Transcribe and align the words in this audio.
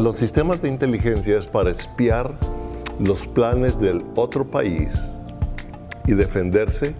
Los 0.00 0.16
sistemas 0.16 0.62
de 0.62 0.70
inteligencia 0.70 1.38
es 1.38 1.46
para 1.46 1.70
espiar 1.70 2.32
los 2.98 3.26
planes 3.26 3.78
del 3.78 4.02
otro 4.16 4.46
país 4.46 5.18
y 6.06 6.14
defenderse 6.14 6.94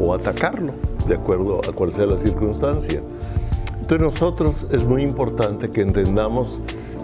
o 0.00 0.12
atacarlo, 0.12 0.74
de 1.06 1.14
acuerdo 1.14 1.60
a 1.68 1.72
cual 1.72 1.92
sea 1.92 2.06
la 2.06 2.16
circunstancia. 2.16 3.00
Entonces 3.74 4.00
nosotros 4.00 4.66
es 4.72 4.84
muy 4.88 5.02
importante 5.02 5.70
que 5.70 5.82
entendamos 5.82 6.58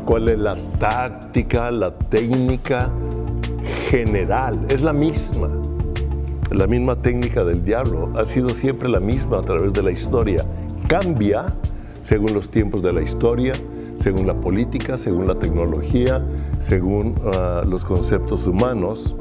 cuál 0.04 0.28
es 0.28 0.38
la 0.38 0.56
táctica, 0.80 1.70
la 1.70 1.96
técnica 1.96 2.90
general, 3.90 4.66
es 4.70 4.82
la 4.82 4.92
misma. 4.92 5.50
La 6.50 6.66
misma 6.66 6.96
técnica 6.96 7.44
del 7.44 7.64
diablo 7.64 8.12
ha 8.18 8.26
sido 8.26 8.48
siempre 8.48 8.88
la 8.88 8.98
misma 8.98 9.38
a 9.38 9.42
través 9.42 9.72
de 9.72 9.84
la 9.84 9.92
historia. 9.92 10.44
Cambia 10.88 11.54
según 12.02 12.34
los 12.34 12.50
tiempos 12.50 12.82
de 12.82 12.92
la 12.92 13.02
historia, 13.02 13.52
según 14.02 14.26
la 14.26 14.34
política, 14.34 14.98
según 14.98 15.28
la 15.28 15.36
tecnología, 15.36 16.26
según 16.58 17.14
uh, 17.22 17.68
los 17.68 17.84
conceptos 17.84 18.48
humanos. 18.48 19.14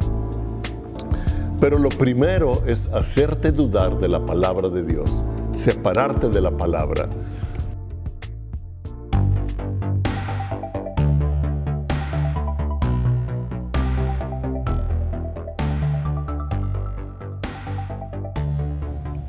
Pero 1.59 1.77
lo 1.77 1.89
primero 1.89 2.53
es 2.65 2.91
hacerte 2.91 3.51
dudar 3.51 3.99
de 3.99 4.07
la 4.07 4.25
palabra 4.25 4.69
de 4.69 4.81
Dios, 4.81 5.23
separarte 5.51 6.29
de 6.29 6.41
la 6.41 6.49
palabra. 6.49 7.07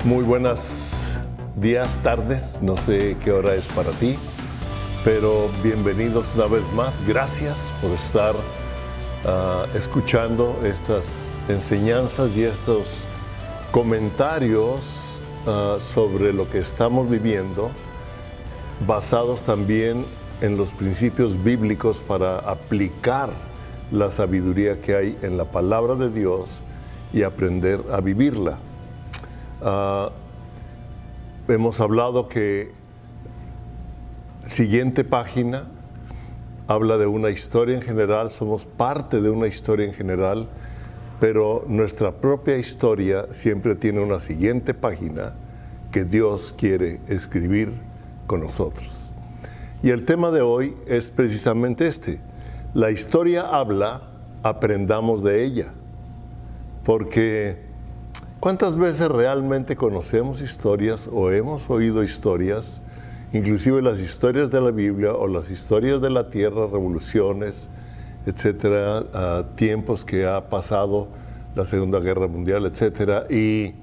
Muy 0.03 0.23
buenas 0.23 1.13
días, 1.55 1.99
tardes, 2.01 2.57
no 2.61 2.75
sé 2.75 3.15
qué 3.23 3.31
hora 3.31 3.53
es 3.53 3.67
para 3.67 3.91
ti, 3.91 4.17
pero 5.03 5.49
bienvenidos 5.61 6.25
una 6.35 6.47
vez 6.47 6.63
más. 6.73 6.93
Gracias 7.05 7.73
por 7.81 7.91
estar 7.91 8.33
uh, 8.35 9.77
escuchando 9.77 10.57
estas 10.63 11.29
enseñanzas 11.49 12.31
y 12.37 12.43
estos 12.43 13.03
comentarios 13.71 14.79
uh, 15.45 15.79
sobre 15.81 16.31
lo 16.31 16.49
que 16.49 16.59
estamos 16.59 17.09
viviendo, 17.09 17.69
basados 18.87 19.41
también 19.41 20.05
en 20.39 20.55
los 20.55 20.69
principios 20.69 21.43
bíblicos 21.43 21.97
para 21.97 22.37
aplicar 22.39 23.29
la 23.91 24.09
sabiduría 24.09 24.81
que 24.81 24.95
hay 24.95 25.17
en 25.21 25.35
la 25.37 25.45
palabra 25.45 25.95
de 25.95 26.09
Dios 26.11 26.61
y 27.11 27.23
aprender 27.23 27.81
a 27.91 27.99
vivirla. 27.99 28.57
Uh, 29.61 30.09
hemos 31.51 31.81
hablado 31.81 32.29
que 32.29 32.82
siguiente 34.47 35.03
página 35.03 35.65
habla 36.67 36.97
de 36.97 37.05
una 37.05 37.29
historia 37.29 37.75
en 37.75 37.81
general, 37.81 38.31
somos 38.31 38.65
parte 38.65 39.21
de 39.21 39.29
una 39.29 39.47
historia 39.47 39.85
en 39.85 39.93
general, 39.93 40.47
pero 41.19 41.65
nuestra 41.67 42.11
propia 42.11 42.57
historia 42.57 43.27
siempre 43.31 43.75
tiene 43.75 44.01
una 44.01 44.19
siguiente 44.19 44.73
página 44.73 45.33
que 45.91 46.03
Dios 46.03 46.53
quiere 46.57 46.99
escribir 47.07 47.71
con 48.27 48.41
nosotros. 48.41 49.11
Y 49.81 49.89
el 49.89 50.05
tema 50.05 50.31
de 50.31 50.41
hoy 50.41 50.75
es 50.87 51.09
precisamente 51.09 51.87
este. 51.87 52.19
La 52.73 52.91
historia 52.91 53.41
habla, 53.49 54.09
aprendamos 54.43 55.23
de 55.23 55.43
ella, 55.43 55.67
porque 56.83 57.73
¿Cuántas 58.43 58.75
veces 58.75 59.07
realmente 59.07 59.77
conocemos 59.77 60.41
historias 60.41 61.09
o 61.09 61.31
hemos 61.31 61.69
oído 61.69 62.03
historias, 62.03 62.81
inclusive 63.33 63.81
las 63.81 63.99
historias 63.99 64.51
de 64.51 64.61
la 64.61 64.71
Biblia 64.71 65.13
o 65.13 65.27
las 65.27 65.49
historias 65.49 66.01
de 66.01 66.09
la 66.09 66.29
tierra, 66.29 66.67
revoluciones, 66.67 67.69
etcétera, 68.25 69.45
tiempos 69.55 70.05
que 70.05 70.25
ha 70.25 70.49
pasado 70.49 71.07
la 71.55 71.65
Segunda 71.65 71.99
Guerra 71.99 72.27
Mundial, 72.27 72.65
etcétera, 72.65 73.25
y 73.29 73.73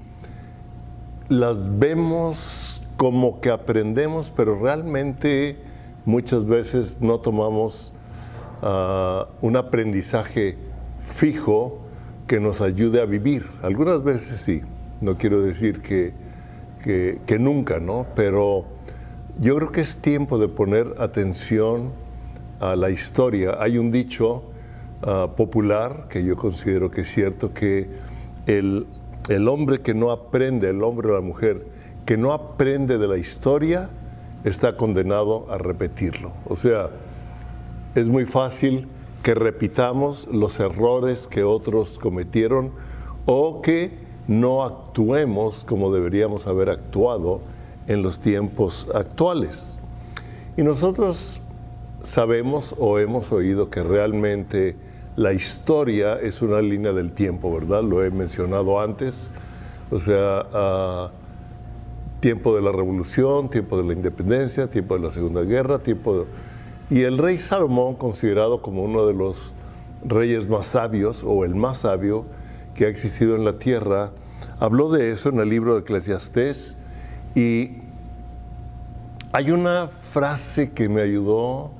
las 1.29 1.79
vemos 1.79 2.81
como 2.97 3.39
que 3.39 3.49
aprendemos, 3.49 4.31
pero 4.35 4.59
realmente 4.59 5.57
muchas 6.05 6.45
veces 6.45 6.97
no 6.99 7.19
tomamos 7.19 7.93
uh, 8.61 9.25
un 9.45 9.55
aprendizaje 9.55 10.57
fijo 11.15 11.79
que 12.27 12.39
nos 12.39 12.61
ayude 12.61 13.01
a 13.01 13.05
vivir. 13.05 13.47
Algunas 13.61 14.03
veces 14.03 14.41
sí, 14.41 14.61
no 15.01 15.17
quiero 15.17 15.41
decir 15.41 15.81
que, 15.81 16.13
que, 16.83 17.39
nunca, 17.39 17.79
¿no? 17.79 18.05
Pero 18.15 18.65
yo 19.41 19.55
creo 19.55 19.71
que 19.71 19.81
es 19.81 19.97
tiempo 19.97 20.37
de 20.37 20.47
poner 20.47 20.93
atención 20.99 21.91
a 22.59 22.75
la 22.75 22.91
historia. 22.91 23.57
Hay 23.59 23.79
un 23.79 23.91
dicho 23.91 24.43
ah, 25.01 25.31
popular 25.35 26.05
que 26.09 26.23
yo 26.23 26.37
considero 26.37 26.91
que 26.91 27.01
es 27.01 27.09
cierto, 27.11 27.51
que 27.51 27.89
el, 28.45 28.85
el 29.29 29.47
hombre 29.47 29.81
que 29.81 29.95
no 29.95 30.11
aprende, 30.11 30.69
el 30.69 30.83
hombre 30.83 31.09
o 31.09 31.15
la 31.15 31.21
mujer, 31.21 31.65
que 32.05 32.17
no 32.17 32.33
aprende 32.33 32.99
de 32.99 33.07
la 33.07 33.17
historia, 33.17 33.89
está 34.43 34.77
condenado 34.77 35.47
a 35.49 35.57
repetirlo. 35.57 36.33
O 36.45 36.55
sea, 36.55 36.91
es 37.95 38.09
muy 38.09 38.25
fácil 38.25 38.87
que 39.23 39.33
repitamos 39.33 40.27
los 40.31 40.59
errores 40.59 41.27
que 41.27 41.43
otros 41.43 41.97
cometieron 41.97 42.71
o 43.25 43.63
que 43.63 43.91
no 44.27 44.63
actuemos 44.63 45.63
como 45.63 45.91
deberíamos 45.91 46.45
haber 46.45 46.69
actuado 46.69 47.41
en 47.87 48.01
los 48.01 48.19
tiempos 48.19 48.87
actuales. 48.93 49.79
Y 50.57 50.63
nosotros 50.63 51.39
sabemos 52.03 52.75
o 52.77 52.99
hemos 52.99 53.31
oído 53.31 53.69
que 53.69 53.83
realmente 53.83 54.75
la 55.15 55.33
historia 55.33 56.19
es 56.19 56.41
una 56.41 56.61
línea 56.61 56.93
del 56.93 57.11
tiempo, 57.11 57.53
¿verdad? 57.53 57.83
Lo 57.83 58.03
he 58.03 58.11
mencionado 58.11 58.79
antes. 58.79 59.31
O 59.91 59.99
sea, 59.99 61.11
tiempo 62.21 62.55
de 62.55 62.61
la 62.61 62.71
revolución, 62.71 63.49
tiempo 63.49 63.77
de 63.77 63.83
la 63.83 63.93
independencia, 63.93 64.67
tiempo 64.67 64.95
de 64.95 65.01
la 65.01 65.11
Segunda 65.11 65.41
Guerra, 65.41 65.79
tiempo 65.79 66.25
y 66.89 67.03
el 67.03 67.17
rey 67.17 67.37
Salomón, 67.37 67.95
considerado 67.95 68.61
como 68.61 68.83
uno 68.83 69.07
de 69.07 69.13
los 69.13 69.53
reyes 70.03 70.49
más 70.49 70.65
sabios 70.67 71.23
o 71.25 71.45
el 71.45 71.55
más 71.55 71.79
sabio 71.79 72.25
que 72.75 72.85
ha 72.85 72.89
existido 72.89 73.35
en 73.35 73.45
la 73.45 73.59
tierra, 73.59 74.11
habló 74.59 74.89
de 74.89 75.11
eso 75.11 75.29
en 75.29 75.39
el 75.39 75.49
libro 75.49 75.75
de 75.75 75.81
Eclesiastés 75.81 76.77
y 77.35 77.77
hay 79.31 79.51
una 79.51 79.87
frase 79.87 80.71
que 80.71 80.89
me 80.89 81.01
ayudó 81.01 81.71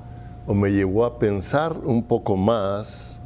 o 0.48 0.54
me 0.54 0.72
llevó 0.72 1.06
a 1.06 1.20
pensar 1.20 1.78
un 1.84 2.04
poco 2.04 2.38
más 2.38 3.22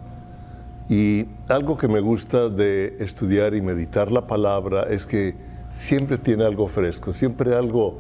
y 0.90 1.26
algo 1.48 1.78
que 1.78 1.88
me 1.88 2.00
gusta 2.00 2.50
de 2.50 2.98
estudiar 3.00 3.56
y 3.56 3.62
meditar 3.62 4.12
la 4.12 4.28
palabra 4.28 4.84
es 4.84 5.06
que 5.06 5.36
siempre 5.70 6.18
tiene 6.18 6.44
algo 6.44 6.68
fresco, 6.68 7.14
siempre 7.14 7.56
algo, 7.56 8.00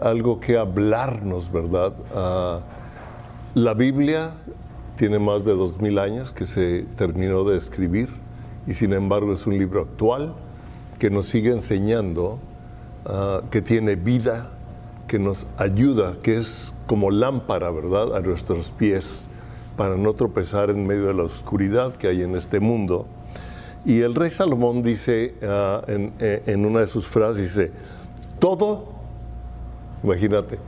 algo 0.00 0.40
que 0.40 0.56
hablarnos, 0.56 1.50
¿verdad? 1.50 1.92
Ah, 2.14 2.60
la 3.54 3.74
Biblia 3.74 4.30
tiene 4.96 5.18
más 5.18 5.44
de 5.44 5.52
dos 5.52 5.80
mil 5.80 5.98
años 5.98 6.32
que 6.32 6.46
se 6.46 6.84
terminó 6.96 7.44
de 7.44 7.56
escribir 7.56 8.10
y 8.66 8.74
sin 8.74 8.92
embargo 8.92 9.34
es 9.34 9.46
un 9.46 9.58
libro 9.58 9.80
actual 9.82 10.34
que 10.98 11.10
nos 11.10 11.26
sigue 11.26 11.50
enseñando, 11.50 12.38
ah, 13.06 13.42
que 13.50 13.62
tiene 13.62 13.96
vida, 13.96 14.50
que 15.06 15.18
nos 15.18 15.46
ayuda, 15.56 16.16
que 16.22 16.36
es 16.36 16.74
como 16.86 17.10
lámpara, 17.10 17.70
¿verdad?, 17.70 18.16
a 18.16 18.20
nuestros 18.20 18.70
pies 18.70 19.28
para 19.76 19.96
no 19.96 20.12
tropezar 20.14 20.70
en 20.70 20.86
medio 20.86 21.06
de 21.06 21.14
la 21.14 21.22
oscuridad 21.24 21.94
que 21.96 22.08
hay 22.08 22.22
en 22.22 22.36
este 22.36 22.60
mundo. 22.60 23.06
Y 23.84 24.00
el 24.02 24.14
rey 24.14 24.30
Salomón 24.30 24.82
dice 24.82 25.34
ah, 25.42 25.82
en, 25.86 26.12
eh, 26.18 26.42
en 26.46 26.66
una 26.66 26.80
de 26.80 26.86
sus 26.86 27.06
frases, 27.06 27.42
dice, 27.42 27.72
todo, 28.38 28.88
imagínate, 30.02 30.58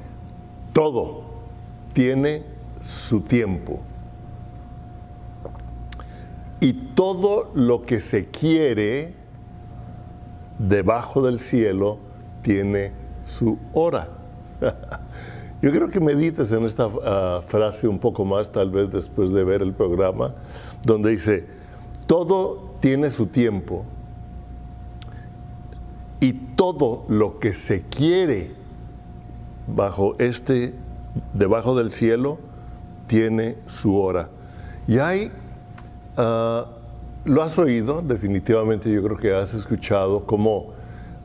todo 0.73 1.25
tiene 1.93 2.43
su 2.81 3.21
tiempo. 3.21 3.81
Y 6.61 6.73
todo 6.73 7.51
lo 7.55 7.83
que 7.83 8.01
se 8.01 8.27
quiere 8.27 9.15
debajo 10.59 11.23
del 11.23 11.39
cielo 11.39 11.99
tiene 12.43 12.93
su 13.25 13.59
hora. 13.73 14.09
Yo 15.63 15.71
creo 15.71 15.89
que 15.89 16.01
medites 16.01 16.51
en 16.51 16.65
esta 16.65 16.91
ah, 17.05 17.43
frase 17.47 17.87
un 17.87 17.99
poco 17.99 18.25
más, 18.25 18.51
tal 18.51 18.71
vez 18.71 18.91
después 18.91 19.33
de 19.33 19.45
ver 19.45 19.63
el 19.63 19.73
programa, 19.73 20.35
donde 20.83 21.11
dice, 21.11 21.47
todo 22.07 22.75
tiene 22.81 23.11
su 23.13 23.27
tiempo 23.27 23.85
y 26.19 26.33
todo 26.33 27.05
lo 27.09 27.39
que 27.39 27.55
se 27.55 27.83
quiere 27.83 28.53
bajo 29.69 30.15
este, 30.19 30.75
debajo 31.33 31.77
del 31.77 31.93
cielo, 31.93 32.39
tiene 33.07 33.57
su 33.67 33.97
hora. 33.97 34.31
Y 34.89 34.99
hay, 34.99 35.31
ah, 36.17 36.67
lo 37.25 37.43
has 37.43 37.57
oído, 37.57 38.03
definitivamente 38.03 38.93
yo 38.93 39.01
creo 39.05 39.17
que 39.17 39.33
has 39.33 39.55
escuchado, 39.55 40.27
como 40.27 40.72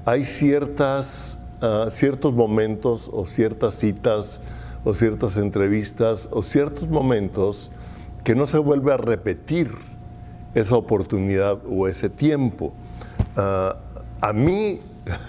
hay 0.07 0.23
ciertas, 0.23 1.37
ah, 1.61 1.87
ciertos 1.89 2.33
momentos 2.33 3.09
o 3.11 3.25
ciertas 3.25 3.75
citas 3.75 4.39
o 4.85 4.93
ciertas 4.93 5.35
entrevistas 5.35 6.29
o 6.31 6.41
ciertos 6.41 6.87
momentos 6.87 7.71
que 8.23 8.33
no 8.33 8.47
se 8.47 8.57
vuelve 8.57 8.93
a 8.93 8.97
repetir 8.97 9.69
esa 10.55 10.77
oportunidad 10.77 11.59
o 11.69 11.89
ese 11.89 12.09
tiempo. 12.09 12.71
Ah, 13.35 13.75
a 14.21 14.31
mí 14.31 14.79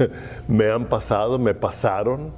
me 0.46 0.70
han 0.70 0.84
pasado, 0.84 1.40
me 1.40 1.54
pasaron, 1.54 2.30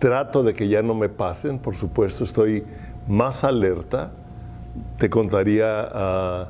trato 0.00 0.42
de 0.42 0.54
que 0.54 0.66
ya 0.66 0.82
no 0.82 0.92
me 0.92 1.08
pasen, 1.08 1.60
por 1.60 1.76
supuesto 1.76 2.24
estoy 2.24 2.64
más 3.06 3.44
alerta. 3.44 4.10
Te 4.98 5.08
contaría 5.08 5.88
ah, 5.92 6.48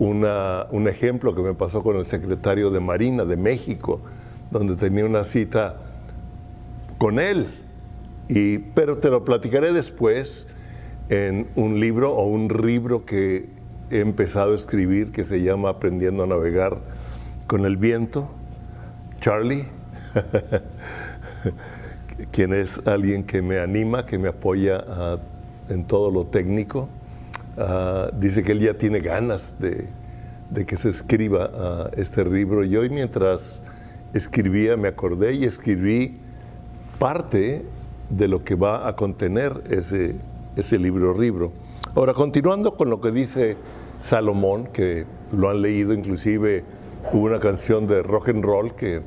un 0.00 0.88
ejemplo 0.88 1.36
que 1.36 1.42
me 1.42 1.54
pasó 1.54 1.84
con 1.84 1.94
el 1.98 2.04
secretario 2.04 2.72
de 2.72 2.80
Marina 2.80 3.24
de 3.24 3.36
México, 3.36 4.00
donde 4.50 4.76
tenía 4.76 5.04
una 5.04 5.24
cita 5.24 5.76
con 6.98 7.18
él. 7.18 7.48
Y, 8.28 8.58
pero 8.58 8.98
te 8.98 9.10
lo 9.10 9.24
platicaré 9.24 9.72
después 9.72 10.48
en 11.08 11.46
un 11.54 11.78
libro 11.78 12.12
o 12.12 12.26
un 12.26 12.48
libro 12.48 13.04
que 13.04 13.48
he 13.90 14.00
empezado 14.00 14.52
a 14.52 14.54
escribir 14.56 15.12
que 15.12 15.24
se 15.24 15.42
llama 15.42 15.70
Aprendiendo 15.70 16.24
a 16.24 16.26
navegar 16.26 16.78
con 17.46 17.64
el 17.64 17.76
viento. 17.76 18.28
Charlie, 19.20 19.64
quien 22.32 22.52
es 22.52 22.80
alguien 22.86 23.24
que 23.24 23.42
me 23.42 23.58
anima, 23.58 24.06
que 24.06 24.18
me 24.18 24.28
apoya 24.28 24.84
ah, 24.88 25.18
en 25.68 25.84
todo 25.84 26.10
lo 26.10 26.26
técnico. 26.26 26.88
Ah, 27.56 28.10
dice 28.18 28.42
que 28.42 28.52
él 28.52 28.60
ya 28.60 28.74
tiene 28.74 29.00
ganas 29.00 29.56
de, 29.58 29.86
que 30.66 30.76
se 30.76 30.88
escriba 30.88 31.50
ah, 31.54 31.90
este 31.96 32.24
libro. 32.24 32.64
Y 32.64 32.76
hoy 32.76 32.90
mientras 32.90 33.62
escribía 34.16 34.76
me 34.76 34.88
acordé 34.88 35.34
y 35.34 35.44
escribí 35.44 36.18
parte 36.98 37.64
de 38.10 38.28
lo 38.28 38.44
que 38.44 38.54
va 38.54 38.88
a 38.88 38.96
contener 38.96 39.62
ese, 39.70 40.16
ese 40.56 40.78
libro 40.78 41.18
libro. 41.18 41.52
Ahora, 41.94 42.14
continuando 42.14 42.76
con 42.76 42.90
lo 42.90 43.00
que 43.00 43.10
dice 43.10 43.56
Salomón, 43.98 44.66
que 44.66 45.06
lo 45.32 45.50
han 45.50 45.62
leído, 45.62 45.92
inclusive 45.92 46.64
hubo 47.12 47.24
una 47.24 47.40
canción 47.40 47.86
de 47.86 48.02
rock 48.02 48.28
and 48.28 48.44
roll 48.44 48.74
que, 48.74 49.02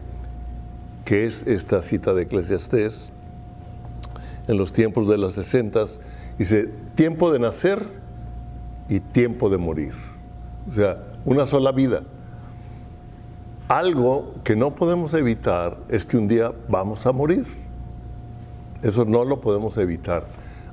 que 1.06 1.25
es 1.25 1.45
esta 1.45 1.81
cita 1.81 2.13
de 2.13 2.23
Eclesiastés, 2.23 3.11
en 4.47 4.57
los 4.57 4.73
tiempos 4.73 5.07
de 5.07 5.17
los 5.17 5.33
sesentas, 5.33 6.01
dice, 6.39 6.69
tiempo 6.95 7.31
de 7.31 7.39
nacer 7.39 7.88
y 8.89 9.00
tiempo 9.00 9.50
de 9.50 9.59
morir. 9.59 9.94
O 10.67 10.71
sea, 10.71 11.03
una 11.25 11.45
sola 11.45 11.71
vida. 11.71 12.03
Algo 13.69 14.33
que 14.44 14.56
no 14.56 14.74
podemos 14.74 15.13
evitar 15.13 15.77
es 15.89 16.04
que 16.07 16.18
un 16.18 16.27
día 16.27 16.51
vamos 16.68 17.06
a 17.06 17.12
morir. 17.12 17.45
Eso 18.81 19.06
no 19.06 19.24
lo 19.24 19.42
podemos 19.42 19.77
evitar. 19.77 20.25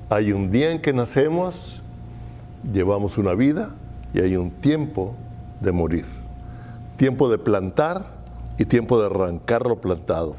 Hay 0.08 0.32
un 0.32 0.50
día 0.50 0.72
en 0.72 0.80
que 0.80 0.94
nacemos, 0.94 1.82
llevamos 2.72 3.18
una 3.18 3.34
vida 3.34 3.74
y 4.14 4.20
hay 4.20 4.36
un 4.36 4.50
tiempo 4.50 5.14
de 5.60 5.72
morir. 5.72 6.06
Tiempo 6.96 7.28
de 7.28 7.36
plantar 7.36 8.06
y 8.56 8.64
tiempo 8.64 8.98
de 8.98 9.08
arrancar 9.08 9.66
lo 9.66 9.78
plantado. 9.78 10.34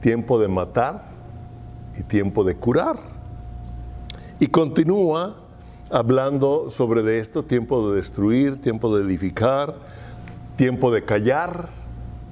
Tiempo 0.00 0.40
de 0.40 0.48
matar 0.48 1.02
y 1.98 2.04
tiempo 2.04 2.42
de 2.42 2.56
curar. 2.56 2.96
Y 4.40 4.46
continúa 4.46 5.36
hablando 5.90 6.70
sobre 6.70 7.02
de 7.02 7.18
esto, 7.18 7.42
tiempo 7.42 7.90
de 7.90 7.96
destruir, 7.96 8.62
tiempo 8.62 8.96
de 8.96 9.04
edificar, 9.04 9.74
tiempo 10.58 10.90
de 10.90 11.04
callar, 11.04 11.68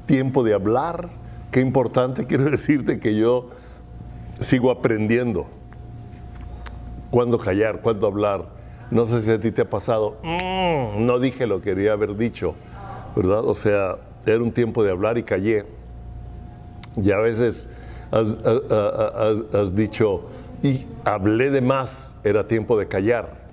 tiempo 0.04 0.42
de 0.42 0.52
hablar. 0.52 1.08
Qué 1.52 1.60
importante, 1.60 2.26
quiero 2.28 2.50
decirte 2.50 2.98
que 2.98 3.16
yo 3.16 3.50
sigo 4.40 4.70
aprendiendo 4.70 5.46
cuándo 7.10 7.38
callar, 7.38 7.80
cuándo 7.80 8.06
hablar. 8.06 8.44
No 8.90 9.06
sé 9.06 9.22
si 9.22 9.30
a 9.30 9.40
ti 9.40 9.50
te 9.52 9.62
ha 9.62 9.70
pasado, 9.70 10.18
mm, 10.22 11.06
no 11.06 11.18
dije 11.18 11.46
lo 11.46 11.60
que 11.60 11.70
quería 11.70 11.92
haber 11.92 12.16
dicho, 12.16 12.54
¿verdad? 13.14 13.44
O 13.44 13.54
sea, 13.54 13.96
era 14.26 14.42
un 14.42 14.52
tiempo 14.52 14.84
de 14.84 14.90
hablar 14.90 15.16
y 15.18 15.22
callé. 15.22 15.64
Y 16.96 17.10
a 17.12 17.18
veces 17.18 17.68
has, 18.10 18.28
has 19.54 19.74
dicho, 19.74 20.22
y 20.62 20.84
hablé 21.04 21.50
de 21.50 21.60
más, 21.60 22.16
era 22.24 22.46
tiempo 22.46 22.78
de 22.78 22.88
callar. 22.88 23.45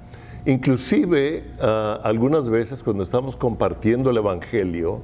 Inclusive, 0.45 1.43
ah, 1.61 1.99
algunas 2.03 2.49
veces 2.49 2.83
cuando 2.83 3.03
estamos 3.03 3.35
compartiendo 3.35 4.09
el 4.09 4.17
Evangelio, 4.17 5.01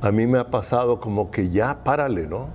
a 0.00 0.12
mí 0.12 0.26
me 0.26 0.38
ha 0.38 0.50
pasado 0.50 1.00
como 1.00 1.30
que 1.30 1.50
ya 1.50 1.82
párale, 1.82 2.26
¿no? 2.26 2.48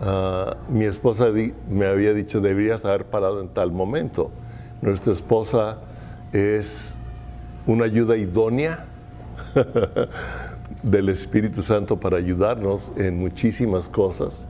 Ah, 0.00 0.56
mi 0.68 0.84
esposa 0.84 1.26
me 1.68 1.86
había 1.86 2.12
dicho, 2.12 2.40
deberías 2.40 2.84
haber 2.84 3.06
parado 3.06 3.40
en 3.40 3.48
tal 3.48 3.72
momento. 3.72 4.30
Nuestra 4.82 5.12
esposa 5.12 5.78
es 6.32 6.96
una 7.66 7.86
ayuda 7.86 8.16
idónea 8.16 8.86
del 10.82 11.08
Espíritu 11.08 11.62
Santo 11.62 11.98
para 11.98 12.18
ayudarnos 12.18 12.92
en 12.96 13.18
muchísimas 13.18 13.88
cosas 13.88 14.46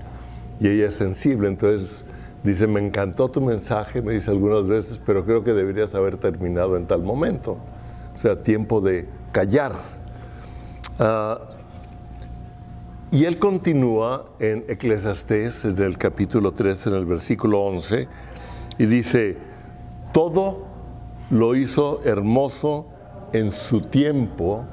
y 0.60 0.68
ella 0.68 0.88
es 0.88 0.94
sensible, 0.94 1.48
entonces 1.48 2.04
Dice, 2.42 2.66
me 2.66 2.80
encantó 2.80 3.28
tu 3.30 3.40
mensaje, 3.40 4.00
me 4.00 4.14
dice 4.14 4.30
algunas 4.30 4.66
veces, 4.66 5.00
pero 5.04 5.24
creo 5.24 5.44
que 5.44 5.52
deberías 5.52 5.94
haber 5.94 6.16
terminado 6.16 6.76
en 6.76 6.86
tal 6.86 7.02
momento. 7.02 7.58
O 8.14 8.18
sea, 8.18 8.42
tiempo 8.42 8.80
de 8.80 9.06
callar. 9.32 9.72
Ah, 10.98 11.38
y 13.10 13.24
él 13.24 13.38
continúa 13.38 14.26
en 14.38 14.64
Eclesiastés, 14.68 15.64
en 15.64 15.76
el 15.82 15.98
capítulo 15.98 16.52
3, 16.52 16.86
en 16.86 16.94
el 16.94 17.04
versículo 17.04 17.60
11, 17.62 18.06
y 18.78 18.86
dice, 18.86 19.36
todo 20.12 20.64
lo 21.30 21.56
hizo 21.56 22.00
hermoso 22.04 22.86
en 23.32 23.52
su 23.52 23.80
tiempo 23.80 24.64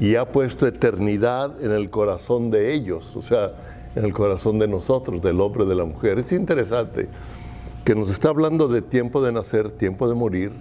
y 0.00 0.16
ha 0.16 0.32
puesto 0.32 0.66
eternidad 0.66 1.62
en 1.62 1.70
el 1.70 1.90
corazón 1.90 2.50
de 2.50 2.72
ellos. 2.72 3.14
O 3.14 3.22
sea, 3.22 3.52
en 3.94 4.04
el 4.04 4.12
corazón 4.12 4.58
de 4.58 4.68
nosotros, 4.68 5.22
del 5.22 5.40
hombre, 5.40 5.64
de 5.64 5.74
la 5.74 5.84
mujer. 5.84 6.18
Es 6.18 6.32
interesante 6.32 7.08
que 7.84 7.94
nos 7.94 8.10
está 8.10 8.28
hablando 8.28 8.68
de 8.68 8.82
tiempo 8.82 9.22
de 9.22 9.32
nacer, 9.32 9.70
tiempo 9.70 10.08
de 10.08 10.14
morir, 10.14 10.52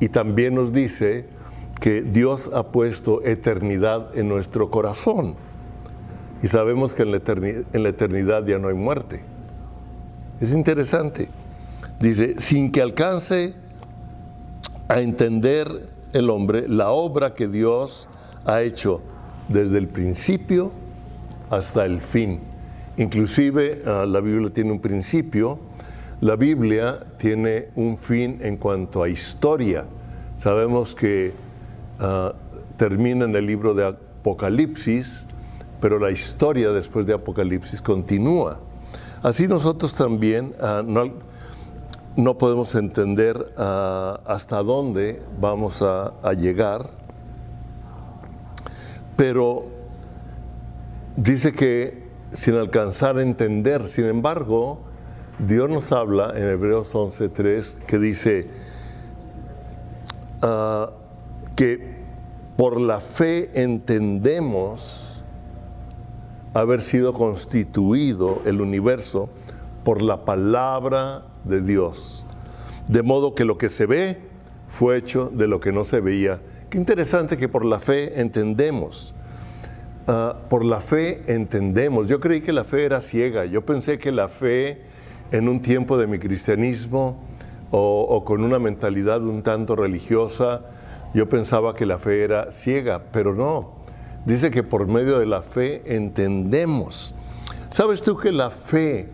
y 0.00 0.08
también 0.08 0.54
nos 0.54 0.72
dice 0.72 1.26
que 1.80 2.02
Dios 2.02 2.50
ha 2.52 2.68
puesto 2.68 3.22
eternidad 3.24 4.16
en 4.16 4.28
nuestro 4.28 4.70
corazón. 4.70 5.34
Y 6.42 6.48
sabemos 6.48 6.94
que 6.94 7.02
en 7.02 7.10
la, 7.10 7.18
eternidad, 7.18 7.62
en 7.72 7.82
la 7.82 7.88
eternidad 7.88 8.46
ya 8.46 8.58
no 8.58 8.68
hay 8.68 8.74
muerte. 8.74 9.22
Es 10.40 10.52
interesante. 10.52 11.28
Dice, 12.00 12.34
sin 12.38 12.70
que 12.70 12.82
alcance 12.82 13.54
a 14.88 15.00
entender 15.00 15.88
el 16.12 16.30
hombre 16.30 16.68
la 16.68 16.90
obra 16.90 17.34
que 17.34 17.48
Dios 17.48 18.08
ha 18.44 18.62
hecho 18.62 19.00
desde 19.48 19.78
el 19.78 19.88
principio 19.88 20.70
hasta 21.50 21.84
el 21.84 22.00
fin. 22.00 22.40
Inclusive 22.96 23.82
ah, 23.86 24.06
la 24.06 24.20
Biblia 24.20 24.50
tiene 24.50 24.70
un 24.70 24.80
principio, 24.80 25.58
la 26.20 26.36
Biblia 26.36 27.00
tiene 27.18 27.68
un 27.74 27.98
fin 27.98 28.38
en 28.40 28.56
cuanto 28.56 29.02
a 29.02 29.08
historia. 29.08 29.84
Sabemos 30.36 30.94
que 30.94 31.32
ah, 31.98 32.32
termina 32.76 33.24
en 33.24 33.34
el 33.34 33.46
libro 33.46 33.74
de 33.74 33.86
Apocalipsis, 33.86 35.26
pero 35.80 35.98
la 35.98 36.12
historia 36.12 36.70
después 36.70 37.04
de 37.06 37.14
Apocalipsis 37.14 37.82
continúa. 37.82 38.60
Así 39.22 39.48
nosotros 39.48 39.94
también 39.94 40.54
ah, 40.60 40.84
no, 42.16 42.38
podemos 42.38 42.76
entender 42.76 43.54
hasta 43.56 44.62
dónde 44.62 45.20
vamos 45.40 45.82
a 45.82 46.32
llegar, 46.34 46.90
pero 49.16 49.64
dice 51.16 51.52
que 51.52 52.03
sin 52.34 52.54
alcanzar 52.54 53.16
a 53.16 53.22
entender. 53.22 53.88
Sin 53.88 54.04
embargo, 54.04 54.80
Dios 55.38 55.70
nos 55.70 55.90
habla 55.92 56.34
en 56.36 56.46
Hebreos 56.48 56.92
11.3 56.92 57.76
que 57.86 57.98
dice 57.98 58.48
ah, 60.42 60.90
que 61.56 62.04
por 62.56 62.80
la 62.80 63.00
fe 63.00 63.50
entendemos 63.60 65.22
haber 66.52 66.82
sido 66.82 67.14
constituido 67.14 68.42
el 68.44 68.60
universo 68.60 69.28
por 69.82 70.02
la 70.02 70.24
palabra 70.24 71.24
de 71.44 71.60
Dios. 71.60 72.26
De 72.86 73.02
modo 73.02 73.34
que 73.34 73.44
lo 73.44 73.58
que 73.58 73.70
se 73.70 73.86
ve 73.86 74.20
fue 74.68 74.96
hecho 74.96 75.30
de 75.32 75.48
lo 75.48 75.60
que 75.60 75.72
no 75.72 75.84
se 75.84 76.00
veía. 76.00 76.40
Qué 76.70 76.78
interesante 76.78 77.36
que 77.36 77.48
por 77.48 77.64
la 77.64 77.78
fe 77.78 78.20
entendemos. 78.20 79.14
Ah, 80.06 80.36
por 80.50 80.66
la 80.66 80.80
fe 80.80 81.22
entendemos. 81.28 82.08
Yo 82.08 82.20
creí 82.20 82.42
que 82.42 82.52
la 82.52 82.64
fe 82.64 82.84
era 82.84 83.00
ciega. 83.00 83.46
Yo 83.46 83.64
pensé 83.64 83.96
que 83.96 84.12
la 84.12 84.28
fe 84.28 84.82
en 85.32 85.48
un 85.48 85.62
tiempo 85.62 85.96
de 85.96 86.06
mi 86.06 86.18
cristianismo 86.18 87.16
o, 87.70 88.22
con 88.24 88.44
una 88.44 88.58
mentalidad 88.58 89.22
un 89.22 89.42
tanto 89.42 89.74
religiosa, 89.74 90.60
yo 91.12 91.28
pensaba 91.28 91.74
que 91.74 91.86
la 91.86 91.98
fe 91.98 92.22
era 92.22 92.52
ciega, 92.52 93.02
pero 93.12 93.34
no. 93.34 93.72
Dice 94.26 94.50
que 94.50 94.62
por 94.62 94.86
medio 94.86 95.18
de 95.18 95.26
la 95.26 95.42
fe 95.42 95.82
entendemos. 95.86 97.14
¿Sabes 97.70 98.02
tú 98.02 98.16
que 98.16 98.30
la 98.30 98.50
fe 98.50 99.08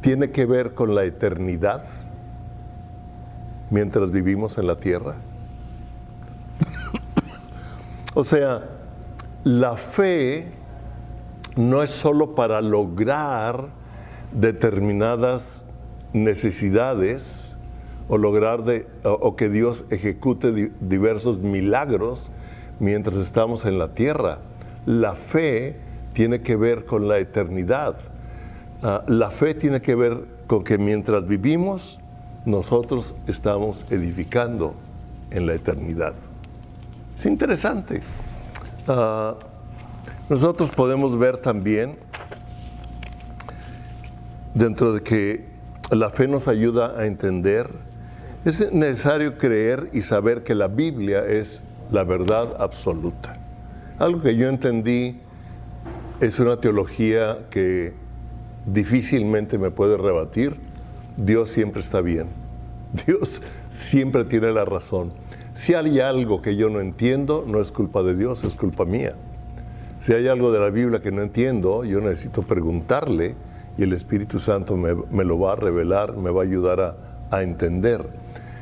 tiene 0.00 0.30
que 0.30 0.46
ver 0.46 0.74
con 0.74 0.94
la 0.94 1.04
eternidad 1.04 1.84
mientras 3.70 4.10
vivimos 4.10 4.58
en 4.58 4.66
la 4.66 4.76
tierra? 4.76 5.14
o 8.14 8.24
sea, 8.24 8.62
la 9.44 9.76
fe 9.76 10.46
no 11.56 11.82
es 11.82 11.90
solo 11.90 12.34
para 12.34 12.60
lograr 12.60 13.68
determinadas 14.32 15.64
necesidades 16.12 17.56
o 18.08 18.18
lograr 18.18 18.64
de, 18.64 18.86
o, 19.04 19.36
que 19.36 19.48
Dios 19.48 19.84
ejecute 19.90 20.70
diversos 20.80 21.38
milagros 21.38 22.30
mientras 22.78 23.16
estamos 23.16 23.64
en 23.64 23.78
la 23.78 23.94
tierra. 23.94 24.38
La 24.86 25.14
fe 25.14 25.76
tiene 26.12 26.40
que 26.40 26.56
ver 26.56 26.84
con 26.84 27.08
la 27.08 27.18
eternidad. 27.18 27.96
Ah, 28.82 29.04
la 29.06 29.30
fe 29.30 29.54
tiene 29.54 29.80
que 29.80 29.94
ver 29.94 30.24
con 30.46 30.64
que 30.64 30.78
mientras 30.78 31.26
vivimos, 31.26 31.98
nosotros 32.44 33.16
estamos 33.26 33.86
edificando 33.90 34.74
en 35.30 35.46
la 35.46 35.54
eternidad. 35.54 36.14
Es 37.16 37.26
interesante. 37.26 38.02
Ah, 38.88 39.36
nosotros 40.28 40.70
podemos 40.70 41.16
ver 41.16 41.38
también, 41.38 41.96
dentro 44.54 44.92
de 44.92 45.02
que 45.02 45.46
la 45.90 46.10
fe 46.10 46.26
nos 46.26 46.48
ayuda 46.48 46.98
a 46.98 47.06
entender, 47.06 47.70
es 48.44 48.72
necesario 48.72 49.38
creer 49.38 49.88
y 49.92 50.00
saber 50.00 50.42
que 50.42 50.54
la 50.54 50.66
Biblia 50.66 51.24
es 51.24 51.62
la 51.92 52.02
verdad 52.02 52.56
absoluta. 52.58 53.36
Algo 53.98 54.20
que 54.20 54.34
yo 54.34 54.48
entendí 54.48 55.20
es 56.20 56.40
una 56.40 56.56
teología 56.56 57.38
que 57.50 57.92
difícilmente 58.66 59.58
me 59.58 59.70
puede 59.70 59.96
rebatir. 59.96 60.56
Dios 61.16 61.50
siempre 61.50 61.82
está 61.82 62.00
bien. 62.00 62.26
Dios 63.06 63.42
siempre 63.68 64.24
tiene 64.24 64.50
la 64.50 64.64
razón. 64.64 65.12
Si 65.54 65.74
hay 65.74 66.00
algo 66.00 66.40
que 66.40 66.56
yo 66.56 66.70
no 66.70 66.80
entiendo, 66.80 67.44
no 67.46 67.60
es 67.60 67.70
culpa 67.70 68.02
de 68.02 68.16
Dios, 68.16 68.42
es 68.44 68.54
culpa 68.54 68.84
mía. 68.84 69.14
Si 70.00 70.12
hay 70.12 70.26
algo 70.26 70.50
de 70.50 70.58
la 70.58 70.70
Biblia 70.70 71.00
que 71.00 71.12
no 71.12 71.22
entiendo, 71.22 71.84
yo 71.84 72.00
necesito 72.00 72.42
preguntarle 72.42 73.34
y 73.78 73.82
el 73.82 73.92
Espíritu 73.92 74.40
Santo 74.40 74.76
me, 74.76 75.24
lo 75.24 75.38
va 75.38 75.52
a 75.52 75.56
revelar, 75.56 76.16
me 76.16 76.30
va 76.30 76.42
a 76.42 76.44
ayudar 76.44 76.80
a, 76.80 76.96
a, 77.30 77.42
entender. 77.42 78.04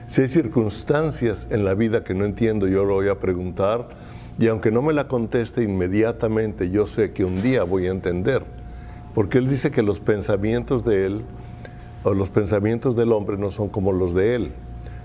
Si 0.06 0.22
hay 0.22 0.28
circunstancias 0.28 1.46
en 1.50 1.64
la 1.64 1.74
vida 1.74 2.04
que 2.04 2.14
no 2.14 2.24
entiendo, 2.24 2.68
yo 2.68 2.84
lo 2.84 2.94
voy 2.94 3.08
a 3.08 3.18
preguntar 3.18 3.88
y 4.38 4.48
aunque 4.48 4.70
no 4.70 4.82
me 4.82 4.92
la 4.92 5.06
conteste 5.06 5.62
inmediatamente, 5.62 6.70
yo 6.70 6.86
sé 6.86 7.12
que 7.12 7.24
un 7.24 7.40
día 7.42 7.62
voy 7.62 7.86
a 7.86 7.90
entender. 7.90 8.42
Porque 9.14 9.38
Él 9.38 9.48
dice 9.48 9.70
que 9.70 9.82
los 9.82 10.00
pensamientos 10.00 10.84
de 10.84 11.06
Él 11.06 11.22
o 12.04 12.14
los 12.14 12.30
pensamientos 12.30 12.96
del 12.96 13.12
hombre 13.12 13.36
no 13.36 13.50
son 13.50 13.68
como 13.68 13.92
los 13.92 14.14
de 14.14 14.34
Él. 14.34 14.52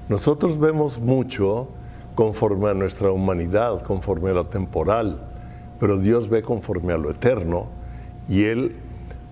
Nosotros 0.09 0.59
vemos 0.59 0.99
mucho 0.99 1.67
conforme 2.15 2.69
a 2.69 2.73
nuestra 2.73 3.11
humanidad, 3.11 3.81
conforme 3.83 4.29
a 4.29 4.33
lo 4.33 4.45
temporal 4.45 5.19
pero 5.79 5.97
Dios 5.97 6.29
ve 6.29 6.41
conforme 6.41 6.93
a 6.93 6.97
lo 6.97 7.11
eterno 7.11 7.67
y 8.29 8.43
Él 8.43 8.75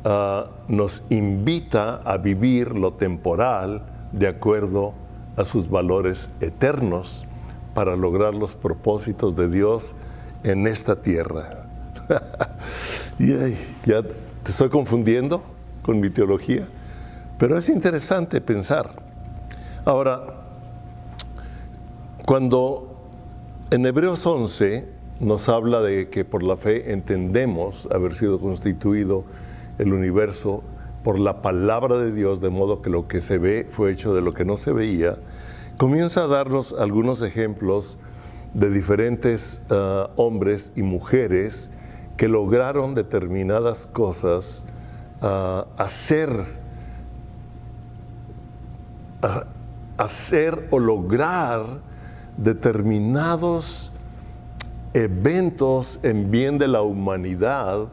ah, 0.03 0.47
nos 0.67 1.03
invita 1.09 2.01
a 2.03 2.17
vivir 2.17 2.75
lo 2.75 2.93
temporal 2.93 3.83
de 4.11 4.27
acuerdo 4.27 4.93
a 5.35 5.45
sus 5.45 5.69
valores 5.69 6.29
eternos 6.41 7.25
para 7.73 7.95
lograr 7.95 8.35
los 8.35 8.53
propósitos 8.53 9.35
de 9.35 9.49
Dios 9.49 9.95
en 10.43 10.67
esta 10.67 11.01
tierra. 11.01 11.49
y 13.19 13.31
ya 13.85 14.03
te 14.03 14.51
estoy 14.51 14.69
confundiendo 14.69 15.41
con 15.81 15.99
mi 15.99 16.09
teología, 16.09 16.67
pero 17.39 17.57
es 17.57 17.69
interesante 17.69 18.41
pensar. 18.41 18.91
Ahora, 19.85 20.42
cuando 22.25 22.95
en 23.71 23.85
Hebreos 23.85 24.25
11 24.25 24.87
nos 25.19 25.49
habla 25.49 25.81
de 25.81 26.09
que 26.09 26.25
por 26.25 26.43
la 26.43 26.57
fe 26.57 26.91
entendemos 26.91 27.87
haber 27.91 28.15
sido 28.15 28.39
constituido 28.39 29.23
el 29.77 29.93
universo 29.93 30.63
por 31.03 31.19
la 31.19 31.41
palabra 31.41 31.97
de 31.97 32.11
Dios, 32.11 32.39
de 32.39 32.49
modo 32.49 32.81
que 32.81 32.89
lo 32.89 33.07
que 33.07 33.19
se 33.19 33.37
ve 33.37 33.67
fue 33.69 33.91
hecho 33.91 34.13
de 34.13 34.21
lo 34.21 34.31
que 34.31 34.45
no 34.45 34.57
se 34.57 34.71
veía, 34.71 35.17
comienza 35.77 36.23
a 36.23 36.27
darnos 36.27 36.73
algunos 36.73 37.21
ejemplos 37.21 37.97
de 38.53 38.69
diferentes 38.69 39.61
ah, 39.69 40.09
hombres 40.15 40.71
y 40.75 40.83
mujeres 40.83 41.71
que 42.17 42.27
lograron 42.27 42.95
determinadas 42.95 43.87
cosas, 43.87 44.65
uh, 45.21 45.65
hacer, 45.77 46.29
hacer 49.97 50.67
o 50.69 50.79
lograr 50.79 51.81
determinados 52.37 53.91
eventos 54.93 55.99
en 56.03 56.31
bien 56.31 56.57
de 56.57 56.67
la 56.67 56.81
humanidad 56.81 57.87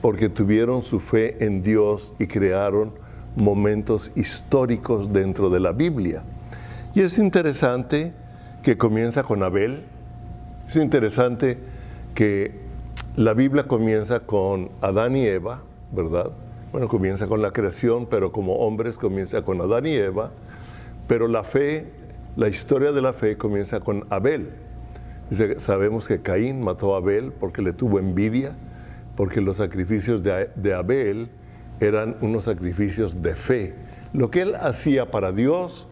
porque 0.00 0.28
tuvieron 0.28 0.82
su 0.82 1.00
fe 1.00 1.44
en 1.44 1.62
Dios 1.62 2.14
y 2.18 2.26
crearon 2.26 2.92
momentos 3.34 4.12
históricos 4.14 5.12
dentro 5.12 5.50
de 5.50 5.60
la 5.60 5.72
Biblia. 5.72 6.22
Y 6.94 7.02
es 7.02 7.18
interesante 7.18 8.14
que 8.62 8.78
comienza 8.78 9.22
con 9.22 9.42
Abel, 9.42 9.82
es 10.66 10.76
interesante 10.76 11.58
que 12.14 12.52
la 13.16 13.34
Biblia 13.34 13.66
comienza 13.66 14.20
con 14.20 14.70
Adán 14.80 15.16
y 15.16 15.26
Eva, 15.26 15.62
¿verdad? 15.92 16.30
Bueno, 16.72 16.88
comienza 16.88 17.26
con 17.26 17.42
la 17.42 17.52
creación, 17.52 18.06
pero 18.06 18.32
como 18.32 18.56
hombres 18.56 18.98
comienza 18.98 19.42
con 19.42 19.60
Adán 19.60 19.86
y 19.86 19.92
Eva, 19.92 20.30
pero 21.06 21.28
la 21.28 21.44
fe, 21.44 21.86
la 22.36 22.48
historia 22.48 22.92
de 22.92 23.02
la 23.02 23.12
fe 23.12 23.36
comienza 23.36 23.80
con 23.80 24.06
Abel 24.10 24.50
sabemos 25.58 26.06
que 26.06 26.22
Caín 26.22 26.62
mató 26.62 26.94
a 26.94 26.98
Abel 26.98 27.32
porque 27.32 27.62
le 27.62 27.72
tuvo 27.72 27.98
envidia, 27.98 28.52
porque 29.16 29.40
los 29.40 29.56
sacrificios 29.56 30.22
de, 30.22 30.74
Abel 30.74 31.30
eran 31.80 32.16
unos 32.20 32.44
sacrificios 32.44 33.22
de 33.22 33.34
fe. 33.34 33.74
Lo 34.12 34.30
que 34.30 34.42
él 34.42 34.54
hacía 34.54 35.10
para 35.10 35.32
Dios, 35.32 35.88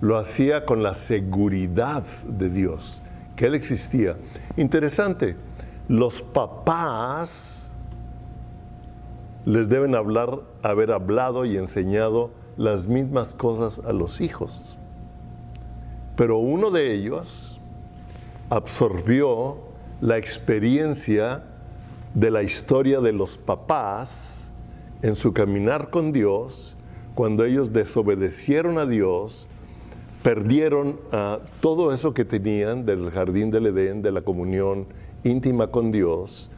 lo 0.00 0.18
hacía 0.18 0.66
con 0.66 0.82
la 0.82 0.94
seguridad 0.94 2.04
de 2.28 2.48
Dios, 2.50 3.02
que 3.34 3.46
él 3.46 3.54
existía. 3.54 4.16
Interesante, 4.56 5.36
los 5.88 6.22
papás 6.22 7.72
les 9.44 9.68
deben 9.68 9.94
hablar, 9.94 10.40
haber 10.62 10.92
hablado 10.92 11.44
y 11.44 11.56
enseñado 11.56 12.30
las 12.56 12.86
mismas 12.86 13.34
cosas 13.34 13.80
a 13.84 13.92
los 13.92 14.20
hijos. 14.20 14.76
Pero 16.16 16.38
uno 16.38 16.70
de 16.70 16.94
ellos, 16.94 17.60
absorbió 18.50 19.58
la 20.00 20.16
experiencia 20.16 21.44
de 22.14 22.30
la 22.30 22.42
historia 22.42 23.00
de 23.00 23.12
los 23.12 23.36
papás 23.36 24.52
en 25.02 25.16
su 25.16 25.32
caminar 25.32 25.90
con 25.90 26.12
Dios, 26.12 26.74
cuando 27.14 27.44
ellos 27.44 27.72
desobedecieron 27.72 28.78
a 28.78 28.86
Dios, 28.86 29.48
perdieron 30.22 30.98
ah, 31.12 31.40
todo 31.60 31.92
eso 31.92 32.14
que 32.14 32.24
tenían 32.24 32.86
del 32.86 33.10
jardín 33.10 33.50
del 33.50 33.66
Edén, 33.66 34.02
de 34.02 34.12
la 34.12 34.22
comunión 34.22 34.86
íntima 35.24 35.68
con 35.68 35.92
Dios, 35.92 36.50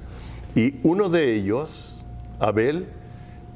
y 0.55 0.75
uno 0.83 1.09
de 1.09 1.35
ellos, 1.35 2.05
Abel, 2.39 2.87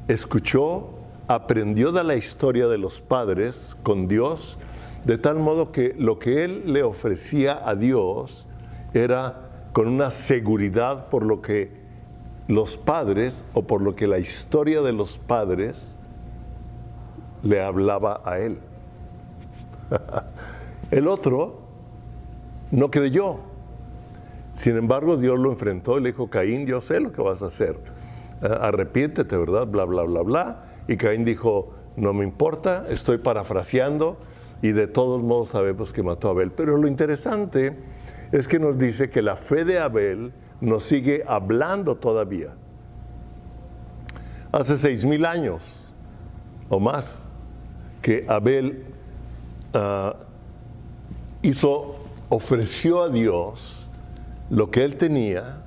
escuchó, 0.08 0.90
aprendió 1.28 1.92
de 1.92 2.04
la 2.04 2.16
historia 2.16 2.68
de 2.68 2.78
los 2.78 3.00
padres 3.00 3.76
con 3.82 4.08
Dios, 4.08 4.58
de 5.04 5.18
tal 5.18 5.38
modo 5.38 5.72
que 5.72 5.94
lo 5.98 6.18
que 6.18 6.44
él 6.44 6.72
le 6.72 6.82
ofrecía 6.82 7.60
a 7.68 7.74
Dios 7.74 8.46
era 8.94 9.50
con 9.72 9.88
una 9.88 10.10
seguridad 10.10 11.08
por 11.08 11.24
lo 11.24 11.40
que 11.42 11.82
los 12.48 12.76
padres 12.76 13.44
o 13.54 13.62
por 13.62 13.80
lo 13.80 13.96
que 13.96 14.06
la 14.06 14.18
historia 14.18 14.82
de 14.82 14.92
los 14.92 15.18
padres 15.18 15.96
le 17.42 17.62
hablaba 17.62 18.20
a 18.24 18.38
él. 18.38 18.58
El 20.90 21.08
otro 21.08 21.60
no 22.70 22.90
creyó. 22.90 23.40
Sin 24.54 24.76
embargo, 24.76 25.16
Dios 25.16 25.38
lo 25.38 25.50
enfrentó 25.50 25.98
y 25.98 26.02
le 26.02 26.12
dijo, 26.12 26.28
Caín, 26.28 26.66
yo 26.66 26.80
sé 26.80 27.00
lo 27.00 27.12
que 27.12 27.22
vas 27.22 27.42
a 27.42 27.46
hacer. 27.46 27.78
Arrepiéntete, 28.42 29.36
¿verdad? 29.36 29.66
Bla, 29.66 29.84
bla, 29.84 30.02
bla, 30.02 30.22
bla. 30.22 30.64
Y 30.88 30.96
Caín 30.96 31.24
dijo, 31.24 31.70
no 31.96 32.12
me 32.12 32.24
importa, 32.24 32.84
estoy 32.88 33.18
parafraseando, 33.18 34.18
y 34.62 34.70
de 34.70 34.86
todos 34.86 35.20
modos 35.20 35.50
sabemos 35.50 35.92
que 35.92 36.02
mató 36.02 36.28
a 36.28 36.30
Abel. 36.30 36.52
Pero 36.52 36.76
lo 36.76 36.86
interesante 36.86 37.76
es 38.30 38.46
que 38.46 38.60
nos 38.60 38.78
dice 38.78 39.10
que 39.10 39.20
la 39.20 39.36
fe 39.36 39.64
de 39.64 39.80
Abel 39.80 40.32
nos 40.60 40.84
sigue 40.84 41.24
hablando 41.26 41.96
todavía. 41.96 42.54
Hace 44.52 44.78
seis 44.78 45.04
mil 45.04 45.26
años 45.26 45.88
o 46.68 46.78
más 46.78 47.26
que 48.00 48.24
Abel 48.28 48.84
ah, 49.74 50.14
hizo, 51.42 51.96
ofreció 52.28 53.02
a 53.02 53.08
Dios 53.08 53.90
lo 54.48 54.70
que 54.70 54.84
él 54.84 54.96
tenía, 54.96 55.62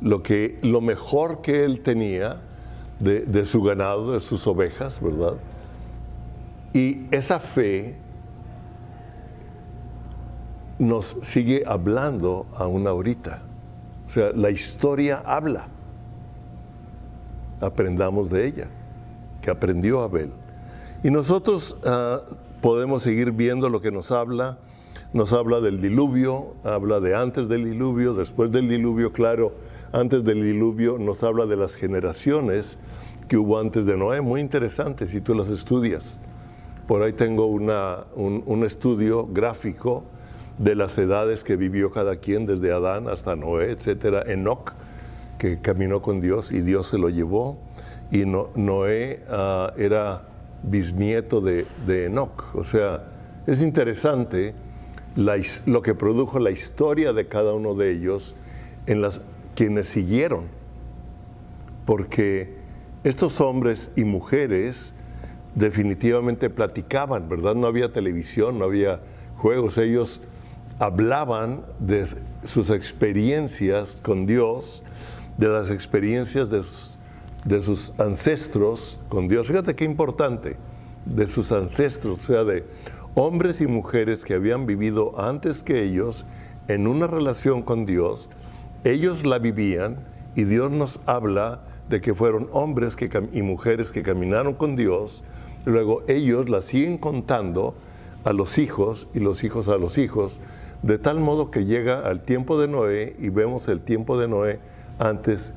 lo, 0.00 0.22
que, 0.22 0.58
lo 0.62 0.80
mejor 0.80 1.42
que 1.42 1.64
él 1.64 1.80
tenía 1.80 2.40
de, 3.00 3.20
de 3.20 3.44
su 3.44 3.62
ganado, 3.62 4.12
de 4.12 4.20
sus 4.20 4.46
ovejas, 4.46 5.00
¿verdad? 5.02 5.34
Y 6.72 7.06
esa 7.10 7.40
fe 7.40 7.96
nos 10.78 11.16
sigue 11.22 11.64
hablando 11.66 12.46
aún 12.56 12.86
ahorita. 12.86 13.42
O 14.06 14.10
sea, 14.10 14.30
la 14.34 14.50
historia 14.50 15.22
habla. 15.24 15.68
Aprendamos 17.60 18.30
de 18.30 18.46
ella, 18.46 18.68
que 19.42 19.50
aprendió 19.50 20.02
Abel. 20.02 20.30
Y 21.02 21.10
nosotros 21.10 21.76
ah, 21.84 22.20
podemos 22.60 23.02
seguir 23.02 23.32
viendo 23.32 23.68
lo 23.68 23.80
que 23.80 23.90
nos 23.90 24.12
habla. 24.12 24.58
Nos 25.12 25.32
habla 25.32 25.60
del 25.60 25.80
diluvio, 25.80 26.54
habla 26.64 27.00
de 27.00 27.16
antes 27.16 27.48
del 27.48 27.64
diluvio, 27.64 28.12
después 28.14 28.52
del 28.52 28.68
diluvio, 28.68 29.10
claro, 29.10 29.52
antes 29.92 30.22
del 30.22 30.42
diluvio 30.42 30.98
nos 30.98 31.22
habla 31.22 31.46
de 31.46 31.56
las 31.56 31.74
generaciones 31.74 32.78
que 33.26 33.38
hubo 33.38 33.58
antes 33.58 33.86
de 33.86 33.96
Noé, 33.96 34.20
muy 34.20 34.40
interesante 34.40 35.06
si 35.06 35.20
tú 35.20 35.34
las 35.34 35.48
estudias. 35.48 36.20
Por 36.88 37.02
ahí 37.02 37.12
tengo 37.12 37.44
un, 37.46 37.70
un 38.46 38.64
estudio 38.64 39.28
gráfico 39.30 40.04
de 40.56 40.74
las 40.74 40.96
edades 40.96 41.44
que 41.44 41.54
vivió 41.54 41.90
cada 41.90 42.16
quien, 42.16 42.46
desde 42.46 42.72
Adán 42.72 43.08
hasta 43.08 43.36
Noé, 43.36 43.72
etcétera, 43.72 44.22
Enoch, 44.26 44.72
que 45.38 45.60
caminó 45.60 46.00
con 46.00 46.22
Dios 46.22 46.50
y 46.50 46.62
Dios 46.62 46.88
se 46.88 46.96
lo 46.96 47.10
llevó, 47.10 47.58
y 48.10 48.24
Noé 48.24 49.22
uh, 49.28 49.78
era 49.78 50.22
bisnieto 50.62 51.42
de, 51.42 51.66
de, 51.86 52.06
Enoch. 52.06 52.54
O 52.54 52.64
sea, 52.64 53.04
es 53.46 53.60
interesante 53.60 54.54
lo 55.14 55.82
que 55.82 55.94
produjo 55.94 56.38
la 56.38 56.50
historia 56.50 57.12
de 57.12 57.26
cada 57.28 57.52
uno 57.52 57.74
de 57.74 57.90
ellos 57.90 58.34
en 58.86 59.02
las 59.02 59.20
quienes 59.54 59.88
siguieron, 59.88 60.44
porque 61.84 62.56
estos 63.04 63.42
hombres 63.42 63.90
y 63.94 64.04
mujeres 64.04 64.94
definitivamente 65.54 66.50
platicaban, 66.50 67.28
¿verdad? 67.28 67.54
No 67.54 67.66
había 67.66 67.92
televisión, 67.92 68.58
no 68.58 68.64
había 68.64 69.00
juegos, 69.36 69.78
ellos 69.78 70.20
hablaban 70.78 71.62
de 71.78 72.06
sus 72.44 72.70
experiencias 72.70 74.00
con 74.02 74.26
Dios, 74.26 74.82
de 75.36 75.48
las 75.48 75.70
experiencias 75.70 76.50
de 76.50 76.62
sus, 77.62 77.92
ancestros 77.98 78.98
con 79.08 79.28
Dios. 79.28 79.46
Fíjate 79.48 79.74
qué 79.74 79.84
importante, 79.84 80.56
de 81.04 81.26
sus 81.26 81.52
ancestros, 81.52 82.18
o 82.20 82.22
sea, 82.22 82.44
de 82.44 82.64
hombres 83.14 83.60
y 83.60 83.66
mujeres 83.66 84.24
que 84.24 84.34
habían 84.34 84.66
vivido 84.66 85.20
antes 85.20 85.62
que 85.62 85.82
ellos 85.82 86.24
en 86.68 86.86
una 86.86 87.06
relación 87.06 87.62
con 87.62 87.86
Dios, 87.86 88.28
ellos 88.84 89.24
la 89.24 89.38
vivían 89.38 89.96
y 90.36 90.44
Dios 90.44 90.70
nos 90.70 91.00
habla 91.06 91.60
de 91.88 92.00
que 92.00 92.14
fueron 92.14 92.48
hombres 92.52 92.96
y 93.32 93.42
mujeres 93.42 93.90
que 93.90 94.02
caminaron 94.02 94.54
con 94.54 94.76
Dios, 94.76 95.24
luego 95.68 96.02
ellos 96.08 96.48
la 96.48 96.62
siguen 96.62 96.98
contando 96.98 97.74
a 98.24 98.32
los 98.32 98.58
hijos 98.58 99.08
y 99.14 99.20
los 99.20 99.44
hijos 99.44 99.68
a 99.68 99.76
los 99.76 99.98
hijos, 99.98 100.40
de 100.82 100.98
tal 100.98 101.20
modo 101.20 101.50
que 101.50 101.64
llega 101.64 102.00
al 102.00 102.22
tiempo 102.22 102.60
de 102.60 102.68
Noé 102.68 103.16
y 103.18 103.28
vemos 103.30 103.68
el 103.68 103.80
tiempo 103.80 104.18
de 104.18 104.28
Noé 104.28 104.60
antes 104.98 105.54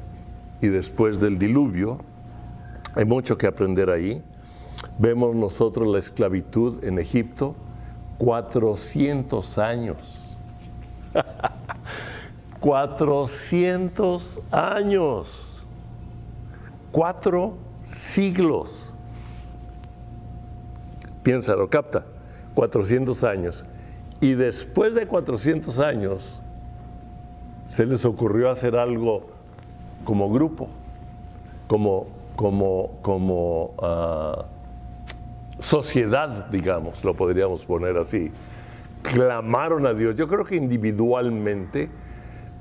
y 0.61 0.67
después 0.67 1.19
del 1.19 1.37
diluvio. 1.37 1.99
Hay 2.95 3.05
mucho 3.05 3.37
que 3.37 3.47
aprender 3.47 3.89
ahí. 3.89 4.21
Vemos 4.97 5.35
nosotros 5.35 5.87
la 5.87 5.99
esclavitud 5.99 6.83
en 6.83 6.99
Egipto, 6.99 7.55
400 8.17 9.57
años. 9.57 10.37
400 12.59 14.41
años. 14.51 15.65
Cuatro 16.91 17.53
siglos. 17.83 18.93
Piénsalo, 21.23 21.69
capta. 21.69 22.05
400 22.53 23.23
años. 23.23 23.65
Y 24.19 24.33
después 24.33 24.93
de 24.93 25.07
400 25.07 25.79
años, 25.79 26.41
se 27.65 27.85
les 27.85 28.05
ocurrió 28.05 28.49
hacer 28.49 28.75
algo 28.75 29.27
como 30.03 30.29
grupo, 30.29 30.67
como, 31.67 32.07
como, 32.35 32.99
como 33.01 33.73
uh, 33.77 34.43
sociedad, 35.61 36.47
digamos, 36.49 37.03
lo 37.03 37.15
podríamos 37.15 37.65
poner 37.65 37.97
así. 37.97 38.31
Clamaron 39.01 39.85
a 39.85 39.93
Dios. 39.93 40.15
Yo 40.15 40.27
creo 40.27 40.45
que 40.45 40.55
individualmente, 40.55 41.89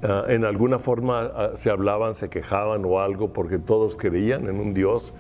uh, 0.03 0.31
en 0.31 0.45
alguna 0.45 0.79
forma 0.79 1.25
uh, 1.25 1.57
se 1.57 1.71
hablaban, 1.71 2.15
se 2.15 2.31
quejaban 2.31 2.85
o 2.85 3.01
algo, 3.01 3.33
porque 3.33 3.59
todos 3.59 3.97
creían 3.97 4.47
en 4.47 4.61
un 4.61 4.73
Dios 4.73 5.13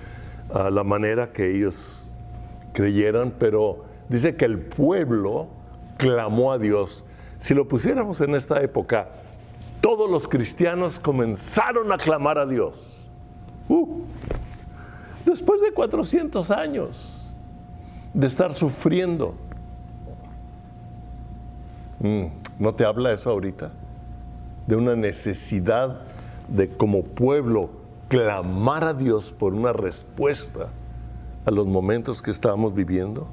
a 0.54 0.70
la 0.70 0.84
manera 0.84 1.32
que 1.32 1.54
ellos 1.54 1.99
creyeran, 2.72 3.32
pero 3.38 3.84
dice 4.08 4.36
que 4.36 4.44
el 4.44 4.58
pueblo 4.58 5.48
clamó 5.96 6.52
a 6.52 6.58
Dios. 6.58 7.04
Si 7.38 7.54
lo 7.54 7.68
pusiéramos 7.68 8.20
en 8.20 8.34
esta 8.34 8.62
época, 8.62 9.08
todos 9.80 10.10
los 10.10 10.28
cristianos 10.28 10.98
comenzaron 10.98 11.90
a 11.92 11.98
clamar 11.98 12.38
a 12.38 12.46
Dios. 12.46 13.06
Uh, 13.68 14.02
después 15.24 15.60
de 15.62 15.72
400 15.72 16.50
años 16.50 17.30
de 18.12 18.26
estar 18.26 18.54
sufriendo. 18.54 19.34
Mm, 22.00 22.26
¿No 22.58 22.74
te 22.74 22.84
habla 22.84 23.12
eso 23.12 23.30
ahorita? 23.30 23.70
De 24.66 24.76
una 24.76 24.96
necesidad 24.96 26.02
de 26.48 26.68
como 26.68 27.04
pueblo 27.04 27.70
clamar 28.08 28.84
a 28.84 28.94
Dios 28.94 29.32
por 29.32 29.54
una 29.54 29.72
respuesta 29.72 30.68
a 31.44 31.50
los 31.50 31.66
momentos 31.66 32.22
que 32.22 32.30
estamos 32.30 32.74
viviendo. 32.74 33.26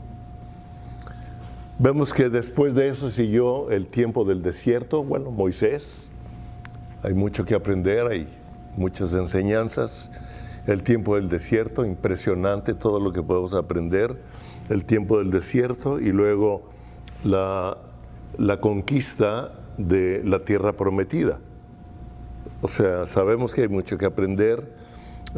Vemos 1.80 2.14
que 2.14 2.30
después 2.30 2.74
de 2.74 2.90
eso 2.90 3.10
siguió 3.12 3.70
el 3.70 3.88
tiempo 3.88 4.26
del 4.26 4.42
desierto, 4.42 5.04
bueno, 5.04 5.30
Moisés, 5.30 6.10
hay 7.04 7.14
mucho 7.14 7.46
que 7.46 7.54
aprender, 7.54 8.08
hay 8.08 8.28
muchas 8.76 9.14
enseñanzas, 9.14 10.10
el 10.66 10.84
tiempo 10.84 11.16
del 11.16 11.30
desierto, 11.30 11.86
impresionante 11.86 12.74
todo 12.74 13.00
lo 13.00 13.14
que 13.14 13.22
podemos 13.22 13.54
aprender, 13.54 14.20
el 14.70 14.86
tiempo 14.86 15.20
del 15.20 15.30
desierto 15.30 16.00
y 16.00 16.12
luego 16.12 16.70
la, 17.24 17.78
la 18.38 18.60
conquista 18.60 19.54
de 19.78 20.24
la 20.26 20.40
tierra 20.40 20.74
prometida. 20.74 21.40
O 22.62 22.68
sea, 22.68 23.06
sabemos 23.06 23.54
que 23.54 23.62
hay 23.62 23.68
mucho 23.68 23.98
que 23.98 24.06
aprender, 24.06 24.74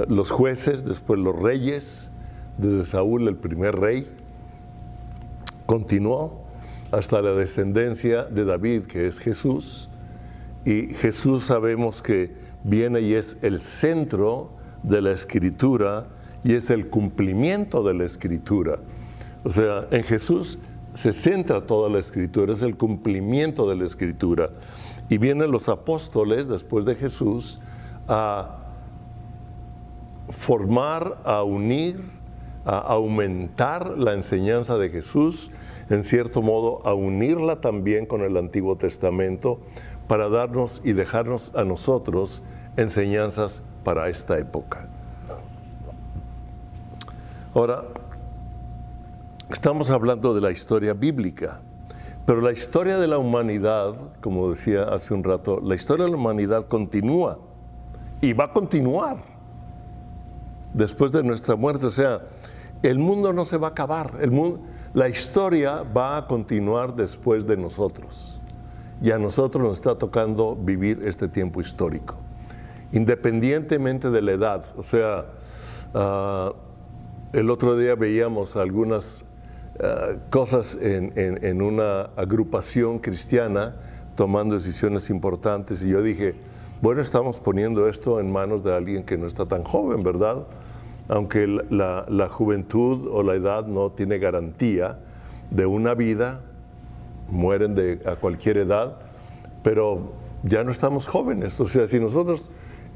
los 0.08 0.32
jueces, 0.32 0.86
después 0.86 1.20
los 1.20 1.38
reyes, 1.38 2.12
desde 2.60 2.86
Saúl 2.86 3.28
el 3.28 3.36
primer 3.36 3.76
rey, 3.78 4.08
continuó 5.66 6.44
hasta 6.92 7.22
la 7.22 7.32
descendencia 7.32 8.24
de 8.24 8.46
David, 8.46 8.84
que 8.84 9.08
es 9.08 9.20
Jesús. 9.20 9.90
Y 10.66 10.94
Jesús 10.94 11.46
sabemos 11.46 12.02
que 12.02 12.34
viene 12.64 13.02
y 13.02 13.14
es 13.14 13.38
el 13.42 13.62
centro 13.62 14.52
de 14.84 15.02
la 15.02 15.12
escritura 15.12 16.08
y 16.44 16.54
es 16.54 16.70
el 16.70 16.90
cumplimiento 16.90 17.84
de 17.84 17.94
la 17.94 18.06
escritura. 18.06 18.80
O 19.44 19.50
sea, 19.50 19.88
en 19.92 20.04
Jesús 20.04 20.58
se 20.96 21.14
centra 21.14 21.62
toda 21.62 21.90
la 21.90 22.00
escritura, 22.00 22.54
es 22.54 22.62
el 22.62 22.76
cumplimiento 22.76 23.70
de 23.70 23.76
la 23.76 23.86
escritura. 23.86 24.50
Y 25.08 25.18
vienen 25.18 25.52
los 25.52 25.70
apóstoles 25.70 26.48
después 26.48 26.86
de 26.86 26.96
Jesús 26.96 27.60
a 28.08 28.58
formar, 30.30 31.22
a 31.24 31.44
unir, 31.44 32.19
a 32.66 32.78
aumentar 32.78 33.98
la 33.98 34.14
enseñanza 34.14 34.78
de 34.78 34.90
Jesús, 34.90 35.52
en 35.90 36.04
cierto 36.04 36.42
modo 36.42 36.86
a 36.86 36.94
unirla 36.94 37.62
también 37.62 38.06
con 38.06 38.22
el 38.22 38.38
Antiguo 38.38 38.76
Testamento 38.76 39.60
para 40.08 40.30
darnos 40.30 40.82
y 40.84 40.94
dejarnos 40.94 41.52
a 41.56 41.64
nosotros 41.64 42.42
enseñanzas 42.78 43.62
para 43.84 44.10
esta 44.10 44.38
época. 44.38 44.88
Ahora, 47.54 47.84
estamos 49.50 49.90
hablando 49.90 50.34
de 50.34 50.42
la 50.42 50.52
historia 50.52 50.94
bíblica, 50.94 51.60
pero 52.26 52.42
la 52.42 52.52
historia 52.52 52.98
de 53.00 53.08
la 53.08 53.18
humanidad, 53.18 53.96
como 54.22 54.52
decía 54.52 54.84
hace 54.84 55.14
un 55.14 55.24
rato, 55.24 55.60
la 55.64 55.76
historia 55.76 56.06
de 56.06 56.12
la 56.12 56.18
humanidad 56.18 56.68
continúa 56.68 57.40
y 58.22 58.34
va 58.34 58.46
a 58.46 58.54
continuar 58.54 59.18
después 60.74 61.12
de 61.12 61.24
nuestra 61.24 61.56
muerte. 61.56 61.86
O 61.86 61.90
sea, 61.90 62.22
el 62.84 63.00
mundo 63.00 63.34
no 63.34 63.46
se 63.46 63.58
va 63.58 63.68
a 63.68 63.72
acabar, 63.72 64.14
la 64.94 65.10
historia 65.10 65.84
va 65.84 66.18
a 66.18 66.28
continuar 66.28 66.96
después 66.96 67.46
de 67.46 67.58
nosotros. 67.58 68.40
Y 69.02 69.12
a 69.12 69.18
nosotros 69.18 69.64
nos 69.64 69.78
está 69.78 69.98
tocando 69.98 70.56
vivir 70.56 71.02
este 71.06 71.28
tiempo 71.28 71.62
histórico, 71.62 72.16
independientemente 72.92 74.10
de 74.10 74.22
la 74.22 74.32
edad. 74.34 74.66
O 74.76 74.84
sea, 74.84 75.26
uh, 75.94 76.54
el 77.38 77.50
otro 77.50 77.78
día 77.78 77.96
veíamos 77.96 78.56
algunas 78.56 79.24
uh, 79.80 80.18
cosas 80.30 80.78
en 80.82 81.62
una 81.62 82.10
agrupación 82.18 83.00
cristiana 83.00 83.76
tomando 84.20 84.56
decisiones 84.56 85.10
importantes 85.10 85.82
y 85.82 85.88
yo 85.88 86.02
dije, 86.04 86.36
bueno, 86.82 87.02
estamos 87.02 87.40
poniendo 87.40 87.88
esto 87.88 88.20
en 88.20 88.30
manos 88.30 88.66
de 88.66 88.76
alguien 88.76 89.04
que 89.04 89.18
no 89.18 89.28
está 89.28 89.46
tan 89.46 89.64
joven, 89.64 90.04
¿verdad? 90.04 90.46
Aunque 91.10 91.48
la, 91.48 92.06
la, 92.08 92.30
juventud 92.30 93.08
o 93.12 93.24
la 93.24 93.34
edad 93.34 93.66
no 93.66 93.92
tiene 93.92 94.20
garantía 94.20 95.00
de 95.50 95.66
una 95.66 95.96
vida, 95.96 96.42
mueren 97.30 97.76
de, 97.76 98.00
a 98.06 98.16
cualquier 98.16 98.58
edad, 98.58 98.98
pero 99.64 100.14
ya 100.44 100.64
no 100.64 100.72
estamos 100.72 101.08
jóvenes. 101.08 101.60
O 101.60 101.66
sea, 101.66 101.88
si 101.88 102.00
nosotros 102.00 102.52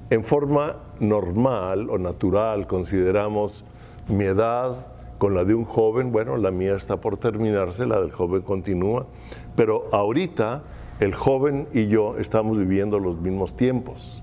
en 0.10 0.24
forma 0.24 0.78
normal 1.00 1.90
o 1.90 1.98
natural 1.98 2.68
consideramos 2.68 3.66
mi 4.08 4.26
edad 4.26 4.86
con 5.18 5.34
la 5.34 5.44
de 5.44 5.56
un 5.56 5.66
joven, 5.66 6.12
bueno, 6.12 6.38
la 6.38 6.52
mía 6.52 6.76
está 6.76 6.98
por 6.98 7.18
terminarse, 7.18 7.86
la 7.86 8.00
del 8.00 8.12
joven 8.12 8.42
continúa, 8.42 9.08
pero 9.56 9.88
ahorita 9.92 10.64
el 11.00 11.16
joven 11.16 11.68
y 11.74 11.88
yo 11.88 12.18
estamos 12.18 12.58
viviendo 12.58 13.00
los 13.00 13.18
mismos 13.20 13.56
tiempos. 13.56 14.23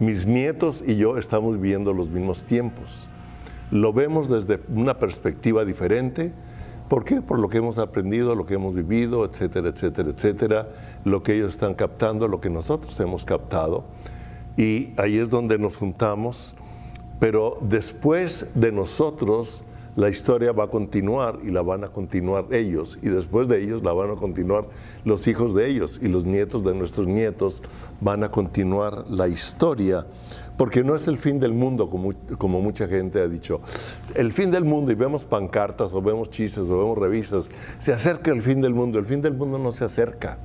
Mis 0.00 0.26
nietos 0.26 0.82
y 0.84 0.96
yo 0.96 1.18
estamos 1.18 1.54
viviendo 1.60 1.92
los 1.92 2.08
mismos 2.08 2.42
tiempos. 2.42 3.08
Lo 3.70 3.92
vemos 3.92 4.28
desde 4.28 4.60
una 4.68 4.98
perspectiva 4.98 5.64
diferente. 5.64 6.32
¿Por 6.88 7.04
qué? 7.04 7.22
Por 7.22 7.38
lo 7.38 7.48
que 7.48 7.58
hemos 7.58 7.78
aprendido, 7.78 8.34
lo 8.34 8.44
que 8.44 8.54
hemos 8.54 8.74
vivido, 8.74 9.24
etcétera, 9.24 9.68
etcétera, 9.68 10.10
etcétera, 10.10 10.68
lo 11.04 11.22
que 11.22 11.36
ellos 11.36 11.52
están 11.52 11.74
captando, 11.74 12.26
lo 12.26 12.40
que 12.40 12.50
nosotros 12.50 12.98
hemos 12.98 13.24
captado. 13.24 13.84
Y 14.56 14.92
ahí 14.96 15.18
es 15.18 15.30
donde 15.30 15.58
nos 15.58 15.76
juntamos. 15.76 16.54
Pero 17.20 17.58
después 17.60 18.50
de 18.54 18.72
nosotros, 18.72 19.62
la 19.96 20.08
historia 20.08 20.52
va 20.52 20.64
a 20.64 20.68
continuar 20.68 21.38
y 21.44 21.50
la 21.50 21.62
van 21.62 21.84
a 21.84 21.88
continuar 21.88 22.46
ellos 22.52 22.98
y 23.02 23.08
después 23.08 23.46
de 23.48 23.62
ellos 23.62 23.82
la 23.82 23.92
van 23.92 24.10
a 24.10 24.16
continuar 24.16 24.66
los 25.04 25.26
hijos 25.28 25.54
de 25.54 25.68
ellos 25.68 26.00
y 26.02 26.08
los 26.08 26.24
nietos 26.24 26.64
de 26.64 26.74
nuestros 26.74 27.06
nietos 27.06 27.62
van 28.00 28.24
a 28.24 28.30
continuar 28.30 29.04
la 29.08 29.28
historia 29.28 30.06
porque 30.56 30.84
no 30.84 30.94
es 30.94 31.08
el 31.08 31.18
fin 31.18 31.40
del 31.40 31.52
mundo 31.52 31.90
como, 31.90 32.12
como 32.38 32.60
mucha 32.60 32.86
gente 32.86 33.20
ha 33.20 33.26
dicho. 33.26 33.60
El 34.14 34.32
fin 34.32 34.50
del 34.50 34.64
mundo 34.64 34.92
y 34.92 34.94
vemos 34.94 35.24
pancartas 35.24 35.92
o 35.92 36.00
vemos 36.00 36.30
chistes 36.30 36.70
o 36.70 36.78
vemos 36.78 36.96
revistas, 36.96 37.50
se 37.78 37.92
acerca 37.92 38.30
el 38.30 38.42
fin 38.42 38.60
del 38.60 38.72
mundo. 38.72 39.00
El 39.00 39.06
fin 39.06 39.20
del 39.20 39.34
mundo 39.34 39.58
no 39.58 39.72
se 39.72 39.84
acerca. 39.84 40.38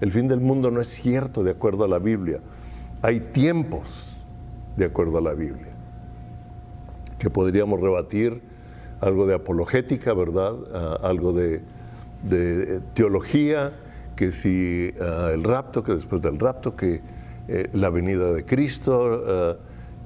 El 0.00 0.10
fin 0.10 0.26
del 0.26 0.40
mundo 0.40 0.70
no 0.70 0.80
es 0.80 0.88
cierto 0.88 1.44
de 1.44 1.52
acuerdo 1.52 1.84
a 1.84 1.88
la 1.88 2.00
Biblia. 2.00 2.40
Hay 3.00 3.20
tiempos 3.20 4.16
de 4.76 4.86
acuerdo 4.86 5.18
a 5.18 5.20
la 5.20 5.34
Biblia 5.34 5.68
que 7.18 7.30
podríamos 7.30 7.80
rebatir 7.80 8.40
algo 9.00 9.26
de 9.26 9.34
apologética, 9.34 10.14
¿verdad? 10.14 10.54
Ah, 10.72 10.98
algo 11.02 11.32
de, 11.32 11.62
teología, 12.94 13.72
que 14.16 14.32
si 14.32 14.92
ah, 15.00 15.30
el 15.32 15.44
rapto, 15.44 15.82
que 15.82 15.94
después 15.94 16.20
del 16.22 16.38
rapto, 16.38 16.74
que 16.74 17.00
eh, 17.48 17.70
la 17.72 17.90
venida 17.90 18.32
de 18.32 18.44
Cristo, 18.44 19.24
ah, 19.26 19.56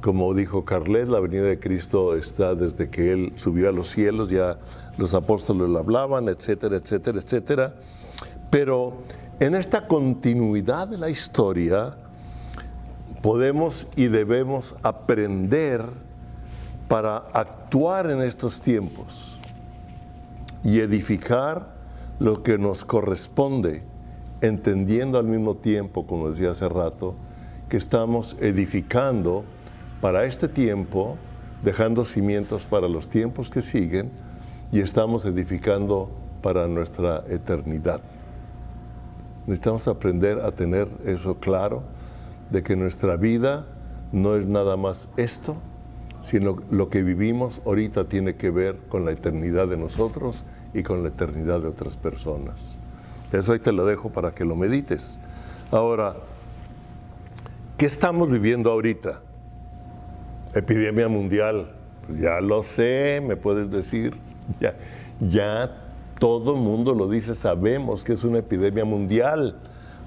como 0.01 0.35
dijo 0.35 0.65
Carlet, 0.65 1.09
la 1.09 1.21
venida 1.21 1.45
de 1.45 1.59
Cristo 1.59 2.17
está 2.17 2.55
desde 2.55 2.91
que 2.91 3.13
Él 3.13 3.33
subió 3.37 3.69
a 3.69 3.73
los 3.73 3.89
cielos, 3.89 4.31
ya 4.31 4.59
los 4.99 5.15
apóstoles 5.15 5.69
lo 5.69 5.79
hablaban, 5.79 6.29
etcétera, 6.29 6.77
etcétera, 6.77 7.21
etcétera. 7.21 7.75
Pero 8.51 8.99
en 9.41 9.55
esta 9.55 9.87
continuidad 9.87 10.89
de 10.89 10.99
la 10.99 11.09
historia 11.09 11.97
podemos 13.23 13.87
y 13.97 14.09
debemos 14.09 14.75
aprender 14.83 15.85
para 16.93 17.25
actuar 17.33 18.11
en 18.11 18.21
estos 18.21 18.61
tiempos 18.61 19.39
y 20.63 20.79
edificar 20.81 21.69
lo 22.19 22.43
que 22.43 22.59
nos 22.59 22.85
corresponde, 22.85 23.83
entendiendo 24.43 25.19
al 25.19 25.25
mismo 25.25 25.55
tiempo, 25.55 26.07
como 26.07 26.29
decía 26.29 26.51
hace 26.51 26.69
rato, 26.69 27.15
que 27.71 27.79
estamos 27.79 28.37
edificando 28.41 29.43
para 30.03 30.27
este 30.27 30.49
tiempo, 30.49 31.17
dejando 31.65 32.05
cimientos 32.05 32.67
para 32.67 32.89
los 32.89 33.09
tiempos 33.09 33.49
que 33.49 33.63
siguen 33.63 34.11
y 34.71 34.81
estamos 34.81 35.25
edificando 35.25 36.11
para 36.43 36.69
nuestra 36.69 37.25
eternidad. 37.31 38.03
Necesitamos 39.47 39.89
aprender 39.89 40.41
a 40.41 40.53
tener 40.53 40.89
eso 41.07 41.37
claro, 41.37 41.85
de 42.51 42.63
que 42.63 42.77
nuestra 42.77 43.17
vida 43.17 43.65
no 44.13 44.37
es 44.37 44.47
nada 44.47 44.77
más 44.77 45.09
esto, 45.17 45.57
sino 46.23 46.57
lo 46.71 46.89
que 46.89 47.03
vivimos 47.03 47.61
ahorita 47.67 48.05
tiene 48.05 48.37
que 48.37 48.51
ver 48.51 48.77
con 48.89 49.05
la 49.05 49.11
eternidad 49.11 49.69
de 49.69 49.77
nosotros 49.77 50.45
y 50.73 50.83
con 50.83 51.03
la 51.03 51.09
eternidad 51.09 51.61
de 51.61 51.69
otras 51.69 51.97
personas. 51.97 52.79
Eso 53.33 53.53
ahí 53.53 53.59
te 53.59 53.73
lo 53.73 53.85
dejo 53.85 54.11
para 54.11 54.33
que 54.33 54.45
lo 54.45 54.55
medites. 54.55 55.21
Ahora, 55.71 56.17
¿qué 57.77 57.87
estamos 57.87 58.31
viviendo 58.31 58.71
ahorita? 58.71 59.21
Epidemia 60.55 61.09
mundial. 61.09 61.73
Ya 62.21 62.41
lo 62.41 62.63
sé, 62.63 63.23
me 63.27 63.37
puedes 63.37 63.71
decir. 63.71 64.17
Ya, 64.61 64.75
ya 65.21 65.71
todo 66.19 66.55
el 66.55 66.61
mundo 66.61 66.95
lo 66.95 67.09
dice, 67.09 67.35
sabemos 67.35 68.05
que 68.05 68.13
es 68.13 68.23
una 68.23 68.39
epidemia 68.39 68.85
mundial. 68.85 69.57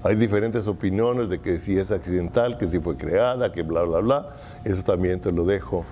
Hay 0.02 0.14
diferentes 0.14 0.68
opiniones 0.68 1.28
de 1.28 1.40
que 1.40 1.58
si 1.58 1.76
es 1.78 1.90
accidental, 1.90 2.58
que 2.58 2.68
si 2.68 2.78
fue 2.78 2.96
creada, 2.96 3.50
que 3.50 3.62
bla, 3.62 3.82
bla, 3.82 3.98
bla. 3.98 4.36
Eso 4.62 4.82
también 4.82 5.20
te 5.20 5.32
lo 5.32 5.44
dejo 5.44 5.84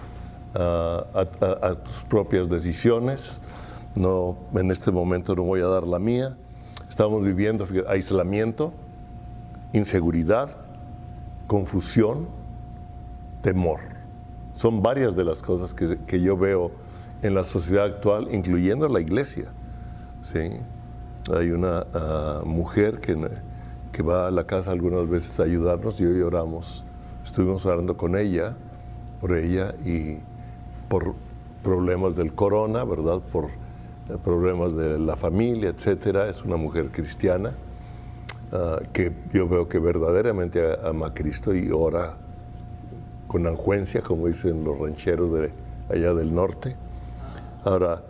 a, 0.54 1.74
tus 1.84 2.02
propias 2.04 2.48
decisiones. 2.48 3.40
No, 3.94 4.36
en 4.54 4.70
este 4.70 4.90
momento 4.90 5.34
no 5.36 5.42
voy 5.42 5.60
a 5.60 5.66
dar 5.66 5.84
la 5.84 5.98
mía. 5.98 6.36
Estamos 6.88 7.22
viviendo 7.22 7.66
aislamiento, 7.88 8.72
inseguridad, 9.72 10.56
confusión, 11.46 12.28
temor. 13.42 13.80
Son 14.56 14.82
varias 14.82 15.16
de 15.16 15.24
las 15.24 15.42
cosas 15.42 15.74
que, 15.74 15.98
que 16.06 16.20
yo 16.20 16.36
veo 16.36 16.70
en 17.22 17.34
la 17.34 17.44
sociedad 17.44 17.84
actual, 17.84 18.28
incluyendo 18.32 18.88
la 18.88 19.00
iglesia. 19.00 19.46
¿sí? 20.20 20.60
Hay 21.34 21.50
una 21.50 21.86
ah, 21.94 22.42
mujer 22.44 23.00
que, 23.00 23.16
que 23.92 24.02
va 24.02 24.28
a 24.28 24.30
la 24.30 24.44
casa 24.44 24.70
algunas 24.70 25.08
veces 25.08 25.40
a 25.40 25.44
ayudarnos 25.44 26.00
y 26.00 26.04
hoy 26.04 26.20
oramos. 26.20 26.84
Estuvimos 27.24 27.64
orando 27.64 27.96
con 27.96 28.16
ella, 28.16 28.54
por 29.20 29.34
ella, 29.34 29.74
y 29.84 30.18
por 30.88 31.14
problemas 31.62 32.14
del 32.14 32.34
corona, 32.34 32.84
¿verdad? 32.84 33.20
Por 33.32 33.46
eh, 33.46 34.16
problemas 34.22 34.76
de 34.76 34.98
la 34.98 35.16
familia, 35.16 35.70
etcétera. 35.70 36.28
Es 36.28 36.44
una 36.44 36.56
mujer 36.56 36.90
cristiana 36.90 37.52
ah, 38.52 38.80
que 38.92 39.12
yo 39.32 39.48
veo 39.48 39.68
que 39.68 39.78
verdaderamente 39.78 40.62
ama 40.84 41.08
a 41.08 41.14
Cristo 41.14 41.54
y 41.54 41.70
ora 41.70 42.16
con 43.26 43.46
anjuencia, 43.46 44.02
como 44.02 44.28
dicen 44.28 44.62
los 44.62 44.78
rancheros 44.78 45.32
de 45.32 45.50
allá 45.88 46.14
del 46.14 46.34
norte. 46.34 46.76
Ahora, 47.64 48.02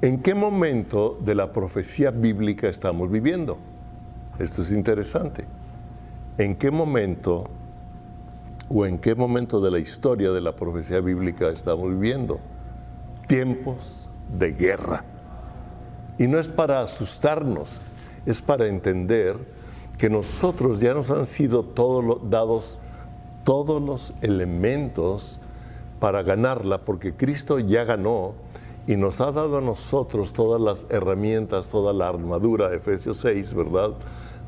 ¿en 0.00 0.22
qué 0.22 0.34
momento 0.34 1.18
de 1.24 1.34
la 1.34 1.52
profecía 1.52 2.10
bíblica 2.10 2.68
estamos 2.68 3.10
viviendo? 3.10 3.58
Esto 4.38 4.62
es 4.62 4.70
interesante. 4.70 5.44
¿En 6.38 6.54
qué 6.54 6.70
momento 6.70 7.50
o 8.70 8.86
en 8.86 8.98
qué 8.98 9.14
momento 9.14 9.60
de 9.60 9.70
la 9.70 9.78
historia 9.78 10.30
de 10.30 10.40
la 10.40 10.54
profecía 10.54 11.00
bíblica 11.00 11.48
estamos 11.48 11.90
viviendo. 11.90 12.38
Tiempos 13.26 14.08
de 14.36 14.52
guerra. 14.52 15.04
Y 16.18 16.26
no 16.26 16.38
es 16.38 16.48
para 16.48 16.82
asustarnos, 16.82 17.80
es 18.26 18.42
para 18.42 18.66
entender 18.66 19.36
que 19.96 20.10
nosotros 20.10 20.80
ya 20.80 20.94
nos 20.94 21.10
han 21.10 21.26
sido 21.26 21.62
todos 21.62 22.30
dados 22.30 22.78
todos 23.48 23.80
los 23.80 24.12
elementos 24.20 25.40
para 26.00 26.22
ganarla, 26.22 26.84
porque 26.84 27.14
Cristo 27.14 27.58
ya 27.58 27.84
ganó 27.84 28.34
y 28.86 28.96
nos 28.96 29.22
ha 29.22 29.32
dado 29.32 29.56
a 29.56 29.60
nosotros 29.62 30.34
todas 30.34 30.60
las 30.60 30.86
herramientas, 30.90 31.68
toda 31.68 31.94
la 31.94 32.10
armadura, 32.10 32.74
Efesios 32.74 33.20
6, 33.20 33.54
¿verdad? 33.54 33.92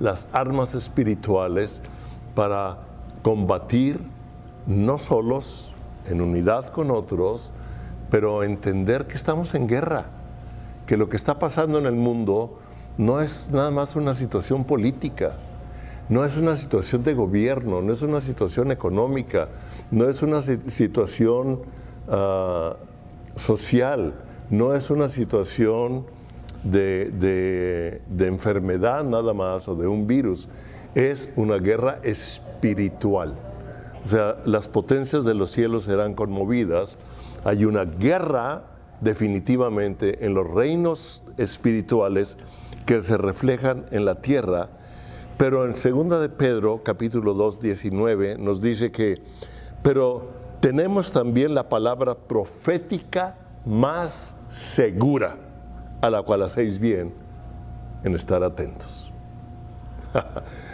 Las 0.01 0.29
armas 0.33 0.75
espirituales 0.75 1.81
para 2.35 2.77
combatir 3.23 4.01
no 4.71 4.99
solos, 4.99 5.69
en 6.09 6.21
unidad 6.21 6.69
con 6.69 6.91
otros, 6.91 7.51
pero 8.09 8.45
entender 8.45 9.07
que 9.07 9.17
estamos 9.17 9.55
en 9.55 9.67
guerra, 9.67 10.07
que 10.87 10.97
lo 10.97 11.09
que 11.09 11.17
está 11.17 11.39
pasando 11.39 11.79
en 11.79 11.87
el 11.87 11.95
mundo 11.95 12.59
no 12.97 13.21
es 13.21 13.51
nada 13.53 13.71
más 13.71 13.97
una 13.97 14.15
situación 14.15 14.65
política, 14.65 15.37
no 16.09 16.25
es 16.25 16.37
una 16.37 16.57
situación 16.57 17.03
de 17.03 17.15
gobierno, 17.15 17.83
no 17.83 17.93
es 17.93 18.03
una 18.03 18.21
situación 18.21 18.71
económica, 18.71 19.49
no 19.91 20.09
es 20.09 20.23
una 20.23 20.41
situación 20.43 21.61
ah, 22.09 22.77
social, 23.37 24.15
no 24.51 24.75
es 24.75 24.91
una 24.91 25.09
situación 25.09 26.07
de 26.63 28.01
enfermedad 28.19 29.03
nada 29.03 29.33
más 29.33 29.67
o 29.69 29.75
de 29.75 29.89
un 29.89 30.07
virus, 30.07 30.49
es 30.95 31.29
una 31.37 31.57
guerra 31.57 31.99
espiritual. 32.03 33.50
O 34.03 34.07
sea, 34.07 34.37
las 34.45 34.69
potencias 34.69 35.25
de 35.25 35.35
los 35.35 35.51
cielos 35.51 35.85
serán 35.85 36.15
conmovidas. 36.15 36.97
Hay 37.45 37.65
una 37.65 37.85
guerra 37.85 38.65
definitivamente 39.01 40.25
en 40.25 40.35
los 40.35 40.49
reinos 40.49 41.23
espirituales 41.37 42.37
que 42.87 43.03
se 43.03 43.17
reflejan 43.17 43.87
en 43.91 44.05
la 44.05 44.17
tierra. 44.17 44.69
Pero 45.37 45.65
en 45.65 45.77
segunda 45.77 46.21
de 46.21 46.29
Pedro, 46.29 46.83
capítulo 46.83 47.35
2, 47.35 47.61
19, 47.61 48.37
nos 48.39 48.61
dice 48.61 48.91
que, 48.91 49.23
pero 49.83 50.29
tenemos 50.61 51.13
también 51.13 51.55
la 51.55 51.69
palabra 51.69 52.15
profética 52.15 53.37
más 53.65 54.35
segura, 54.49 55.37
a 56.03 56.11
la 56.11 56.23
cual 56.23 56.43
hacéis 56.43 56.79
bien 56.79 57.15
en 58.05 58.15
estar 58.15 58.43
atentos. 58.43 59.13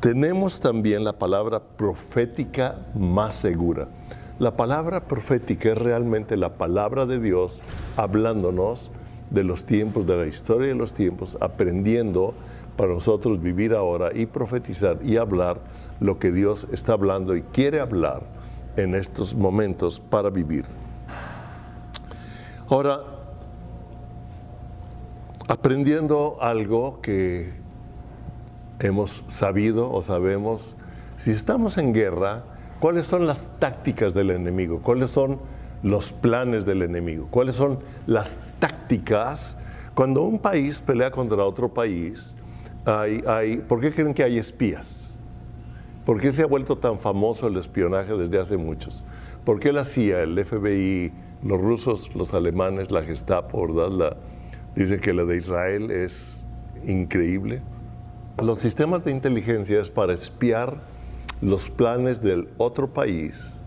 tenemos 0.00 0.60
también 0.60 1.04
la 1.04 1.12
palabra 1.12 1.60
profética 1.60 2.78
más 2.94 3.34
segura. 3.34 3.88
La 4.38 4.56
palabra 4.56 5.04
profética 5.04 5.72
es 5.72 5.78
realmente 5.78 6.36
la 6.38 6.54
palabra 6.54 7.04
de 7.04 7.20
Dios 7.20 7.62
hablándonos 7.96 8.90
de 9.28 9.44
los 9.44 9.66
tiempos, 9.66 10.06
de 10.06 10.16
la 10.16 10.26
historia 10.26 10.68
de 10.68 10.74
los 10.74 10.94
tiempos, 10.94 11.36
aprendiendo 11.40 12.32
para 12.78 12.94
nosotros 12.94 13.42
vivir 13.42 13.74
ahora 13.74 14.10
y 14.14 14.24
profetizar 14.24 14.98
y 15.04 15.18
hablar 15.18 15.60
lo 16.00 16.18
que 16.18 16.32
Dios 16.32 16.66
está 16.72 16.94
hablando 16.94 17.36
y 17.36 17.42
quiere 17.42 17.78
hablar 17.78 18.22
en 18.76 18.94
estos 18.94 19.34
momentos 19.34 20.00
para 20.00 20.30
vivir. 20.30 20.64
Ahora, 22.70 23.00
aprendiendo 25.48 26.38
algo 26.40 27.00
que 27.02 27.59
hemos 28.80 29.24
sabido 29.28 29.90
o 29.90 30.02
sabemos, 30.02 30.76
si 31.16 31.30
estamos 31.30 31.78
en 31.78 31.92
guerra, 31.92 32.44
¿cuáles 32.80 33.06
son 33.06 33.26
las 33.26 33.48
tácticas 33.58 34.14
del 34.14 34.30
enemigo? 34.30 34.80
¿Cuáles 34.82 35.10
son 35.10 35.38
los 35.82 36.12
planes 36.12 36.66
del 36.66 36.82
enemigo? 36.82 37.28
¿Cuáles 37.30 37.56
son 37.56 37.80
las 38.06 38.40
tácticas 38.58 39.56
cuando 39.94 40.22
un 40.22 40.38
país 40.38 40.80
pelea 40.80 41.10
contra 41.10 41.44
otro 41.44 41.68
país? 41.68 42.34
Hay, 42.84 43.22
hay, 43.26 43.58
¿Por 43.58 43.80
qué 43.80 43.92
creen 43.92 44.14
que 44.14 44.24
hay 44.24 44.38
espías? 44.38 45.18
¿Por 46.06 46.20
qué 46.20 46.32
se 46.32 46.42
ha 46.42 46.46
vuelto 46.46 46.78
tan 46.78 46.98
famoso 46.98 47.46
el 47.46 47.56
espionaje 47.56 48.14
desde 48.14 48.38
hace 48.38 48.56
muchos? 48.56 49.04
¿Por 49.44 49.60
qué 49.60 49.72
la 49.72 49.84
CIA, 49.84 50.22
el 50.22 50.44
FBI, 50.44 51.12
los 51.42 51.60
rusos, 51.60 52.14
los 52.14 52.34
alemanes, 52.34 52.90
la 52.90 53.02
Gestapo, 53.02 53.66
¿verdad? 53.66 53.90
La, 53.90 54.16
dice 54.74 54.98
que 54.98 55.12
la 55.12 55.24
de 55.24 55.36
Israel 55.36 55.90
es 55.90 56.46
increíble. 56.86 57.62
Los 58.38 58.58
sistemas 58.58 59.04
de 59.04 59.10
inteligencia 59.10 59.80
es 59.80 59.90
para 59.90 60.12
espiar 60.12 60.78
los 61.42 61.68
planes 61.68 62.22
del 62.22 62.48
otro 62.58 62.88
país 62.88 63.62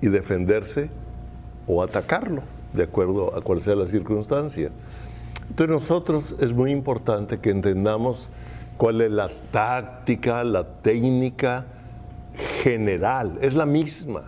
y 0.00 0.08
defenderse 0.08 0.90
o 1.66 1.82
atacarlo, 1.82 2.42
de 2.72 2.84
acuerdo 2.84 3.36
a 3.36 3.40
cual 3.42 3.60
sea 3.60 3.74
la 3.74 3.86
circunstancia. 3.86 4.70
Entonces 5.48 5.74
nosotros 5.74 6.36
es 6.40 6.52
muy 6.52 6.70
importante 6.70 7.38
que 7.38 7.50
entendamos 7.50 8.28
cuál 8.78 9.00
es 9.00 9.10
la 9.10 9.28
táctica, 9.50 10.42
la 10.44 10.64
técnica 10.64 11.66
general, 12.62 13.38
es 13.42 13.54
la 13.54 13.66
misma. 13.66 14.24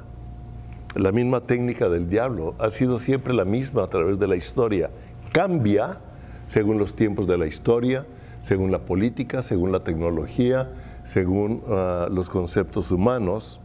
La 0.94 1.10
misma 1.10 1.40
técnica 1.40 1.88
del 1.88 2.08
diablo 2.08 2.54
ha 2.58 2.70
sido 2.70 2.98
siempre 2.98 3.34
la 3.34 3.44
misma 3.44 3.84
a 3.84 3.88
través 3.88 4.18
de 4.18 4.28
la 4.28 4.36
historia. 4.36 4.90
Cambia 5.32 5.98
según 6.46 6.78
los 6.78 6.94
tiempos 6.94 7.26
de 7.26 7.38
la 7.38 7.46
historia, 7.46 8.06
según 8.44 8.70
la 8.70 8.80
política, 8.80 9.42
según 9.42 9.72
la 9.72 9.80
tecnología, 9.80 10.70
según 11.02 11.62
ah, 11.66 12.08
los 12.10 12.28
conceptos 12.28 12.90
humanos. 12.90 13.62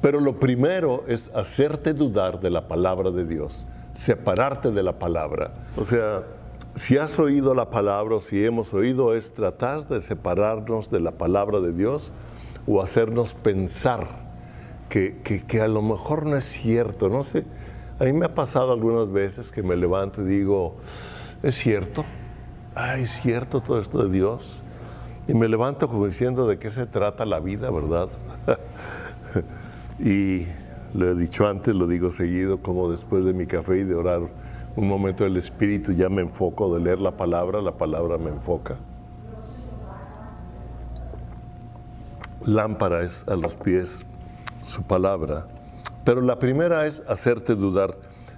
Pero 0.00 0.20
lo 0.20 0.40
primero 0.40 1.04
es 1.06 1.30
hacerte 1.34 1.92
dudar 1.92 2.40
de 2.40 2.48
la 2.48 2.66
palabra 2.66 3.10
de 3.10 3.26
Dios, 3.26 3.66
separarte 3.92 4.70
de 4.70 4.82
la 4.82 4.98
palabra. 4.98 5.52
O 5.76 5.84
sea, 5.84 6.22
si 6.74 6.96
has 6.96 7.18
oído 7.18 7.54
la 7.54 7.68
palabra 7.68 8.16
o 8.16 8.20
si 8.22 8.42
hemos 8.42 8.72
oído, 8.72 9.14
es 9.14 9.34
tratar 9.34 9.86
de 9.86 10.00
separarnos 10.00 10.90
de 10.90 11.00
la 11.00 11.12
palabra 11.12 11.60
de 11.60 11.74
Dios 11.74 12.12
o 12.66 12.80
hacernos 12.80 13.34
pensar 13.34 14.06
que, 14.88 15.20
que, 15.46 15.60
a 15.60 15.68
lo 15.68 15.82
mejor 15.82 16.24
no 16.24 16.38
es 16.38 16.46
cierto. 16.46 17.10
No 17.10 17.22
sé, 17.22 17.44
a 17.98 18.04
mí 18.04 18.14
me 18.14 18.24
ha 18.24 18.34
pasado 18.34 18.72
algunas 18.72 19.12
veces 19.12 19.50
que 19.50 19.62
me 19.62 19.76
levanto 19.76 20.22
y 20.22 20.24
digo, 20.24 20.76
¿es 21.42 21.56
cierto? 21.56 22.06
Ay, 22.74 23.02
¿es 23.02 23.20
cierto 23.20 23.60
todo 23.60 23.80
esto 23.80 24.04
de 24.04 24.12
Dios? 24.12 24.60
Y 25.26 25.34
me 25.34 25.48
levanto 25.48 25.88
como 25.88 26.06
diciendo 26.06 26.46
de 26.46 26.58
qué 26.58 26.70
se 26.70 26.86
trata 26.86 27.26
la 27.26 27.40
vida, 27.40 27.70
¿verdad? 27.70 28.08
y 29.98 30.46
lo 30.94 31.10
he 31.10 31.14
dicho 31.14 31.48
antes, 31.48 31.74
lo 31.74 31.86
digo 31.86 32.12
seguido, 32.12 32.58
como 32.62 32.90
después 32.90 33.24
de 33.24 33.32
mi 33.32 33.46
café 33.46 33.78
y 33.78 33.84
de 33.84 33.94
orar 33.94 34.22
un 34.76 34.88
momento 34.88 35.24
del 35.24 35.36
Espíritu 35.36 35.92
ya 35.92 36.08
me 36.08 36.22
enfoco 36.22 36.72
de 36.72 36.80
leer 36.80 37.00
la 37.00 37.16
palabra, 37.16 37.60
la 37.60 37.72
palabra 37.72 38.18
me 38.18 38.30
enfoca. 38.30 38.76
Lámpara 42.46 43.02
es 43.02 43.26
a 43.28 43.34
los 43.34 43.54
pies 43.54 44.06
su 44.64 44.82
palabra. 44.84 45.46
Pero 46.04 46.20
la 46.20 46.38
primera 46.38 46.86
es 46.86 47.02
hacerte 47.08 47.56
dudar. 47.56 47.96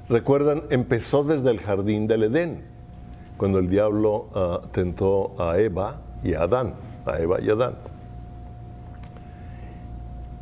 Recuerdan, 0.09 0.63
empezó 0.71 1.23
desde 1.23 1.51
el 1.51 1.61
jardín 1.61 2.07
del 2.07 2.25
Edén, 2.25 2.72
cuando 3.43 3.59
el 3.59 3.69
diablo 3.69 4.29
ah, 4.37 4.61
tentó 4.71 5.35
a 5.37 5.59
Eva 5.59 5.97
y 6.23 6.35
a 6.35 6.43
Adán, 6.43 6.75
a 7.05 7.19
Eva 7.19 7.41
y 7.43 7.51
a 7.51 7.55
Adán. 7.55 7.75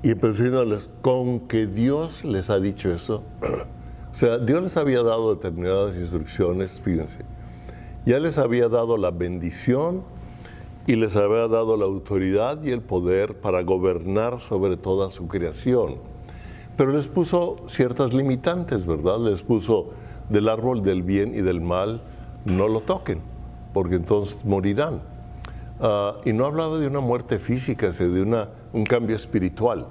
Y 0.03 0.11
empezó 0.11 0.33
diciéndoles, 0.33 0.91
con 1.01 1.41
que 1.49 1.67
Dios 1.67 2.27
les 2.27 2.51
ha 2.51 2.61
dicho 2.61 2.93
eso. 2.93 3.23
o 4.13 4.15
sea, 4.15 4.37
Dios 4.37 4.63
les 4.63 4.77
había 4.77 5.03
dado 5.03 5.35
determinadas 5.35 5.97
instrucciones, 5.97 6.79
fíjense. 6.79 7.21
Ya 8.05 8.21
les 8.21 8.37
había 8.37 8.69
dado 8.69 8.99
la 8.99 9.13
bendición 9.13 10.03
y 10.87 10.97
les 10.97 11.17
había 11.17 11.49
dado 11.49 11.79
la 11.79 11.87
autoridad 11.87 12.63
y 12.63 12.71
el 12.71 12.83
poder 12.83 13.41
para 13.41 13.63
gobernar 13.63 14.41
sobre 14.41 14.77
toda 14.77 15.09
su 15.09 15.27
creación. 15.27 15.95
Pero 16.77 16.93
les 16.93 17.07
puso 17.07 17.65
ciertas 17.67 18.13
limitantes, 18.13 18.85
¿verdad? 18.85 19.21
Les 19.21 19.41
puso 19.41 19.89
del 20.29 20.51
árbol 20.51 20.83
del 20.83 21.03
bien 21.03 21.35
y 21.35 21.41
del 21.41 21.63
mal, 21.63 22.03
no 22.45 22.69
lo 22.69 22.81
toquen, 22.81 23.21
porque 23.73 23.97
entonces 23.97 24.45
morirán. 24.45 25.03
Ah, 25.81 26.17
y 26.25 26.33
no 26.33 26.47
hablaba 26.47 26.79
de 26.79 26.87
una 26.87 27.01
muerte 27.01 27.39
física, 27.39 27.93
sino 27.93 28.11
de 28.11 28.23
una, 28.23 28.49
un 28.73 28.85
cambio 28.85 29.17
espiritual, 29.17 29.87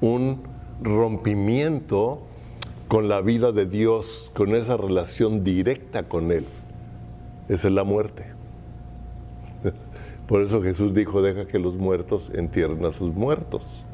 un 0.00 0.42
rompimiento 0.82 2.22
con 2.88 3.08
la 3.08 3.20
vida 3.20 3.52
de 3.52 3.66
Dios, 3.66 4.30
con 4.34 4.54
esa 4.54 4.76
relación 4.76 5.44
directa 5.44 6.04
con 6.04 6.32
Él. 6.32 6.46
Esa 7.48 7.68
es 7.68 7.74
la 7.74 7.84
muerte. 7.84 8.24
Por 10.26 10.42
eso 10.42 10.62
Jesús 10.62 10.94
dijo, 10.94 11.22
deja 11.22 11.46
que 11.46 11.58
los 11.58 11.76
muertos 11.76 12.30
entierren 12.34 12.84
a 12.84 12.92
sus 12.92 13.14
muertos. 13.14 13.84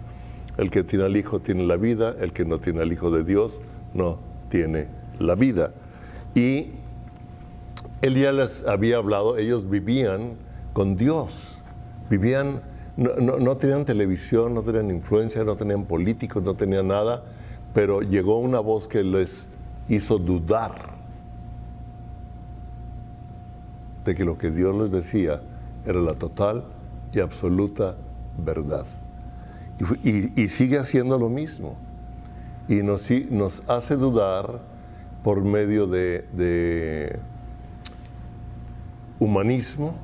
El 0.57 0.71
que 0.71 0.85
tiene 0.85 1.05
al 1.05 1.17
Hijo 1.17 1.41
tiene 1.41 1.65
la 1.65 1.77
vida, 1.77 2.15
el 2.21 2.33
que 2.33 2.45
no 2.45 2.59
tiene 2.59 2.83
al 2.83 2.93
Hijo 2.93 3.11
de 3.11 3.25
Dios 3.25 3.61
no 3.93 4.19
tiene 4.49 4.87
la 5.19 5.35
vida. 5.35 5.73
Y 6.35 6.71
él 8.05 8.17
ya 8.17 8.33
les 8.33 8.63
había 8.65 8.99
hablado, 8.99 9.39
ellos 9.39 9.71
vivían 9.71 10.35
con 10.75 10.95
Dios, 10.97 11.59
vivían, 12.11 12.61
no, 12.99 13.57
tenían 13.57 13.87
televisión, 13.87 14.53
no 14.53 14.61
tenían 14.61 14.91
influencia, 14.91 15.43
no 15.43 15.57
tenían 15.57 15.87
políticos, 15.87 16.43
no 16.43 16.55
tenían 16.55 16.89
nada, 16.89 17.23
pero 17.73 18.03
llegó 18.03 18.39
una 18.41 18.61
voz 18.61 18.89
que 18.89 19.03
les 19.03 19.49
hizo 19.89 20.19
dudar 20.19 20.93
de 24.05 24.15
que 24.15 24.23
lo 24.27 24.37
que 24.37 24.51
Dios 24.51 24.77
les 24.77 24.91
decía 24.91 25.41
era 25.87 25.99
la 26.01 26.15
total 26.15 26.65
y 27.11 27.21
absoluta 27.21 27.97
verdad. 28.37 28.85
Y, 30.05 30.49
sigue 30.49 30.79
haciendo 30.79 31.19
lo 31.19 31.31
mismo. 31.31 31.77
Y 32.69 32.83
nos, 32.83 33.09
nos 33.31 33.63
hace 33.67 33.97
dudar 33.97 34.61
por 35.23 35.43
medio 35.43 35.87
de 35.87 37.19
humanismo, 39.25 39.95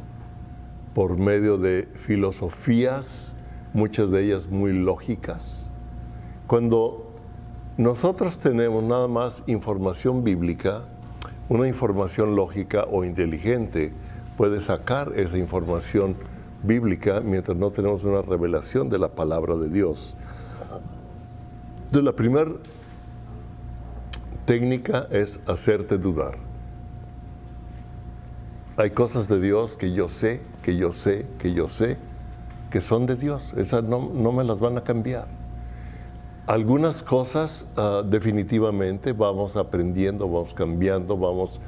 por 0.95 1.19
medio 1.19 1.59
de 1.59 1.87
filosofías, 2.07 3.37
muchas 3.75 4.11
de 4.11 4.25
ellas 4.25 4.49
muy 4.49 4.73
lógicas. 4.73 5.71
Cuando 6.47 7.13
nosotros 7.77 8.39
tenemos 8.39 8.83
nada 8.83 9.09
más 9.09 9.45
información 9.47 10.25
bíblica, 10.25 10.85
una 11.49 11.69
información 11.69 12.35
lógica 12.35 12.87
o 12.91 13.05
inteligente 13.05 13.93
puede 14.37 14.59
sacar 14.61 15.13
esa 15.17 15.37
información 15.37 16.17
bíblica 16.63 17.21
mientras 17.21 17.57
no 17.57 17.71
tenemos 17.71 18.05
una 18.05 18.23
revelación 18.23 18.89
de 18.89 18.99
la 18.99 19.09
palabra 19.09 19.57
de 19.57 19.69
Dios. 19.69 20.17
Entonces 21.87 22.05
la 22.05 22.17
primera 22.17 22.53
técnica 24.47 25.07
es 25.11 25.41
hacerte 25.47 25.99
dudar. 25.99 26.50
Hay 28.81 28.93
cosas 28.93 29.29
de 29.29 29.39
Dios 29.39 29.77
que 29.77 29.93
yo 29.93 30.09
sé, 30.09 30.41
que 30.63 30.75
yo 30.75 30.91
sé, 30.91 31.27
que 31.39 31.53
yo 31.53 31.69
sé, 31.69 31.99
que 32.71 32.81
son 32.81 33.05
de 33.05 33.15
Dios. 33.15 33.53
Esas 33.59 33.85
no, 33.85 34.01
me 34.01 34.43
las 34.43 34.59
van 34.59 34.79
a 34.79 34.81
cambiar. 34.85 35.27
Algunas 36.47 37.03
cosas 37.03 37.67
ah, 37.77 38.03
definitivamente 38.03 39.13
vamos 39.13 39.57
aprendiendo, 39.57 40.27
vamos 40.27 40.55
cambiando, 40.55 41.19
vamos, 41.19 41.61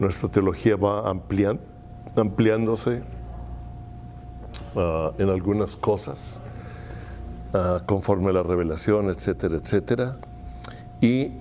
nuestra 0.00 0.28
teología 0.28 0.74
va 0.74 1.08
ampliando 1.08 1.62
ampliándose 2.16 3.04
ah, 4.74 5.12
en 5.16 5.28
algunas 5.28 5.76
cosas. 5.76 6.40
ah, 7.54 7.82
conforme 7.86 8.30
a 8.30 8.32
la 8.32 8.42
revelación, 8.42 9.10
etcétera, 9.10 9.58
etcétera. 9.58 10.16
Y 11.00 11.34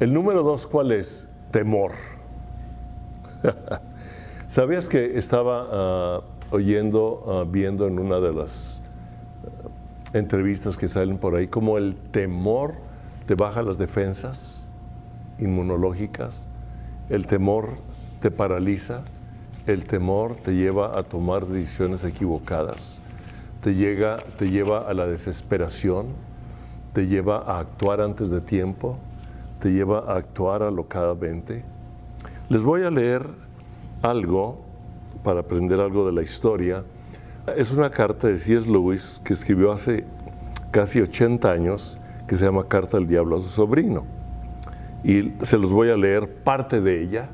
el 0.00 0.14
número 0.14 0.42
dos, 0.42 0.66
¿cuál 0.66 0.92
es? 0.92 1.28
Temor. 1.50 1.92
¿Sabías 4.54 4.88
que 4.88 5.18
estaba 5.18 5.66
ah, 5.68 6.20
oyendo, 6.52 7.24
ah, 7.26 7.44
viendo 7.44 7.88
en 7.88 7.98
una 7.98 8.20
de 8.20 8.32
las 8.32 8.82
entrevistas 10.12 10.76
que 10.76 10.86
salen 10.86 11.18
por 11.18 11.34
ahí, 11.34 11.48
como 11.48 11.76
el 11.76 11.96
temor 11.96 12.74
te 13.26 13.34
baja 13.34 13.64
las 13.64 13.78
defensas 13.78 14.68
inmunológicas, 15.40 16.46
el 17.08 17.26
temor 17.26 17.70
te 18.20 18.30
paraliza, 18.30 19.02
el 19.66 19.86
temor 19.86 20.36
te 20.36 20.54
lleva 20.54 20.96
a 20.96 21.02
tomar 21.02 21.46
decisiones 21.46 22.04
equivocadas, 22.04 23.00
te, 23.60 23.74
llega, 23.74 24.18
te 24.38 24.50
lleva 24.50 24.88
a 24.88 24.94
la 24.94 25.08
desesperación, 25.08 26.10
te 26.92 27.08
lleva 27.08 27.38
a 27.38 27.58
actuar 27.58 28.00
antes 28.00 28.30
de 28.30 28.40
tiempo, 28.40 28.98
te 29.58 29.72
lleva 29.72 30.04
a 30.06 30.16
actuar 30.16 30.62
alocadamente. 30.62 31.64
Les 32.48 32.62
voy 32.62 32.82
a 32.82 32.90
leer 32.92 33.43
algo 34.02 34.64
para 35.22 35.40
aprender 35.40 35.80
algo 35.80 36.06
de 36.06 36.12
la 36.12 36.22
historia. 36.22 36.84
Es 37.56 37.72
una 37.72 37.90
carta 37.90 38.28
de 38.28 38.38
C.S. 38.38 38.70
Lewis 38.70 39.20
que 39.24 39.32
escribió 39.32 39.72
hace 39.72 40.04
casi 40.70 41.00
80 41.00 41.50
años 41.50 41.98
que 42.26 42.36
se 42.36 42.44
llama 42.44 42.66
Carta 42.68 42.96
del 42.98 43.06
Diablo 43.06 43.36
a 43.36 43.40
su 43.40 43.48
sobrino. 43.48 44.04
Y 45.02 45.34
se 45.42 45.58
los 45.58 45.72
voy 45.72 45.90
a 45.90 45.96
leer 45.96 46.28
parte 46.42 46.80
de 46.80 47.02
ella. 47.02 47.28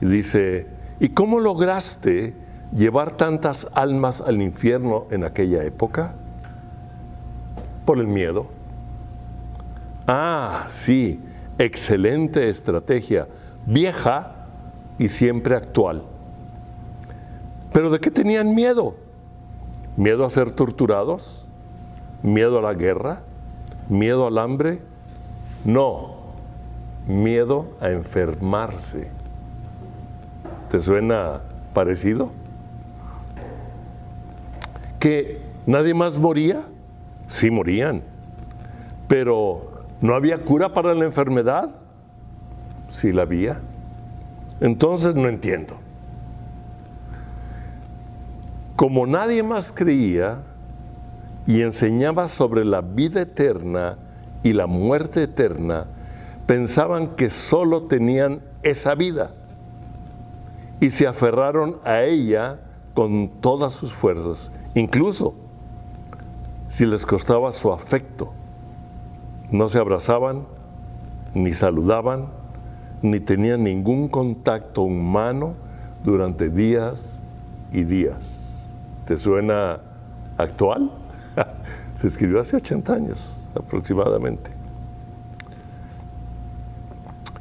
Y 0.00 0.06
dice, 0.06 0.66
¿y 1.00 1.10
cómo 1.10 1.40
lograste 1.40 2.34
llevar 2.74 3.16
tantas 3.16 3.68
almas 3.72 4.20
al 4.20 4.42
infierno 4.42 5.06
en 5.10 5.24
aquella 5.24 5.64
época? 5.64 6.16
Por 7.86 7.98
el 7.98 8.06
miedo. 8.06 8.46
Ah, 10.06 10.66
sí, 10.68 11.20
excelente 11.58 12.48
estrategia, 12.50 13.28
vieja 13.66 14.41
y 15.02 15.08
siempre 15.08 15.56
actual. 15.56 16.04
¿Pero 17.72 17.90
de 17.90 17.98
qué 17.98 18.12
tenían 18.12 18.54
miedo? 18.54 18.94
¿Miedo 19.96 20.24
a 20.24 20.30
ser 20.30 20.52
torturados? 20.52 21.48
¿Miedo 22.22 22.60
a 22.60 22.62
la 22.62 22.74
guerra? 22.74 23.22
¿Miedo 23.88 24.28
al 24.28 24.38
hambre? 24.38 24.78
No, 25.64 26.18
miedo 27.08 27.66
a 27.80 27.90
enfermarse. 27.90 29.10
¿Te 30.70 30.78
suena 30.78 31.40
parecido? 31.74 32.30
¿Que 35.00 35.42
nadie 35.66 35.94
más 35.94 36.16
moría? 36.16 36.62
Sí 37.26 37.50
morían, 37.50 38.02
pero 39.08 39.82
¿no 40.00 40.14
había 40.14 40.44
cura 40.44 40.72
para 40.72 40.94
la 40.94 41.04
enfermedad? 41.06 41.70
Sí 42.92 43.12
la 43.12 43.22
había. 43.22 43.62
Entonces 44.62 45.16
no 45.16 45.28
entiendo. 45.28 45.74
Como 48.76 49.08
nadie 49.08 49.42
más 49.42 49.72
creía 49.72 50.38
y 51.48 51.62
enseñaba 51.62 52.28
sobre 52.28 52.64
la 52.64 52.80
vida 52.80 53.22
eterna 53.22 53.98
y 54.44 54.52
la 54.52 54.68
muerte 54.68 55.24
eterna, 55.24 55.86
pensaban 56.46 57.16
que 57.16 57.28
solo 57.28 57.88
tenían 57.88 58.40
esa 58.62 58.94
vida 58.94 59.32
y 60.78 60.90
se 60.90 61.08
aferraron 61.08 61.80
a 61.84 62.02
ella 62.02 62.60
con 62.94 63.30
todas 63.40 63.72
sus 63.72 63.92
fuerzas, 63.92 64.52
incluso 64.76 65.34
si 66.68 66.86
les 66.86 67.04
costaba 67.04 67.50
su 67.50 67.72
afecto. 67.72 68.32
No 69.50 69.68
se 69.68 69.78
abrazaban, 69.78 70.46
ni 71.34 71.52
saludaban, 71.52 72.41
ni 73.02 73.18
tenía 73.18 73.56
ningún 73.56 74.08
contacto 74.08 74.82
humano 74.82 75.54
durante 76.04 76.48
días 76.48 77.20
y 77.72 77.84
días. 77.84 78.62
¿Te 79.06 79.16
suena 79.16 79.80
actual? 80.38 80.90
Se 81.96 82.06
escribió 82.06 82.40
hace 82.40 82.56
80 82.56 82.94
años 82.94 83.44
aproximadamente. 83.54 84.52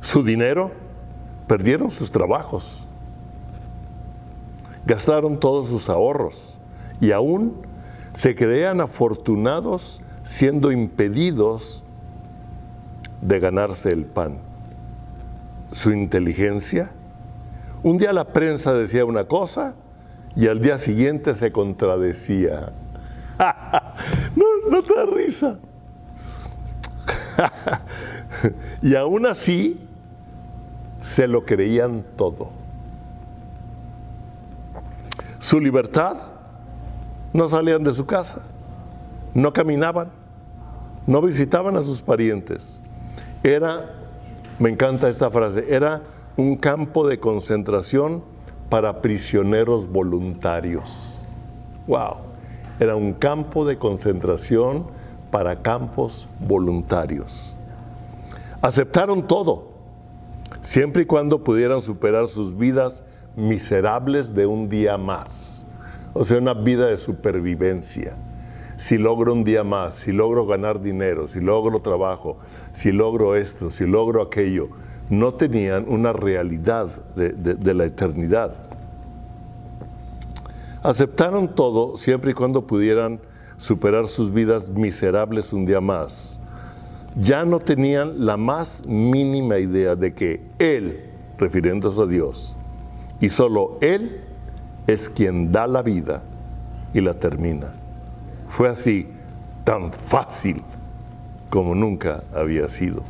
Su 0.02 0.24
dinero, 0.24 0.72
perdieron 1.48 1.92
sus 1.92 2.12
trabajos, 2.12 2.88
gastaron 4.86 5.40
todos 5.40 5.70
sus 5.70 5.90
ahorros 5.90 6.58
y 7.00 7.12
aún 7.12 7.54
se 8.14 8.36
creían 8.36 8.82
afortunados 8.82 10.02
siendo 10.24 10.72
impedidos 10.72 11.84
de 13.22 13.40
ganarse 13.40 13.92
el 13.92 14.06
pan 14.06 14.40
su 15.72 15.92
inteligencia. 15.92 16.92
Un 17.84 17.98
día 17.98 18.14
la 18.14 18.26
prensa 18.26 18.74
decía 18.74 19.06
una 19.06 19.26
cosa 19.26 19.76
y 20.36 20.48
al 20.48 20.62
día 20.62 20.78
siguiente 20.78 21.36
se 21.36 21.52
contradecía. 21.52 22.72
no, 24.36 24.46
no 24.70 24.84
te 24.84 24.94
da 24.94 25.06
risa. 25.06 25.58
y 28.82 28.96
aún 28.96 29.26
así 29.26 29.80
se 31.00 31.28
lo 31.28 31.46
creían 31.46 32.04
todo. 32.16 32.52
Su 35.40 35.60
libertad, 35.60 36.18
no 37.34 37.50
salían 37.50 37.84
de 37.84 37.94
su 37.94 38.06
casa, 38.06 38.44
no 39.34 39.52
caminaban, 39.54 40.10
no 41.08 41.22
visitaban 41.22 41.76
a 41.78 41.82
sus 41.82 42.02
parientes. 42.02 42.84
Era 43.42 44.01
me 44.62 44.70
encanta 44.70 45.10
esta 45.10 45.32
frase. 45.32 45.66
Era 45.74 46.04
un 46.38 46.56
campo 46.56 47.08
de 47.08 47.20
concentración 47.20 48.24
para 48.70 49.02
prisioneros 49.02 49.90
voluntarios. 49.90 51.16
Wow. 51.88 52.18
Era 52.80 52.96
un 52.96 53.14
campo 53.14 53.66
de 53.66 53.80
concentración 53.80 54.86
para 55.32 55.64
campos 55.64 56.28
voluntarios. 56.40 57.58
Aceptaron 58.62 59.26
todo, 59.26 59.72
siempre 60.62 61.02
y 61.02 61.06
cuando 61.06 61.44
pudieran 61.44 61.82
superar 61.82 62.28
sus 62.28 62.56
vidas 62.56 63.04
miserables 63.36 64.36
de 64.36 64.46
un 64.46 64.70
día 64.70 64.96
más. 64.96 65.66
O 66.14 66.24
sea, 66.24 66.38
una 66.38 66.54
vida 66.54 66.86
de 66.86 66.98
supervivencia 66.98 68.16
si 68.82 68.98
logro 68.98 69.34
un 69.34 69.44
día 69.44 69.64
más, 69.64 69.94
si 69.94 70.12
logro 70.12 70.48
ganar 70.48 70.82
dinero, 70.82 71.28
si 71.28 71.40
logro 71.40 71.82
trabajo, 71.82 72.38
si 72.74 72.92
logro 72.92 73.36
esto, 73.36 73.70
si 73.70 73.86
logro 73.86 74.24
aquello, 74.24 74.70
no 75.08 75.36
tenían 75.36 75.86
una 75.88 76.14
realidad 76.14 76.88
de, 77.16 77.74
la 77.76 77.86
eternidad. 77.86 78.56
Aceptaron 80.82 81.54
todo 81.54 81.96
siempre 81.96 82.32
y 82.32 82.34
cuando 82.34 82.66
pudieran 82.66 83.20
superar 83.58 84.08
sus 84.08 84.34
vidas 84.34 84.68
miserables 84.68 85.54
un 85.54 85.68
día 85.68 85.80
más. 85.80 86.40
Ya 87.16 87.46
no 87.46 87.60
tenían 87.60 88.26
la 88.26 88.36
más 88.36 88.84
mínima 88.88 89.60
idea 89.60 89.96
de 89.96 90.16
que 90.16 90.42
Él, 90.58 91.06
refiriéndose 91.38 92.02
a 92.02 92.08
Dios, 92.08 92.56
y 93.20 93.30
solo 93.30 93.78
Él 93.80 94.22
es 94.88 95.08
quien 95.08 95.52
da 95.52 95.68
la 95.68 95.84
vida 95.84 96.24
y 96.96 97.02
la 97.02 97.14
termina 97.14 97.76
fue 98.52 98.68
así, 98.68 99.08
tan 99.64 99.92
fácil 99.92 100.62
como 101.50 101.74
nunca 101.74 102.24
había 102.36 102.68
sido. 102.68 103.02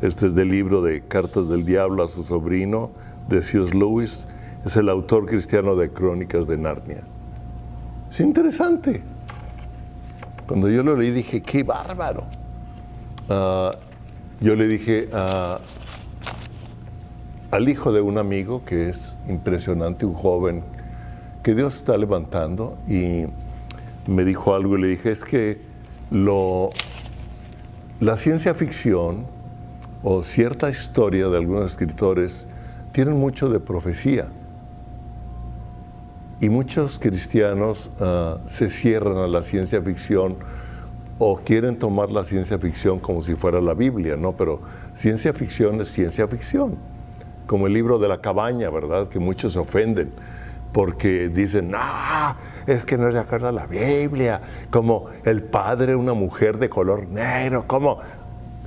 Este 0.00 0.26
es 0.26 0.34
del 0.34 0.48
libro 0.48 0.82
de 0.82 1.00
Cartas 1.02 1.48
del 1.48 1.64
Diablo 1.64 2.02
a 2.02 2.08
su 2.08 2.24
sobrino, 2.24 2.90
de 3.28 3.40
C.S. 3.40 3.72
Lewis, 3.76 4.26
es 4.64 4.76
el 4.76 4.88
autor 4.88 5.26
cristiano 5.26 5.76
de 5.76 5.90
Crónicas 5.90 6.48
de 6.48 6.58
Narnia. 6.58 7.02
Es 8.10 8.18
interesante. 8.20 9.00
Cuando 10.48 10.68
yo 10.68 10.82
lo 10.82 10.96
leí 10.96 11.12
dije, 11.12 11.40
qué 11.40 11.62
bárbaro. 11.62 12.24
Ah, 13.28 13.76
yo 14.40 14.56
le 14.56 14.66
dije 14.66 15.08
al 17.52 17.68
hijo 17.68 17.92
de 17.92 18.00
un 18.00 18.18
amigo 18.18 18.64
que 18.64 18.88
es 18.88 19.16
impresionante, 19.28 20.04
un 20.04 20.14
joven 20.14 20.64
que 21.44 21.54
Dios 21.54 21.76
está 21.76 21.96
levantando 21.96 22.76
y 22.88 23.26
me 24.06 24.24
dijo 24.24 24.54
algo 24.54 24.78
y 24.78 24.82
le 24.82 24.88
dije, 24.88 25.10
es 25.10 25.24
que 25.24 25.60
lo, 26.10 26.70
la 28.00 28.16
ciencia 28.16 28.54
ficción 28.54 29.26
o 30.02 30.22
cierta 30.22 30.68
historia 30.68 31.28
de 31.28 31.38
algunos 31.38 31.70
escritores 31.70 32.46
tienen 32.92 33.18
mucho 33.18 33.48
de 33.48 33.60
profecía. 33.60 34.28
Y 36.40 36.48
muchos 36.48 36.98
cristianos 36.98 37.90
ah, 38.00 38.38
se 38.46 38.68
cierran 38.68 39.16
a 39.18 39.28
la 39.28 39.42
ciencia 39.42 39.80
ficción 39.80 40.36
o 41.18 41.36
quieren 41.36 41.78
tomar 41.78 42.10
la 42.10 42.24
ciencia 42.24 42.58
ficción 42.58 42.98
como 42.98 43.22
si 43.22 43.36
fuera 43.36 43.60
la 43.60 43.74
Biblia, 43.74 44.16
¿no? 44.16 44.32
Pero 44.32 44.60
ciencia 44.94 45.32
ficción 45.32 45.80
es 45.80 45.92
ciencia 45.92 46.26
ficción, 46.26 46.74
como 47.46 47.68
el 47.68 47.72
libro 47.72 48.00
de 48.00 48.08
la 48.08 48.20
cabaña, 48.20 48.70
¿verdad? 48.70 49.08
Que 49.08 49.20
muchos 49.20 49.52
se 49.52 49.60
ofenden 49.60 50.10
porque 50.72 51.28
dicen, 51.28 51.70
no, 51.70 51.78
es 52.66 52.84
que 52.84 52.96
no 52.96 53.08
es 53.08 53.14
de 53.14 53.20
acuerdo 53.20 53.48
a 53.48 53.52
la 53.52 53.66
Biblia, 53.66 54.40
como 54.70 55.06
el 55.24 55.42
padre, 55.42 55.94
una 55.94 56.14
mujer 56.14 56.58
de 56.58 56.68
color 56.68 57.08
negro, 57.08 57.64
como, 57.66 57.98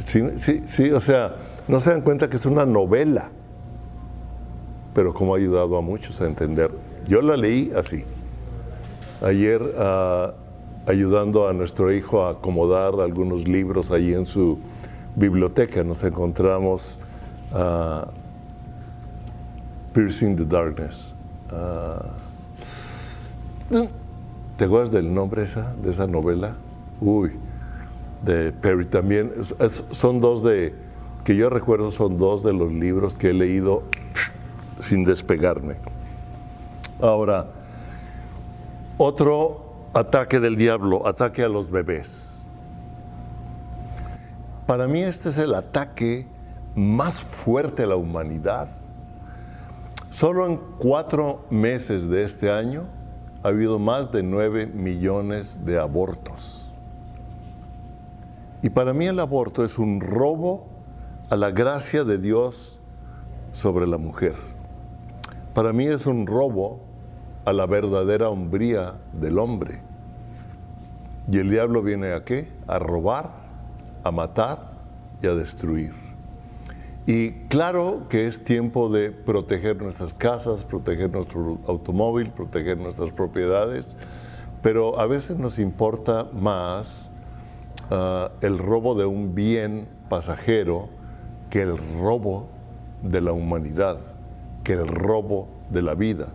sí, 0.05 0.23
sí, 0.37 0.63
sí, 0.67 0.91
o 0.91 0.99
sea, 0.99 1.35
no 1.67 1.79
se 1.79 1.91
dan 1.91 2.01
cuenta 2.01 2.29
que 2.29 2.35
es 2.35 2.45
una 2.45 2.65
novela, 2.65 3.29
pero 4.93 5.13
como 5.13 5.33
ha 5.33 5.37
ayudado 5.37 5.77
a 5.77 5.81
muchos 5.81 6.21
a 6.21 6.25
entender. 6.25 6.71
Yo 7.07 7.21
la 7.21 7.35
leí 7.35 7.71
así. 7.75 8.05
Ayer, 9.21 9.61
ah, 9.77 10.33
ayudando 10.85 11.47
a 11.49 11.53
nuestro 11.53 11.91
hijo 11.91 12.25
a 12.25 12.31
acomodar 12.31 12.99
algunos 12.99 13.47
libros 13.47 13.89
ahí 13.91 14.13
en 14.13 14.25
su 14.25 14.59
biblioteca, 15.15 15.83
nos 15.83 16.03
encontramos 16.03 16.99
uh, 17.51 18.05
Piercing 19.93 20.35
the 20.35 20.45
Darkness. 20.45 21.14
Ah, 21.51 22.05
¿Te 24.57 24.65
acuerdas 24.65 24.91
del 24.91 25.13
nombre 25.13 25.43
esa, 25.43 25.73
de 25.83 25.91
esa 25.91 26.07
novela? 26.07 26.55
Uy, 27.01 27.31
de 28.23 28.51
Perry 28.51 28.85
también. 28.85 29.31
son 29.91 30.21
dos 30.21 30.43
de, 30.43 30.73
que 31.23 31.35
yo 31.35 31.49
recuerdo, 31.49 31.91
son 31.91 32.17
dos 32.17 32.43
de 32.43 32.53
los 32.53 32.71
libros 32.71 33.15
que 33.15 33.31
he 33.31 33.33
leído 33.33 33.83
sin 34.79 35.03
despegarme. 35.03 35.75
Ahora, 37.01 37.47
otro 38.97 39.73
ataque 39.93 40.39
del 40.39 40.55
diablo, 40.55 41.05
ataque 41.07 41.43
a 41.43 41.49
los 41.49 41.69
bebés. 41.69 42.47
Para 44.65 44.87
mí 44.87 45.01
este 45.01 45.29
es 45.29 45.37
el 45.37 45.53
ataque 45.53 46.25
más 46.75 47.21
fuerte 47.21 47.83
a 47.83 47.87
la 47.87 47.95
humanidad. 47.95 48.69
Solo 50.15 50.45
en 50.45 50.61
cuatro 50.79 51.43
meses 51.49 52.07
de 52.07 52.23
este 52.23 52.49
año 52.49 52.83
ha 53.43 53.49
habido 53.49 53.79
más 53.79 54.13
de 54.13 54.23
nueve 54.23 54.65
millones 54.65 55.65
de 55.65 55.77
abortos. 55.77 56.71
Y 58.61 58.69
para 58.69 58.93
mí 58.93 59.07
el 59.07 59.19
aborto 59.19 59.65
es 59.65 59.77
un 59.77 59.99
robo 59.99 60.67
a 61.29 61.35
la 61.35 61.51
gracia 61.51 62.05
de 62.05 62.17
Dios 62.17 62.79
sobre 63.51 63.87
la 63.87 63.97
mujer. 63.97 64.35
Para 65.53 65.73
mí 65.73 65.83
es 65.83 66.05
un 66.05 66.25
robo 66.27 66.79
a 67.43 67.51
la 67.51 67.65
verdadera 67.65 68.29
hombría 68.29 68.93
del 69.11 69.37
hombre. 69.37 69.81
Y 71.29 71.39
el 71.39 71.49
diablo 71.49 71.81
viene 71.81 72.13
a 72.13 72.23
qué? 72.23 72.47
A 72.67 72.79
robar, 72.79 73.31
a 74.01 74.11
matar 74.11 74.75
y 75.21 75.27
a 75.27 75.35
destruir. 75.35 76.04
Y 77.07 77.31
claro 77.49 78.07
que 78.09 78.27
es 78.27 78.43
tiempo 78.43 78.89
de 78.89 79.11
proteger 79.11 79.81
nuestras 79.81 80.17
casas, 80.17 80.63
proteger 80.63 81.11
nuestro 81.11 81.59
automóvil, 81.67 82.31
proteger 82.31 82.77
nuestras 82.77 83.11
propiedades, 83.11 83.95
pero 84.61 84.99
a 84.99 85.05
veces 85.05 85.37
nos 85.37 85.59
importa 85.59 86.27
más 86.33 87.11
ah, 87.91 88.31
el 88.41 88.57
robo 88.57 88.95
de 88.95 89.05
un 89.05 89.35
bien 89.35 89.87
pasajero 90.09 90.89
que 91.51 91.61
el 91.61 91.77
robo 91.99 92.49
de 93.03 93.21
la 93.21 93.33
humanidad, 93.33 93.99
que 94.63 94.73
el 94.73 94.87
robo 94.87 95.47
de 95.69 95.83
la 95.83 95.93
vida 95.93 96.29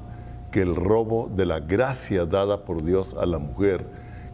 que 0.50 0.62
el 0.62 0.74
robo 0.74 1.30
de 1.34 1.46
la 1.46 1.60
gracia 1.60 2.26
dada 2.26 2.64
por 2.64 2.82
Dios 2.82 3.14
a 3.18 3.26
la 3.26 3.38
mujer, 3.38 3.86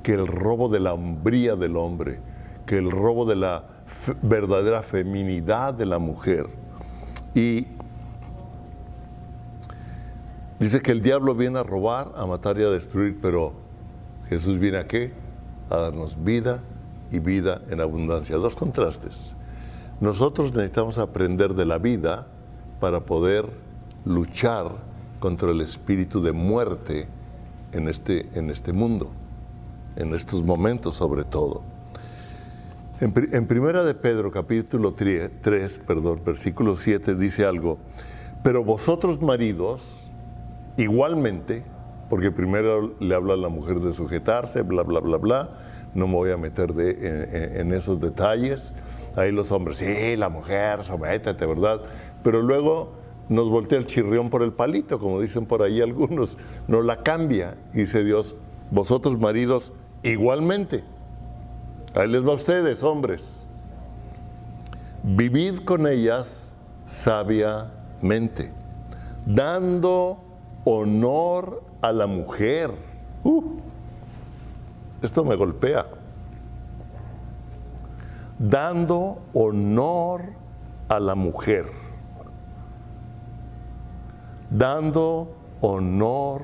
que 0.02 0.14
el 0.14 0.26
robo 0.26 0.68
de 0.68 0.80
la 0.80 0.94
hombría 0.94 1.56
del 1.56 1.76
hombre, 1.76 2.20
que 2.64 2.78
el 2.78 2.90
robo 2.90 3.26
de 3.26 3.36
la 3.36 3.64
verdadera 4.22 4.82
feminidad 4.82 5.74
de 5.74 5.86
la 5.86 5.98
mujer. 5.98 6.48
Y 7.34 7.66
dice 10.58 10.80
que 10.80 10.92
el 10.92 11.02
diablo 11.02 11.34
viene 11.34 11.58
a 11.58 11.62
robar, 11.62 12.12
a 12.16 12.26
matar 12.26 12.58
y 12.58 12.64
a 12.64 12.70
destruir, 12.70 13.18
pero 13.20 13.52
Jesús 14.28 14.58
viene 14.58 14.78
a 14.78 14.86
qué? 14.86 15.12
A 15.70 15.76
darnos 15.76 16.22
vida 16.22 16.60
y 17.10 17.18
vida 17.18 17.62
en 17.70 17.80
abundancia. 17.80 18.36
Dos 18.36 18.56
contrastes. 18.56 19.34
Nosotros 20.00 20.52
necesitamos 20.52 20.98
aprender 20.98 21.54
de 21.54 21.64
la 21.64 21.78
vida 21.78 22.26
para 22.80 23.00
poder 23.00 23.46
luchar 24.04 24.72
contra 25.20 25.50
el 25.50 25.60
espíritu 25.60 26.22
de 26.22 26.32
muerte 26.32 27.08
en 27.72 27.88
este, 27.88 28.28
en 28.34 28.50
este 28.50 28.72
mundo, 28.72 29.10
en 29.96 30.14
estos 30.14 30.42
momentos 30.42 30.94
sobre 30.94 31.24
todo. 31.24 31.75
En, 32.98 33.12
en 33.32 33.46
Primera 33.46 33.84
de 33.84 33.92
Pedro, 33.92 34.30
capítulo 34.30 34.94
3, 34.94 35.80
perdón, 35.86 36.22
versículo 36.24 36.76
7, 36.76 37.14
dice 37.14 37.44
algo, 37.44 37.76
pero 38.42 38.64
vosotros 38.64 39.20
maridos, 39.20 40.10
igualmente, 40.78 41.62
porque 42.08 42.30
primero 42.30 42.94
le 42.98 43.14
habla 43.14 43.34
a 43.34 43.36
la 43.36 43.50
mujer 43.50 43.80
de 43.80 43.92
sujetarse, 43.92 44.62
bla, 44.62 44.82
bla, 44.82 45.00
bla, 45.00 45.18
bla, 45.18 45.50
no 45.92 46.06
me 46.06 46.14
voy 46.14 46.30
a 46.30 46.38
meter 46.38 46.72
de, 46.72 46.90
en, 46.90 47.60
en 47.60 47.72
esos 47.74 48.00
detalles, 48.00 48.72
ahí 49.14 49.30
los 49.30 49.52
hombres, 49.52 49.76
sí, 49.76 50.16
la 50.16 50.30
mujer, 50.30 50.82
sométete, 50.82 51.44
¿verdad? 51.44 51.82
Pero 52.22 52.40
luego 52.40 52.92
nos 53.28 53.50
voltea 53.50 53.76
el 53.76 53.86
chirrión 53.86 54.30
por 54.30 54.42
el 54.42 54.54
palito, 54.54 54.98
como 54.98 55.20
dicen 55.20 55.44
por 55.44 55.60
ahí 55.60 55.82
algunos, 55.82 56.38
nos 56.66 56.82
la 56.82 57.02
cambia. 57.02 57.58
Dice 57.74 58.04
Dios, 58.04 58.36
vosotros 58.70 59.18
maridos 59.18 59.74
igualmente. 60.02 60.82
Ahí 61.96 62.08
les 62.08 62.24
va 62.24 62.30
a 62.32 62.34
ustedes, 62.36 62.84
hombres. 62.84 63.46
Vivid 65.02 65.64
con 65.64 65.88
ellas 65.88 66.54
sabiamente, 66.84 68.52
dando 69.24 70.18
honor 70.64 71.64
a 71.80 71.92
la 71.92 72.06
mujer. 72.06 72.70
Uh, 73.24 73.42
esto 75.02 75.24
me 75.24 75.34
golpea. 75.34 75.86
Dando 78.38 79.18
honor 79.32 80.22
a 80.88 81.00
la 81.00 81.16
mujer 81.16 81.86
dando 84.50 85.28
honor 85.60 86.42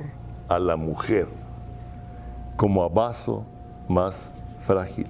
a 0.49 0.59
la 0.59 0.77
mujer 0.77 1.29
como 2.57 2.83
a 2.83 2.89
vaso 2.89 3.45
más 3.89 4.35
frágil. 4.61 5.09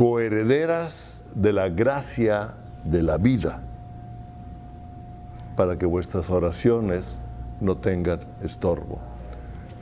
Coherederas 0.00 1.22
de 1.34 1.52
la 1.52 1.68
gracia 1.68 2.54
de 2.84 3.02
la 3.02 3.18
vida, 3.18 3.60
para 5.56 5.76
que 5.76 5.84
vuestras 5.84 6.30
oraciones 6.30 7.20
no 7.60 7.76
tengan 7.76 8.20
estorbo. 8.42 8.98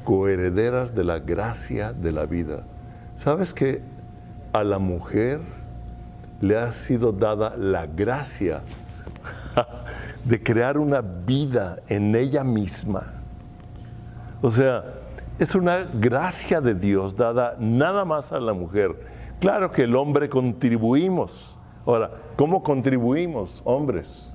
Coherederas 0.03 0.93
de 0.93 1.05
la 1.05 1.21
gracia 1.21 1.93
de 1.93 2.11
la 2.11 2.27
vida. 2.27 2.65
¿Sabes 3.15 3.55
que 3.55 3.81
a 4.53 4.65
la 4.65 4.81
mujer 4.81 5.41
le 6.41 6.59
ha 6.59 6.73
sido 6.73 7.13
dada 7.13 7.57
la 7.57 7.87
gracia 7.87 8.63
de 10.25 10.43
crear 10.43 10.79
una 10.79 11.01
vida 11.01 11.79
en 11.87 12.17
ella 12.17 12.43
misma. 12.43 13.05
O 14.43 14.51
sea, 14.51 14.85
es 15.39 15.55
una 15.55 15.85
gracia 15.85 16.61
de 16.61 16.75
Dios 16.75 17.15
dada 17.15 17.55
nada 17.61 18.05
más 18.05 18.33
a 18.33 18.41
la 18.41 18.53
mujer. 18.53 18.97
Claro 19.41 19.71
que 19.71 19.85
el 19.85 19.95
hombre 19.95 20.29
contribuimos. 20.29 21.57
Ahora, 21.87 22.11
¿cómo 22.37 22.63
contribuimos, 22.63 23.63
hombres? 23.65 24.33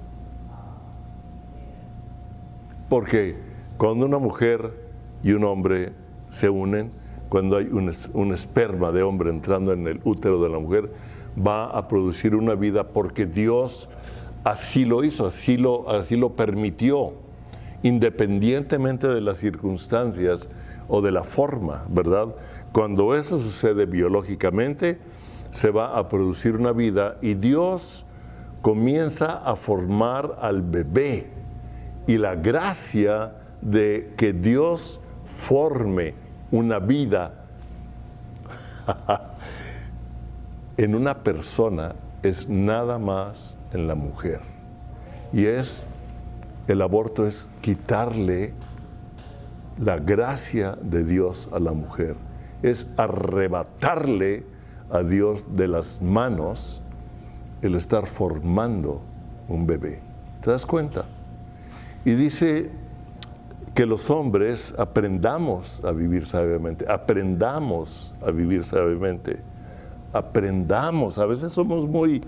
Porque 2.87 3.35
cuando 3.77 4.05
una 4.05 4.17
mujer 4.17 4.73
y 5.23 5.33
un 5.33 5.43
hombre 5.43 5.93
se 6.29 6.49
unen, 6.49 6.91
cuando 7.27 7.57
hay 7.57 7.65
un, 7.65 7.91
un, 8.13 8.31
esperma 8.31 8.91
de 8.91 9.03
hombre 9.03 9.29
entrando 9.29 9.73
en 9.73 9.87
el 9.87 9.99
útero 10.03 10.41
de 10.41 10.49
la 10.49 10.59
mujer, 10.59 10.91
va 11.35 11.65
a 11.65 11.87
producir 11.87 12.35
una 12.35 12.55
vida 12.55 12.89
porque 12.89 13.25
Dios 13.25 13.89
así 14.43 14.85
lo 14.85 15.03
hizo, 15.03 15.27
así 15.27 15.57
lo, 15.57 15.89
así 15.89 16.15
lo 16.15 16.33
permitió, 16.33 17.13
independientemente 17.81 19.07
de 19.07 19.21
las 19.21 19.39
circunstancias 19.39 20.49
o 20.87 21.01
de 21.01 21.11
la 21.11 21.23
forma, 21.23 21.85
¿verdad? 21.89 22.35
Cuando 22.73 23.15
eso 23.15 23.39
sucede 23.39 23.85
biológicamente, 23.85 24.99
se 25.51 25.69
va 25.69 25.97
a 25.97 26.09
producir 26.09 26.55
una 26.55 26.71
vida 26.71 27.17
y 27.21 27.35
Dios 27.35 28.05
comienza 28.61 29.37
a 29.45 29.55
formar 29.55 30.37
al 30.41 30.61
bebé. 30.61 31.27
Y 32.07 32.17
la 32.17 32.35
gracia 32.35 33.35
de 33.61 34.13
que 34.17 34.33
Dios 34.33 34.99
forme 35.25 36.15
una 36.51 36.79
vida 36.79 37.45
en 40.77 40.95
una 40.95 41.23
persona 41.23 41.95
es 42.23 42.49
nada 42.49 42.97
más 42.97 43.55
en 43.73 43.87
la 43.87 43.95
mujer. 43.95 44.41
Y 45.31 45.45
es, 45.45 45.85
el 46.67 46.81
aborto 46.81 47.27
es 47.27 47.47
quitarle 47.61 48.53
la 49.79 49.97
gracia 49.97 50.77
de 50.81 51.03
Dios 51.03 51.49
a 51.51 51.59
la 51.59 51.73
mujer, 51.73 52.15
es 52.63 52.87
arrebatarle 52.97 54.45
a 54.89 55.03
Dios 55.03 55.45
de 55.55 55.67
las 55.67 56.01
manos 56.01 56.81
el 57.61 57.75
estar 57.75 58.07
formando 58.07 59.01
un 59.47 59.67
bebé. 59.67 59.99
¿Te 60.41 60.49
das 60.49 60.65
cuenta? 60.65 61.05
Y 62.05 62.11
dice 62.11 62.69
que 63.73 63.85
los 63.85 64.09
hombres 64.09 64.73
aprendamos 64.77 65.83
a 65.83 65.91
vivir 65.91 66.25
sabiamente, 66.25 66.85
aprendamos 66.89 68.13
a 68.21 68.31
vivir 68.31 68.63
sabiamente, 68.63 69.39
aprendamos. 70.11 71.17
A 71.17 71.25
veces 71.25 71.51
somos 71.51 71.87
muy 71.87 72.21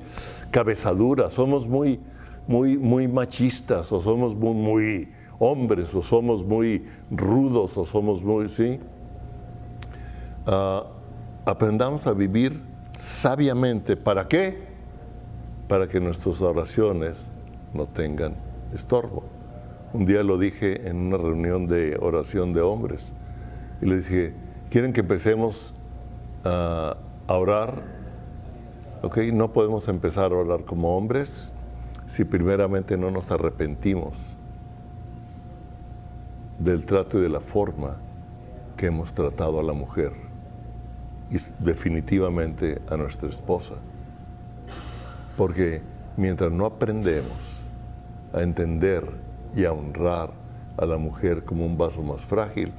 cabezaduras, 0.51 1.33
somos 1.33 1.67
muy, 1.67 1.99
muy, 2.47 2.77
muy 2.77 3.07
machistas, 3.07 3.91
o 3.91 4.01
somos 4.01 4.36
muy, 4.36 4.53
muy 4.53 5.09
hombres, 5.38 5.93
o 5.93 6.01
somos 6.01 6.43
muy 6.43 6.86
rudos, 7.11 7.77
o 7.77 7.86
somos 7.86 8.23
muy, 8.23 8.49
¿sí? 8.49 8.79
Ah, 10.47 10.83
aprendamos 11.45 12.05
a 12.05 12.13
vivir 12.13 12.61
sabiamente. 12.97 13.97
¿Para 13.97 14.27
qué? 14.27 14.63
Para 15.67 15.87
que 15.87 15.99
nuestras 15.99 16.41
oraciones 16.41 17.31
no 17.73 17.87
tengan 17.87 18.35
estorbo. 18.73 19.23
Un 19.93 20.05
día 20.05 20.23
lo 20.23 20.37
dije 20.37 20.87
en 20.87 20.97
una 20.97 21.17
reunión 21.17 21.67
de 21.67 21.97
oración 21.99 22.53
de 22.53 22.61
hombres 22.61 23.13
y 23.81 23.85
les 23.85 24.09
dije, 24.09 24.33
¿quieren 24.69 24.93
que 24.93 24.99
empecemos 24.99 25.73
a, 26.43 26.97
orar? 27.27 27.81
Ok, 29.01 29.17
no 29.33 29.51
podemos 29.51 29.87
empezar 29.87 30.31
a 30.31 30.35
orar 30.35 30.63
como 30.63 30.95
hombres 30.95 31.51
si 32.07 32.23
primeramente 32.23 32.97
no 32.97 33.09
nos 33.09 33.31
arrepentimos 33.31 34.35
del 36.59 36.85
trato 36.85 37.17
y 37.17 37.21
de 37.21 37.29
la 37.29 37.39
forma 37.39 37.95
que 38.77 38.87
hemos 38.87 39.13
tratado 39.13 39.59
a 39.59 39.63
la 39.63 39.73
mujer 39.73 40.24
y 41.32 41.38
definitivamente 41.63 42.82
a 42.89 42.97
nuestra 42.97 43.30
esposa. 43.30 43.76
Porque 45.38 45.82
mientras 46.17 46.51
no 46.51 46.65
aprendemos 46.65 47.38
a 48.34 48.41
entender 48.41 49.09
y 49.55 49.65
a 49.65 49.71
honrar 49.71 50.32
a 50.78 50.86
la 50.86 50.97
mujer 50.97 51.43
como 51.43 51.65
un 51.65 51.78
vaso 51.78 52.01
más 52.01 52.21
frágil, 52.21 52.71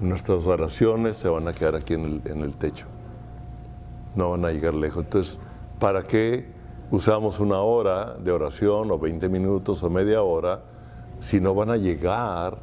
nuestras 0.00 0.46
oraciones 0.46 1.16
se 1.16 1.28
van 1.28 1.46
a 1.48 1.52
quedar 1.52 1.76
aquí 1.76 1.94
en 1.94 2.22
el, 2.24 2.54
techo. 2.54 2.86
No 4.16 4.30
van 4.30 4.44
a 4.44 4.50
llegar 4.50 4.74
lejos. 4.74 5.04
Entonces, 5.04 5.40
¿para 5.78 6.02
qué 6.02 6.46
usamos 6.90 7.38
una 7.40 7.60
hora 7.60 8.14
de 8.14 8.32
oración 8.32 8.90
o 8.90 8.98
20 8.98 9.28
minutos 9.28 9.82
o 9.82 9.90
media 9.90 10.22
hora 10.22 10.60
si 11.20 11.40
no 11.40 11.54
van 11.54 11.70
a 11.70 11.76
llegar 11.76 12.58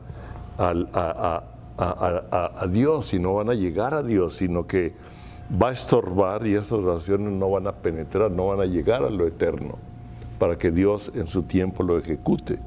a, 0.58 0.74
a, 0.94 1.44
Dios, 2.70 3.08
si 3.08 3.20
no 3.20 3.36
van 3.36 3.50
a 3.50 3.54
llegar 3.54 3.94
a 3.94 4.04
Dios, 4.04 4.36
sino 4.36 4.68
que 4.68 4.94
va 5.62 5.70
a 5.70 5.72
estorbar 5.72 6.46
y 6.46 6.56
esas 6.56 6.74
oraciones 6.74 7.32
no 7.32 7.50
van 7.50 7.68
a 7.68 7.72
penetrar, 7.72 8.32
no 8.32 8.48
van 8.48 8.60
a 8.60 8.66
llegar 8.66 9.04
a 9.04 9.10
lo 9.10 9.26
eterno, 9.26 9.78
para 10.38 10.58
que 10.58 10.72
Dios 10.72 11.12
en 11.16 11.28
su 11.28 11.44
tiempo 11.44 11.84
lo 11.84 11.98
ejecute. 11.98 12.60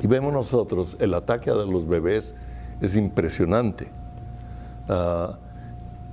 Y 0.00 0.06
vemos 0.06 0.32
nosotros, 0.32 0.96
el 1.00 1.14
ataque 1.14 1.50
a 1.50 1.54
los 1.54 1.86
bebés 1.86 2.34
es 2.80 2.96
impresionante. 2.96 3.88
Ah, 4.88 5.36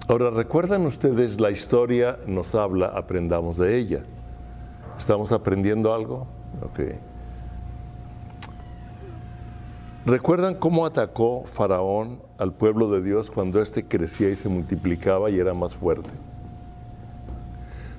ahora, 0.08 0.30
¿recuerdan 0.32 0.86
ustedes 0.86 1.40
la 1.40 1.52
historia? 1.52 2.18
Nos 2.28 2.56
habla, 2.56 2.88
aprendamos 2.88 3.58
de 3.58 3.78
ella. 3.78 4.04
¿Estamos 4.98 5.32
aprendiendo 5.32 5.94
algo? 5.94 6.28
Ok. 6.64 7.11
¿Recuerdan 10.06 10.56
cómo 10.56 10.86
atacó 10.86 11.44
Faraón 11.46 12.22
al 12.38 12.54
pueblo 12.54 12.90
de 12.90 13.02
Dios 13.02 13.30
cuando 13.30 13.62
éste 13.62 13.86
crecía 13.86 14.30
y 14.30 14.36
se 14.36 14.50
multiplicaba 14.50 15.30
y 15.30 15.40
era 15.40 15.54
más 15.54 15.76
fuerte? 15.76 16.10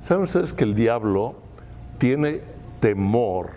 ¿Saben 0.00 0.24
ustedes 0.24 0.52
que 0.52 0.64
el 0.64 0.74
diablo 0.74 1.36
tiene 1.98 2.40
temor 2.80 3.50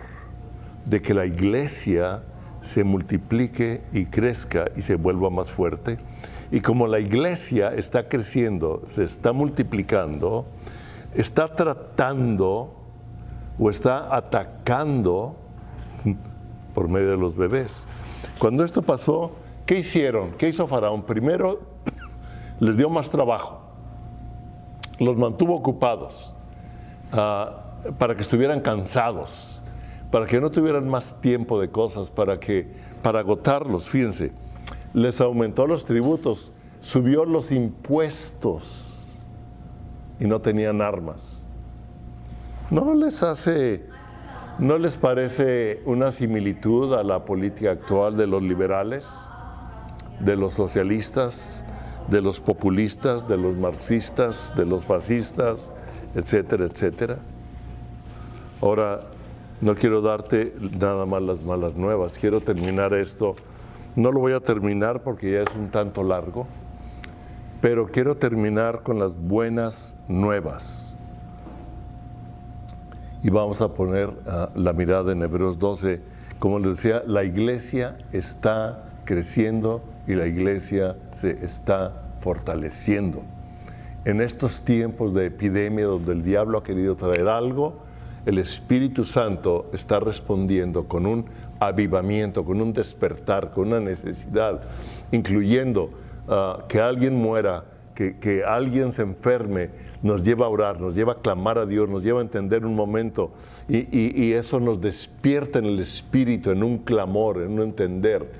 de 0.84 1.02
que 1.02 1.12
la 1.12 1.26
iglesia 1.26 2.22
se 2.66 2.84
multiplique 2.84 3.82
y 3.92 4.06
crezca 4.06 4.66
y 4.76 4.82
se 4.82 4.96
vuelva 4.96 5.30
más 5.30 5.50
fuerte. 5.50 5.98
Y 6.50 6.60
como 6.60 6.86
la 6.86 6.98
iglesia 6.98 7.72
está 7.72 8.08
creciendo, 8.08 8.82
se 8.86 9.04
está 9.04 9.32
multiplicando, 9.32 10.46
está 11.14 11.54
tratando 11.54 12.74
o 13.58 13.70
está 13.70 14.14
atacando 14.14 15.36
por 16.74 16.88
medio 16.88 17.10
de 17.10 17.16
los 17.16 17.36
bebés. 17.36 17.86
Cuando 18.38 18.64
esto 18.64 18.82
pasó, 18.82 19.32
¿qué 19.64 19.78
hicieron? 19.78 20.32
¿Qué 20.32 20.48
hizo 20.48 20.66
Faraón? 20.66 21.02
Primero 21.02 21.60
les 22.60 22.76
dio 22.76 22.90
más 22.90 23.10
trabajo, 23.10 23.60
los 24.98 25.16
mantuvo 25.16 25.54
ocupados 25.54 26.34
ah, 27.12 27.62
para 27.98 28.14
que 28.14 28.22
estuvieran 28.22 28.60
cansados 28.60 29.56
para 30.10 30.26
que 30.26 30.40
no 30.40 30.50
tuvieran 30.50 30.88
más 30.88 31.20
tiempo 31.20 31.60
de 31.60 31.68
cosas, 31.68 32.10
para 32.10 32.38
que 32.38 32.68
para 33.02 33.20
agotarlos, 33.20 33.88
fíjense, 33.88 34.32
les 34.92 35.20
aumentó 35.20 35.66
los 35.66 35.84
tributos, 35.84 36.52
subió 36.80 37.24
los 37.24 37.52
impuestos 37.52 39.18
y 40.18 40.24
no 40.24 40.40
tenían 40.40 40.80
armas. 40.80 41.44
¿No 42.70 42.94
les 42.94 43.22
hace 43.22 43.86
no 44.58 44.78
les 44.78 44.96
parece 44.96 45.82
una 45.84 46.12
similitud 46.12 46.94
a 46.94 47.02
la 47.02 47.24
política 47.24 47.72
actual 47.72 48.16
de 48.16 48.26
los 48.26 48.42
liberales, 48.42 49.06
de 50.20 50.36
los 50.36 50.54
socialistas, 50.54 51.64
de 52.08 52.22
los 52.22 52.40
populistas, 52.40 53.28
de 53.28 53.36
los 53.36 53.56
marxistas, 53.56 54.54
de 54.56 54.64
los 54.64 54.86
fascistas, 54.86 55.72
etcétera, 56.14 56.64
etcétera? 56.64 57.18
Ahora, 58.62 59.00
no 59.60 59.74
quiero 59.74 60.00
darte 60.00 60.54
nada 60.78 61.04
más 61.04 61.22
las 61.22 61.42
malas 61.42 61.74
nuevas, 61.74 62.16
quiero 62.18 62.40
terminar 62.40 62.94
esto. 62.94 63.36
No 63.94 64.10
lo 64.10 64.20
voy 64.20 64.32
a 64.32 64.40
terminar 64.40 65.02
porque 65.02 65.32
ya 65.32 65.42
es 65.42 65.54
un 65.54 65.70
tanto 65.70 66.02
largo, 66.02 66.46
pero 67.60 67.88
quiero 67.88 68.16
terminar 68.16 68.82
con 68.82 68.98
las 68.98 69.16
buenas 69.16 69.96
nuevas. 70.08 70.95
Y 73.22 73.30
vamos 73.30 73.60
a 73.60 73.72
poner 73.74 74.10
ah, 74.26 74.50
la 74.54 74.72
mirada 74.72 75.12
en 75.12 75.22
Hebreos 75.22 75.58
12. 75.58 76.00
Como 76.38 76.58
les 76.58 76.70
decía, 76.70 77.02
la 77.06 77.24
iglesia 77.24 77.96
está 78.12 78.84
creciendo 79.04 79.82
y 80.06 80.14
la 80.14 80.26
iglesia 80.26 80.96
se 81.12 81.44
está 81.44 82.02
fortaleciendo. 82.20 83.22
En 84.04 84.20
estos 84.20 84.60
tiempos 84.60 85.14
de 85.14 85.26
epidemia 85.26 85.86
donde 85.86 86.12
el 86.12 86.22
diablo 86.22 86.58
ha 86.58 86.62
querido 86.62 86.94
traer 86.94 87.26
algo, 87.26 87.82
el 88.26 88.38
Espíritu 88.38 89.04
Santo 89.04 89.70
está 89.72 90.00
respondiendo 90.00 90.86
con 90.86 91.06
un 91.06 91.26
avivamiento, 91.60 92.44
con 92.44 92.60
un 92.60 92.72
despertar, 92.72 93.52
con 93.52 93.68
una 93.68 93.80
necesidad, 93.80 94.60
incluyendo 95.10 95.90
ah, 96.28 96.64
que 96.68 96.80
alguien 96.80 97.16
muera, 97.16 97.64
que, 97.96 98.44
alguien 98.46 98.92
se 98.92 99.02
enferme, 99.02 99.70
nos 100.02 100.22
lleva 100.22 100.46
a 100.46 100.50
orar, 100.50 100.80
nos 100.80 100.94
lleva 100.94 101.14
a 101.14 101.16
clamar 101.16 101.56
a 101.56 101.64
Dios, 101.64 101.88
nos 101.88 102.02
lleva 102.02 102.20
a 102.20 102.22
entender 102.22 102.66
un 102.66 102.74
momento 102.74 103.32
y, 103.68 104.32
eso 104.32 104.60
nos 104.60 104.80
despierta 104.80 105.58
en 105.58 105.64
el 105.64 105.80
Espíritu, 105.80 106.50
en 106.50 106.62
un 106.62 106.78
clamor, 106.78 107.40
en 107.40 107.52
un 107.52 107.62
entender. 107.62 108.30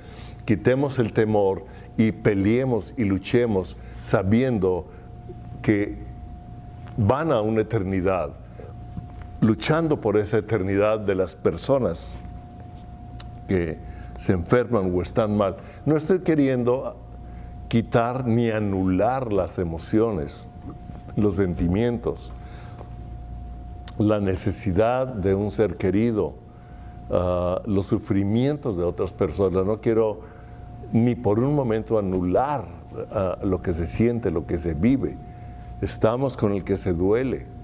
Quitemos 0.45 0.99
el 0.99 1.11
temor 1.11 1.65
y 1.97 2.11
peleemos 2.11 2.93
y 2.97 3.03
luchemos 3.03 3.75
sabiendo 4.01 4.85
que 5.63 5.95
van 6.95 7.31
a 7.31 7.41
una 7.41 7.61
eternidad 7.61 8.29
luchando 9.41 9.99
por 9.99 10.17
esa 10.17 10.37
eternidad 10.37 10.99
de 10.99 11.15
las 11.15 11.35
personas 11.35 12.15
que 13.47 13.77
se 14.17 14.33
enferman 14.33 14.91
o 14.93 15.01
están 15.01 15.35
mal. 15.35 15.57
No 15.85 15.95
estoy 15.95 16.19
queriendo 16.19 16.95
quitar 17.67 18.25
ni 18.25 18.49
anular 18.49 19.31
las 19.31 19.59
emociones, 19.59 20.47
los 21.15 21.35
sentimientos, 21.35 22.31
la 23.97 24.19
necesidad 24.19 25.07
de 25.07 25.35
un 25.35 25.51
ser 25.51 25.77
querido, 25.77 26.35
ah, 27.09 27.61
los 27.65 27.87
sufrimientos 27.87 28.77
de 28.77 28.83
otras 28.83 29.11
personas. 29.11 29.65
No 29.65 29.81
quiero 29.81 30.21
ni 30.93 31.15
por 31.15 31.39
un 31.39 31.55
momento 31.55 31.97
anular 31.99 32.65
ah, 33.11 33.37
lo 33.43 33.61
que 33.61 33.73
se 33.73 33.87
siente, 33.87 34.31
lo 34.31 34.45
que 34.45 34.59
se 34.59 34.73
vive. 34.73 35.17
Estamos 35.81 36.37
con 36.37 36.53
el 36.53 36.63
que 36.63 36.77
se 36.77 36.93
duele 36.93 37.57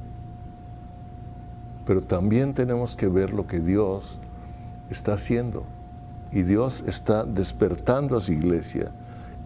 pero 1.86 2.02
también 2.02 2.54
tenemos 2.54 2.96
que 2.96 3.08
ver 3.08 3.34
lo 3.34 3.48
que 3.48 3.60
Dios 3.60 4.20
está 4.90 5.14
haciendo. 5.14 5.64
Y 6.32 6.44
Dios 6.44 6.84
está 6.88 7.26
despertando 7.26 8.18
a 8.18 8.22
su 8.22 8.32
iglesia 8.32 8.92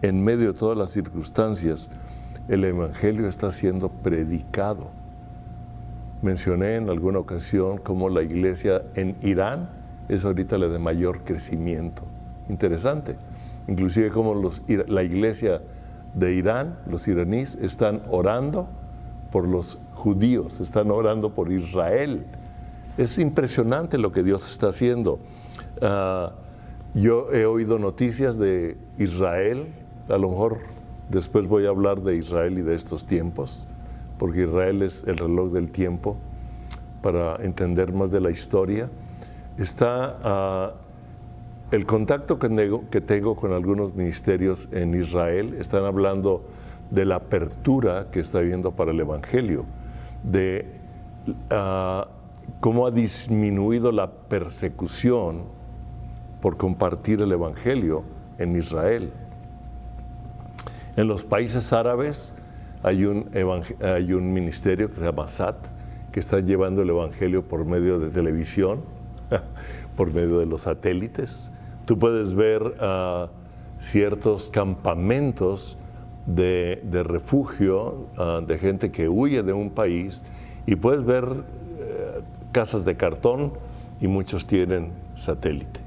en 0.02 0.22
medio 0.22 0.52
de 0.52 0.58
todas 0.58 0.76
las 0.76 0.90
circunstancias. 0.90 1.90
El 2.48 2.64
Evangelio 2.64 3.28
está 3.28 3.52
siendo 3.52 3.88
predicado. 3.88 4.90
Mencioné 6.22 6.76
en 6.76 6.88
alguna 6.88 7.18
ocasión 7.18 7.78
cómo 7.78 8.08
la 8.08 8.22
iglesia 8.22 8.82
en 8.94 9.16
Irán 9.22 9.68
es 10.08 10.24
ahorita 10.24 10.58
la 10.58 10.68
de 10.68 10.78
mayor 10.78 11.20
crecimiento. 11.24 12.02
Interesante. 12.48 13.16
Inclusive 13.68 14.10
los, 14.10 14.62
la 14.86 15.02
iglesia 15.02 15.60
de 16.14 16.34
Irán, 16.34 16.78
los 16.86 17.06
iraníes, 17.06 17.54
están 17.56 18.02
orando 18.10 18.68
por 19.30 19.46
los 19.46 19.78
judíos, 19.94 20.60
están 20.60 20.90
orando 20.90 21.30
por 21.34 21.52
Israel. 21.52 22.24
Es 22.96 23.18
impresionante 23.18 23.98
lo 23.98 24.10
que 24.10 24.22
Dios 24.22 24.50
está 24.50 24.70
haciendo. 24.70 25.18
Ah, 25.82 26.32
Yo 26.94 27.32
he 27.32 27.44
oído 27.44 27.78
noticias 27.78 28.38
de 28.38 28.78
Israel, 28.98 29.66
a 30.10 30.18
lo 30.18 30.30
mejor 30.30 30.58
después 31.08 31.46
voy 31.46 31.66
a 31.66 31.68
hablar 31.68 32.02
de 32.02 32.16
Israel 32.16 32.58
y 32.58 32.62
de 32.62 32.74
estos 32.74 33.04
tiempos, 33.04 33.66
porque 34.18 34.42
Israel 34.42 34.82
es 34.82 35.04
el 35.06 35.16
reloj 35.16 35.52
del 35.52 35.70
tiempo 35.70 36.16
para 37.02 37.36
entender 37.36 37.92
más 37.92 38.10
de 38.10 38.20
la 38.20 38.30
historia. 38.30 38.90
Está 39.56 40.18
ah, 40.22 40.74
el 41.70 41.86
contacto 41.86 42.38
que 42.38 43.00
tengo, 43.00 43.36
con 43.36 43.52
algunos 43.52 43.94
ministerios 43.94 44.68
en 44.72 44.94
Israel, 44.94 45.54
están 45.58 45.84
hablando 45.84 46.42
de 46.90 47.04
la 47.04 47.16
apertura 47.16 48.08
que 48.10 48.20
está 48.20 48.38
habiendo 48.38 48.72
para 48.72 48.92
el 48.92 49.00
Evangelio, 49.00 49.64
de 50.22 50.66
ah, 51.50 52.08
cómo 52.60 52.86
ha 52.86 52.90
disminuido 52.90 53.92
la 53.92 54.10
persecución 54.10 55.42
por 56.40 56.56
compartir 56.56 57.20
el 57.20 57.32
Evangelio 57.32 58.02
en 58.38 58.56
Israel. 58.56 59.12
En 60.98 61.06
los 61.06 61.22
países 61.22 61.72
árabes 61.72 62.32
hay 62.82 63.04
un, 63.04 63.30
hay 63.80 64.12
un 64.12 64.32
ministerio 64.32 64.90
que 64.90 64.98
se 64.98 65.04
llama 65.04 65.28
SAT, 65.28 65.54
que 66.10 66.18
está 66.18 66.40
llevando 66.40 66.82
el 66.82 66.90
Evangelio 66.90 67.44
por 67.44 67.64
medio 67.64 68.00
de 68.00 68.10
televisión, 68.10 68.80
por 69.96 70.12
medio 70.12 70.40
de 70.40 70.46
los 70.46 70.62
satélites. 70.62 71.52
Tú 71.84 72.00
puedes 72.00 72.34
ver 72.34 72.74
ah, 72.80 73.28
ciertos 73.78 74.50
campamentos 74.50 75.78
de, 76.26 76.80
refugio 77.04 78.08
ah, 78.16 78.40
de 78.44 78.58
gente 78.58 78.90
que 78.90 79.08
huye 79.08 79.44
de 79.44 79.52
un 79.52 79.70
país 79.70 80.24
y 80.66 80.74
puedes 80.74 81.04
ver 81.04 81.28
eh, 81.78 82.22
casas 82.50 82.84
de 82.84 82.96
cartón 82.96 83.52
y 84.00 84.08
muchos 84.08 84.48
tienen 84.48 84.90
satélite. 85.14 85.78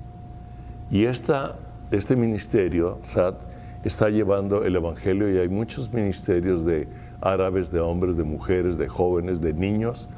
Y 0.89 1.03
esta, 1.03 1.57
este 1.91 2.15
ministerio, 2.15 2.99
SAT, 3.01 3.50
está 3.83 4.09
llevando 4.09 4.63
el 4.63 4.75
Evangelio 4.75 5.31
y 5.31 5.37
hay 5.37 5.49
muchos 5.49 5.91
ministerios 5.93 6.65
de 6.65 6.87
árabes, 7.21 7.71
de 7.71 7.79
hombres, 7.79 8.17
de 8.17 8.23
mujeres, 8.23 8.77
de 8.77 8.87
jóvenes, 8.87 9.41
de 9.41 9.53
niños 9.53 10.09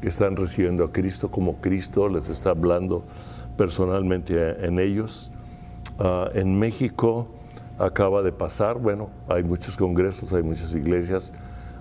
que 0.00 0.08
están 0.08 0.36
recibiendo 0.36 0.84
a 0.84 0.92
Cristo 0.92 1.30
como 1.30 1.60
Cristo 1.60 2.08
les 2.08 2.28
está 2.28 2.50
hablando 2.50 3.04
personalmente 3.56 4.66
en 4.66 4.78
ellos. 4.78 5.30
Ah, 5.98 6.30
en 6.34 6.58
México 6.58 7.28
acaba 7.78 8.22
de 8.22 8.32
pasar, 8.32 8.78
bueno, 8.78 9.10
hay 9.28 9.44
muchos 9.44 9.76
congresos, 9.76 10.32
hay 10.32 10.42
muchas 10.42 10.74
iglesias, 10.74 11.32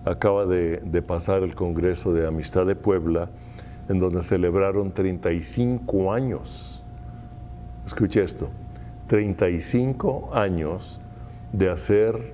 acaba 0.06 0.46
de, 0.46 0.78
de 0.78 1.02
pasar 1.02 1.44
el 1.44 1.56
Congreso 1.56 2.14
de 2.14 2.28
Amistad 2.28 2.66
de 2.66 2.76
Puebla, 2.76 3.30
en 3.90 4.00
donde 4.00 4.22
celebraron 4.22 4.92
35 4.92 6.14
años 6.14 6.82
escuche 7.86 8.24
esto, 8.24 8.50
35 9.08 10.30
años 10.34 11.01
de 11.52 11.70
hacer 11.70 12.34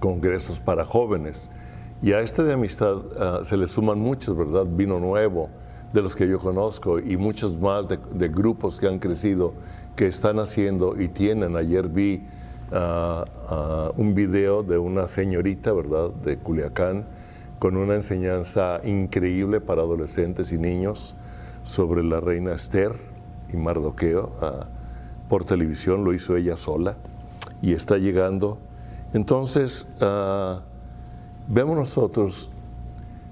congresos 0.00 0.60
para 0.60 0.84
jóvenes. 0.84 1.50
Y 2.02 2.12
a 2.12 2.20
este 2.20 2.42
de 2.42 2.54
amistad 2.54 2.96
ah, 3.18 3.40
se 3.44 3.56
le 3.56 3.68
suman 3.68 3.98
muchos, 3.98 4.36
¿verdad? 4.36 4.66
Vino 4.66 4.98
nuevo, 4.98 5.48
de 5.92 6.02
los 6.02 6.16
que 6.16 6.26
yo 6.26 6.40
conozco, 6.40 6.98
y 6.98 7.16
muchos 7.16 7.56
más 7.56 7.86
de, 7.88 8.28
grupos 8.28 8.80
que 8.80 8.88
han 8.88 8.98
crecido, 8.98 9.52
que 9.94 10.08
están 10.08 10.38
haciendo 10.40 11.00
y 11.00 11.08
tienen. 11.08 11.56
Ayer 11.56 11.88
vi 11.88 12.26
ah, 12.72 13.24
ah, 13.48 13.92
un 13.96 14.14
video 14.14 14.62
de 14.62 14.78
una 14.78 15.06
señorita, 15.06 15.72
¿verdad?, 15.72 16.10
de 16.10 16.38
Culiacán, 16.38 17.06
con 17.60 17.76
una 17.76 17.94
enseñanza 17.94 18.80
increíble 18.82 19.60
para 19.60 19.82
adolescentes 19.82 20.50
y 20.50 20.58
niños 20.58 21.14
sobre 21.62 22.02
la 22.02 22.18
reina 22.18 22.54
Esther 22.54 22.96
y 23.52 23.56
Mardoqueo 23.56 24.32
por 25.28 25.44
televisión, 25.44 26.02
lo 26.02 26.12
hizo 26.12 26.36
ella 26.36 26.56
sola 26.56 26.96
y 27.62 27.72
está 27.72 27.96
llegando. 27.96 28.58
Entonces, 29.14 29.86
uh, 30.00 30.60
vemos 31.48 31.76
nosotros, 31.76 32.50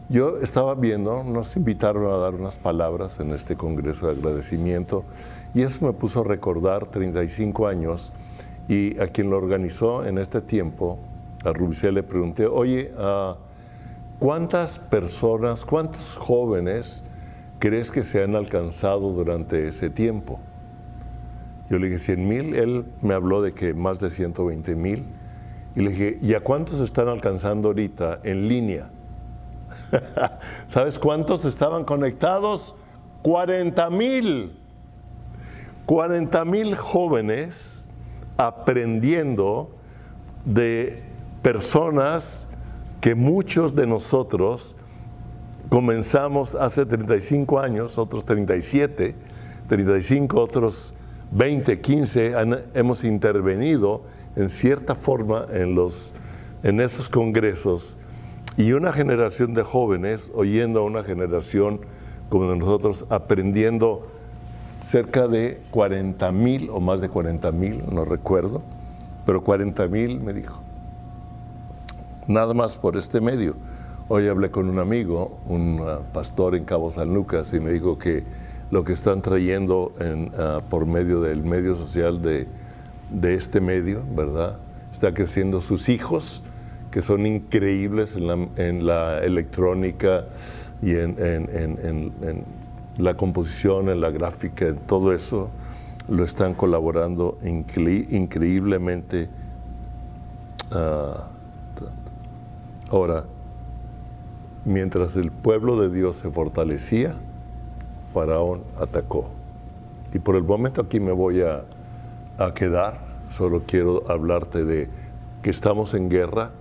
yo 0.09 0.39
estaba 0.39 0.75
viendo, 0.75 1.23
nos 1.25 1.57
invitaron 1.57 2.11
a 2.13 2.17
dar 2.17 2.35
unas 2.35 2.57
palabras 2.57 3.21
en 3.21 3.33
este 3.33 3.57
Congreso 3.57 4.07
de 4.07 4.13
agradecimiento 4.13 5.05
y 5.55 5.63
eso 5.63 5.85
me 5.85 5.93
puso 5.93 6.21
a 6.21 6.25
recordar 6.25 6.87
35 6.87 7.67
años 7.67 8.13
y 8.69 8.99
a 9.01 9.09
quien 9.09 9.31
lo 9.31 9.37
organizó 9.37 10.05
en 10.05 10.19
este 10.19 10.41
tiempo, 10.41 10.99
a 11.45 11.53
Rubicel 11.53 11.95
le 11.95 12.03
pregunté, 12.03 12.47
oye, 12.47 12.93
uh, 12.97 13.35
¿cuántas 14.19 14.79
personas, 14.79 15.65
cuántos 15.65 16.17
jóvenes 16.17 17.03
crees 17.59 17.91
que 17.91 18.05
se 18.05 18.23
han 18.23 18.37
alcanzado 18.37 19.11
durante 19.13 19.67
ese 19.67 19.91
tiempo? 19.91 20.39
Yo 21.71 21.79
le 21.79 21.87
dije 21.87 22.01
100 22.01 22.29
mil, 22.29 22.55
él 22.57 22.85
me 23.01 23.15
habló 23.15 23.43
de 23.43 23.55
que 23.55 23.73
más 23.75 24.01
de 24.01 24.11
120 24.11 24.75
mil. 24.75 25.05
Y 25.77 25.83
le 25.83 25.91
dije, 25.91 26.19
¿y 26.21 26.35
a 26.35 26.41
cuántos 26.41 26.81
están 26.81 27.07
alcanzando 27.07 27.69
ahorita 27.69 28.19
en 28.25 28.49
línea? 28.49 28.91
¿Sabes 30.67 30.99
cuántos 30.99 31.45
estaban 31.45 31.85
conectados? 31.85 32.75
40 33.23 33.89
mil. 33.91 34.53
40 35.87 36.45
mil 36.45 36.75
jóvenes 36.75 37.89
aprendiendo 38.37 39.71
de 40.45 41.05
personas 41.41 42.49
que 43.01 43.15
muchos 43.15 43.77
de 43.77 43.87
nosotros 43.87 44.75
comenzamos 45.69 46.57
hace 46.57 46.85
35 46.85 47.61
años, 47.61 47.97
otros 47.97 48.25
37, 48.25 49.15
35, 49.69 50.41
otros 50.41 50.95
20, 51.33 51.81
15, 51.81 52.35
hemos 52.75 53.05
intervenido 53.05 54.03
en 54.37 54.49
cierta 54.49 54.95
forma 54.95 55.47
en, 55.53 55.75
los, 55.75 56.13
en 56.63 56.81
esos 56.81 57.09
congresos 57.09 57.97
y 58.57 58.73
una 58.73 58.93
generación 58.93 59.55
de 59.55 59.63
jóvenes 59.63 60.31
oyendo 60.35 60.81
a 60.81 60.85
una 60.85 61.05
generación 61.05 61.81
como 62.29 62.51
de 62.51 62.57
nosotros 62.57 63.07
aprendiendo 63.11 64.07
cerca 64.83 65.29
de 65.29 65.61
40 65.71 66.33
mil 66.33 66.69
o 66.71 66.81
más 66.81 67.01
de 67.01 67.09
40 67.09 67.53
mil, 67.53 67.83
no 67.93 68.05
recuerdo, 68.05 68.63
pero 69.27 69.43
40 69.43 69.87
mil 69.89 70.21
me 70.21 70.33
dijo, 70.33 70.59
nada 72.27 72.55
más 72.55 72.77
por 72.77 72.97
este 72.97 73.21
medio. 73.21 73.55
Hoy 74.09 74.27
hablé 74.27 74.51
con 74.51 74.69
un 74.69 74.81
amigo, 74.81 75.39
un 75.47 75.81
uh, 75.81 76.01
pastor 76.13 76.57
en 76.57 76.65
Cabo 76.65 76.91
San 76.91 77.15
Lucas, 77.15 77.53
y 77.53 77.61
me 77.61 77.71
dijo 77.71 77.97
que 77.97 78.25
lo 78.71 78.85
que 78.85 78.93
están 78.93 79.21
trayendo 79.23 79.93
uh, 79.99 80.61
por 80.69 80.87
medio 80.87 81.21
del 81.21 81.43
medio 81.43 81.75
social 81.77 82.23
de, 82.23 82.47
este 83.23 83.61
medio, 83.61 84.03
¿verdad? 84.15 84.57
Está 84.93 85.13
creciendo 85.13 85.61
sus 85.61 85.89
hijos, 85.89 86.43
que 86.91 87.03
son 87.03 87.27
increíbles 87.27 88.17
en 88.17 88.87
la, 88.87 89.19
electrónica 89.25 90.27
y 90.83 90.93
en, 90.95 92.13
la 92.97 93.15
composición, 93.17 93.89
en 93.89 94.01
la 94.01 94.11
gráfica, 94.11 94.67
en 94.69 94.77
todo 94.77 95.13
eso, 95.13 95.51
lo 96.09 96.25
están 96.25 96.55
colaborando 96.55 97.39
increíblemente. 97.43 99.29
Uh, 100.73 101.15
ahora, 102.91 103.25
mientras 104.65 105.17
el 105.17 105.31
pueblo 105.33 105.81
de 105.81 105.91
Dios 105.91 106.17
se 106.19 106.31
fortalecía, 106.31 107.15
Faraón 108.13 108.63
atacó. 108.79 109.29
Y 110.13 110.19
por 110.19 110.37
el 110.37 110.43
momento 110.43 110.81
aquí 110.81 111.01
me 111.01 111.13
voy 111.13 111.43
a, 111.43 111.65
quedar, 112.55 112.99
solo 113.31 113.65
quiero 113.67 114.11
hablarte 114.11 114.65
de 114.65 114.89
que 115.43 115.51
estamos 115.51 115.93
en 115.93 116.09
guerra 116.09 116.53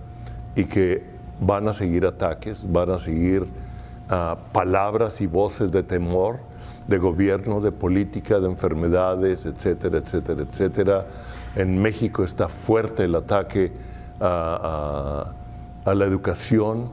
y 0.54 0.64
que 0.64 1.02
van 1.40 1.68
a 1.68 1.72
seguir 1.72 2.04
ataques, 2.04 2.70
van 2.70 2.90
a 2.90 2.98
seguir 2.98 3.46
ah, 4.10 4.36
palabras 4.52 5.22
y 5.22 5.26
voces 5.26 5.72
de 5.72 5.82
temor, 5.82 6.40
de 6.86 6.98
gobierno, 6.98 7.62
de 7.62 7.72
política, 7.72 8.40
de 8.40 8.48
enfermedades, 8.48 9.46
etcétera, 9.46 9.98
etcétera, 9.98 10.42
etcétera. 10.42 11.06
En 11.56 11.80
México 11.80 12.24
está 12.24 12.50
fuerte 12.50 13.04
el 13.04 13.14
ataque 13.14 13.72
a 14.20 15.32
la 15.86 16.04
educación, 16.04 16.90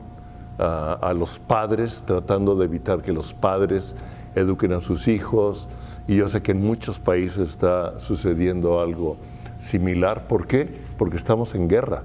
a, 0.58 1.12
los 1.14 1.38
padres, 1.38 2.02
tratando 2.04 2.56
de 2.56 2.64
evitar 2.64 3.02
que 3.02 3.12
los 3.12 3.32
padres 3.32 3.94
eduquen 4.34 4.72
a 4.72 4.80
sus 4.80 5.08
hijos. 5.08 5.68
Y 6.06 6.16
yo 6.16 6.28
sé 6.28 6.42
que 6.42 6.52
en 6.52 6.64
muchos 6.64 6.98
países 6.98 7.48
está 7.48 7.98
sucediendo 8.00 8.80
algo 8.80 9.16
similar. 9.58 10.26
¿Por 10.26 10.46
qué? 10.46 10.68
Porque 10.96 11.16
estamos 11.16 11.54
en 11.54 11.68
guerra. 11.68 12.02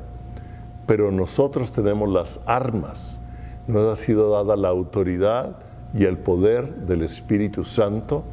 Pero 0.86 1.12
nosotros 1.12 1.72
tenemos 1.72 2.10
las 2.10 2.42
armas. 2.46 3.22
Nos 3.68 3.92
ha 3.92 3.96
sido 3.96 4.30
dada 4.32 4.56
la 4.58 4.70
autoridad 4.70 5.56
y 5.94 6.06
el 6.06 6.18
poder 6.18 6.74
del 6.88 7.04
Espíritu 7.04 7.64
Santo 7.64 8.24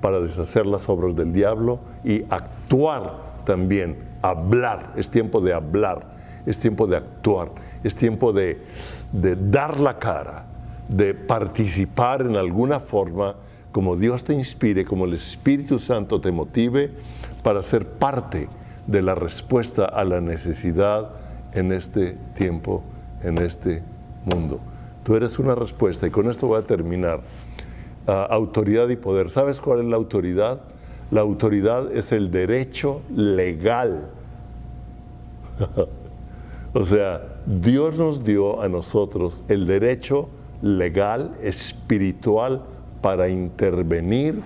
para 0.00 0.20
deshacer 0.20 0.66
las 0.66 0.88
obras 0.88 1.16
del 1.16 1.32
diablo 1.32 1.80
y 2.04 2.24
actuar 2.30 3.28
también, 3.44 3.96
hablar. 4.22 4.92
Es 4.96 5.10
tiempo 5.10 5.40
de 5.40 5.52
hablar, 5.52 6.06
es 6.46 6.58
tiempo 6.60 6.86
de 6.86 6.96
actuar, 6.96 7.50
es 7.82 7.96
tiempo 7.96 8.32
de, 8.32 8.62
de 9.12 9.36
dar 9.36 9.80
la 9.80 9.98
cara, 9.98 10.46
de 10.88 11.14
participar 11.14 12.22
en 12.22 12.36
alguna 12.36 12.80
forma 12.80 13.36
como 13.72 13.96
Dios 13.96 14.24
te 14.24 14.34
inspire, 14.34 14.84
como 14.84 15.04
el 15.04 15.14
Espíritu 15.14 15.78
Santo 15.78 16.20
te 16.20 16.32
motive 16.32 16.90
para 17.42 17.62
ser 17.62 17.86
parte 17.86 18.48
de 18.86 19.02
la 19.02 19.14
respuesta 19.14 19.84
a 19.84 20.04
la 20.04 20.20
necesidad 20.20 21.10
en 21.52 21.72
este 21.72 22.16
tiempo, 22.34 22.82
en 23.22 23.38
este 23.38 23.82
mundo. 24.24 24.58
Tú 25.04 25.14
eres 25.14 25.38
una 25.38 25.54
respuesta 25.54 26.06
y 26.06 26.10
con 26.10 26.28
esto 26.28 26.46
voy 26.46 26.58
a 26.58 26.62
terminar. 26.62 27.20
Ah, 28.06 28.26
autoridad 28.30 28.88
y 28.88 28.96
poder. 28.96 29.30
¿Sabes 29.30 29.60
cuál 29.60 29.80
es 29.80 29.86
la 29.86 29.96
autoridad? 29.96 30.60
La 31.10 31.20
autoridad 31.20 31.92
es 31.92 32.12
el 32.12 32.30
derecho 32.30 33.02
legal. 33.14 34.08
o 36.72 36.84
sea, 36.84 37.22
Dios 37.44 37.98
nos 37.98 38.24
dio 38.24 38.62
a 38.62 38.68
nosotros 38.68 39.44
el 39.48 39.66
derecho 39.66 40.30
legal, 40.62 41.36
espiritual, 41.42 42.62
para 43.00 43.28
intervenir 43.28 44.42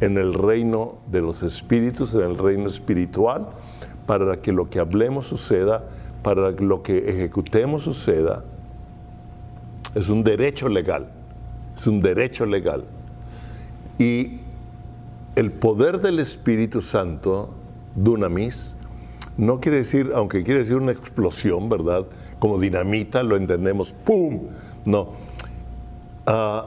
en 0.00 0.16
el 0.16 0.32
reino 0.32 0.98
de 1.10 1.20
los 1.20 1.42
espíritus, 1.42 2.14
en 2.14 2.22
el 2.22 2.38
reino 2.38 2.66
espiritual, 2.66 3.48
para 4.06 4.40
que 4.40 4.52
lo 4.52 4.70
que 4.70 4.78
hablemos 4.78 5.26
suceda, 5.26 5.84
para 6.22 6.54
que 6.56 6.64
lo 6.64 6.82
que 6.82 7.10
ejecutemos 7.10 7.82
suceda. 7.82 8.44
Es 9.94 10.08
un 10.08 10.24
derecho 10.24 10.68
legal, 10.68 11.10
es 11.76 11.86
un 11.86 12.00
derecho 12.00 12.46
legal. 12.46 12.84
Y 13.98 14.40
el 15.36 15.52
poder 15.52 16.00
del 16.00 16.18
Espíritu 16.18 16.80
Santo, 16.82 17.50
dunamis, 17.94 18.76
no 19.36 19.60
quiere 19.60 19.78
decir, 19.78 20.12
aunque 20.14 20.42
quiere 20.42 20.60
decir 20.60 20.76
una 20.76 20.92
explosión, 20.92 21.68
¿verdad? 21.68 22.06
Como 22.38 22.58
dinamita, 22.58 23.22
lo 23.22 23.36
entendemos, 23.36 23.92
¡pum! 24.04 24.48
No. 24.84 25.12
Ah, 26.32 26.64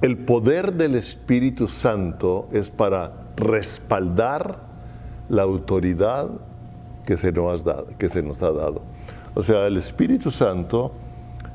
el 0.00 0.18
poder 0.18 0.72
del 0.72 0.96
Espíritu 0.96 1.68
Santo 1.68 2.48
es 2.50 2.68
para 2.68 3.12
respaldar 3.36 4.58
la 5.28 5.42
autoridad 5.42 6.28
que 7.06 7.16
se 7.16 7.30
nos, 7.30 7.62
dado, 7.62 7.86
que 7.98 8.08
se 8.08 8.20
nos 8.20 8.42
ha 8.42 8.50
dado. 8.50 8.82
O 9.36 9.44
sea, 9.44 9.64
el 9.68 9.76
Espíritu 9.76 10.32
Santo 10.32 10.90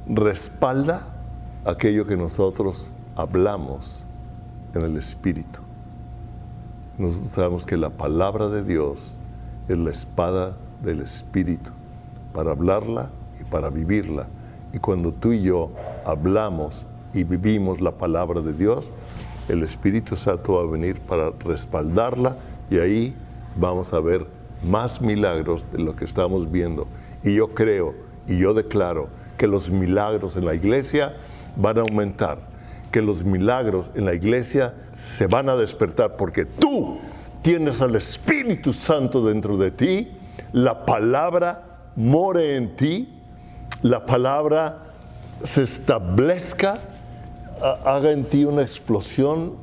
respalda 0.07 1.01
aquello 1.65 2.07
que 2.07 2.15
nosotros 2.15 2.89
hablamos 3.17 4.05
en 4.73 4.83
el 4.83 4.95
Espíritu. 4.95 5.59
Nosotros 6.97 7.31
sabemos 7.31 7.65
que 7.65 7.75
la 7.75 7.89
palabra 7.89 8.47
de 8.47 8.63
Dios 8.63 9.17
es 9.67 9.77
la 9.77 9.91
espada 9.91 10.55
del 10.81 11.01
Espíritu 11.01 11.71
para 12.31 12.51
hablarla 12.51 13.09
y 13.41 13.43
para 13.43 13.69
vivirla. 13.69 14.27
Y 14.73 14.79
cuando 14.79 15.11
tú 15.11 15.33
y 15.33 15.41
yo 15.41 15.71
hablamos 16.05 16.85
y 17.13 17.23
vivimos 17.23 17.81
la 17.81 17.91
palabra 17.91 18.41
de 18.41 18.53
Dios, 18.53 18.91
el 19.47 19.63
Espíritu 19.63 20.15
Santo 20.15 20.53
va 20.53 20.63
a 20.63 20.71
venir 20.71 20.99
para 20.99 21.31
respaldarla 21.31 22.37
y 22.69 22.79
ahí 22.79 23.15
vamos 23.55 23.93
a 23.93 23.99
ver 23.99 24.25
más 24.63 25.01
milagros 25.01 25.65
de 25.71 25.79
lo 25.79 25.95
que 25.95 26.05
estamos 26.05 26.51
viendo. 26.51 26.87
Y 27.23 27.35
yo 27.35 27.49
creo 27.49 27.93
y 28.27 28.37
yo 28.37 28.53
declaro 28.53 29.07
que 29.37 29.47
los 29.47 29.69
milagros 29.69 30.35
en 30.35 30.45
la 30.45 30.55
iglesia 30.55 31.15
van 31.55 31.77
a 31.77 31.81
aumentar, 31.81 32.39
que 32.91 33.01
los 33.01 33.23
milagros 33.23 33.91
en 33.95 34.05
la 34.05 34.13
iglesia 34.13 34.73
se 34.95 35.27
van 35.27 35.49
a 35.49 35.55
despertar 35.55 36.17
porque 36.17 36.45
tú 36.45 36.97
tienes 37.41 37.81
al 37.81 37.95
Espíritu 37.95 38.73
Santo 38.73 39.25
dentro 39.25 39.57
de 39.57 39.71
ti, 39.71 40.11
la 40.51 40.85
palabra 40.85 41.91
more 41.95 42.55
en 42.55 42.75
ti, 42.75 43.14
la 43.81 44.05
palabra 44.05 44.79
se 45.43 45.63
establezca 45.63 46.79
haga 47.61 48.11
en 48.11 48.25
ti 48.25 48.45
una 48.45 48.61
explosión 48.61 49.53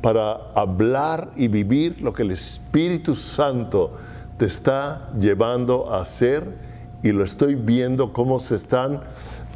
para 0.00 0.52
hablar 0.54 1.30
y 1.36 1.48
vivir 1.48 2.00
lo 2.00 2.12
que 2.12 2.22
el 2.22 2.30
Espíritu 2.30 3.14
Santo 3.14 3.96
te 4.38 4.46
está 4.46 5.10
llevando 5.18 5.92
a 5.92 6.00
hacer 6.00 6.56
y 7.02 7.12
lo 7.12 7.24
estoy 7.24 7.54
viendo 7.54 8.12
cómo 8.12 8.40
se 8.40 8.56
están 8.56 9.02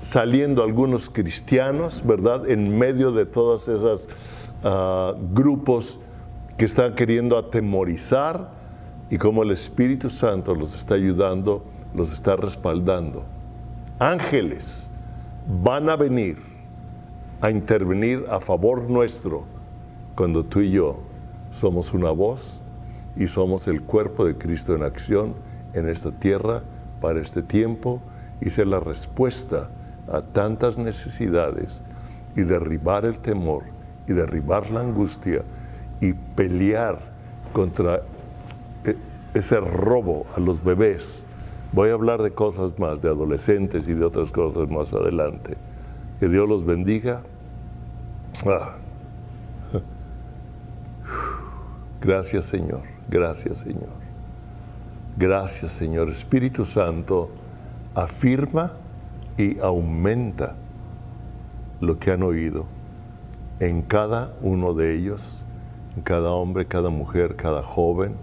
saliendo 0.01 0.63
algunos 0.63 1.09
cristianos, 1.09 2.03
¿verdad? 2.05 2.49
En 2.49 2.77
medio 2.77 3.11
de 3.13 3.25
todos 3.25 3.69
esos 3.69 4.09
ah, 4.63 5.15
grupos 5.33 5.99
que 6.59 6.67
están 6.67 6.95
queriendo 6.95 7.39
atemorizar 7.39 8.51
y 9.09 9.17
cómo 9.17 9.43
el 9.43 9.51
Espíritu 9.51 10.11
Santo 10.11 10.55
los 10.55 10.75
está 10.75 10.95
ayudando, 10.95 11.65
los 11.95 12.13
está 12.13 12.37
respaldando. 12.37 13.25
Ángeles 14.01 14.91
van 15.63 15.89
a 15.89 15.95
venir 15.95 16.39
a 17.41 17.51
intervenir 17.51 18.25
a 18.29 18.41
favor 18.41 18.91
nuestro 18.91 19.45
cuando 20.17 20.45
tú 20.45 20.61
y 20.61 20.73
yo 20.73 20.99
somos 21.53 21.95
una 21.95 22.11
voz 22.11 22.61
y 23.17 23.29
somos 23.29 23.69
el 23.69 23.83
cuerpo 23.83 24.25
de 24.25 24.37
Cristo 24.37 24.75
en 24.75 24.83
acción 24.83 25.35
en 25.75 25.89
esta 25.89 26.11
tierra 26.11 26.63
para 27.01 27.21
este 27.21 27.43
tiempo 27.43 28.01
y 28.41 28.51
ser 28.51 28.67
la 28.67 28.81
respuesta 28.81 29.69
a 30.11 30.23
tantas 30.23 30.77
necesidades 30.77 31.83
y 32.35 32.43
derribar 32.43 33.05
el 33.05 33.21
temor 33.21 33.63
y 34.09 34.13
derribar 34.13 34.71
la 34.73 34.81
angustia 34.81 35.43
y 36.01 36.15
pelear 36.15 36.99
contra 37.53 38.03
e, 38.85 38.97
ese 39.35 39.61
robo 39.61 40.27
a 40.35 40.41
los 40.41 40.63
bebés. 40.65 41.25
Voy 41.75 41.91
a 41.91 41.93
hablar 41.93 42.22
de 42.22 42.31
cosas 42.31 42.79
más, 42.79 43.03
de 43.03 43.09
adolescentes 43.09 43.89
y 43.89 43.95
de 43.95 44.05
otras 44.05 44.31
cosas 44.31 44.70
más 44.70 44.93
adelante. 44.93 45.57
Que 46.20 46.29
Dios 46.29 46.49
los 46.49 46.64
bendiga 46.64 47.22
Ah. 48.47 48.75
Gracias 52.01 52.45
Señor, 52.47 52.83
gracias 53.09 53.59
Señor. 53.59 54.05
Gracias 55.16 55.72
Señor. 55.72 56.11
Espíritu 56.11 56.64
Santo 56.66 57.31
afirma 57.95 58.72
y 59.39 59.59
aumenta 59.61 60.57
lo 61.81 61.99
que 61.99 62.11
han 62.11 62.22
oído 62.22 62.66
en 63.61 63.83
cada 63.83 64.35
uno 64.43 64.75
de 64.75 64.95
ellos, 64.95 65.47
en 65.97 66.03
cada 66.03 66.33
hombre, 66.33 66.66
cada 66.66 66.91
mujer, 66.91 67.37
cada 67.37 67.62
joven, 67.62 68.16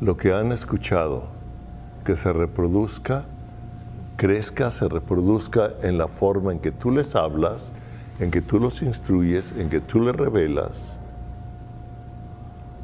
lo 0.00 0.16
que 0.16 0.32
han 0.32 0.52
escuchado, 0.52 1.24
que 2.04 2.16
se 2.16 2.32
reproduzca, 2.32 3.24
crezca, 4.16 4.70
se 4.70 4.88
reproduzca 4.88 5.70
en 5.82 5.98
la 5.98 6.08
forma 6.08 6.52
en 6.52 6.58
que 6.58 6.70
tú 6.70 6.90
les 6.90 7.14
hablas 7.14 7.72
en 8.20 8.30
que 8.30 8.40
tú 8.40 8.60
los 8.60 8.82
instruyes, 8.82 9.52
en 9.56 9.68
que 9.68 9.80
tú 9.80 10.00
les 10.00 10.14
revelas 10.14 10.96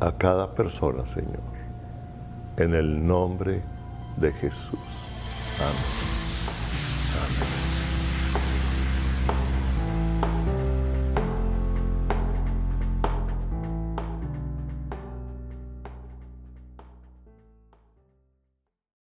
a 0.00 0.12
cada 0.12 0.54
persona, 0.54 1.06
Señor, 1.06 1.40
en 2.56 2.74
el 2.74 3.06
nombre 3.06 3.62
de 4.16 4.32
Jesús. 4.32 4.78
Amén. 5.60 5.74
Amén. 7.16 7.69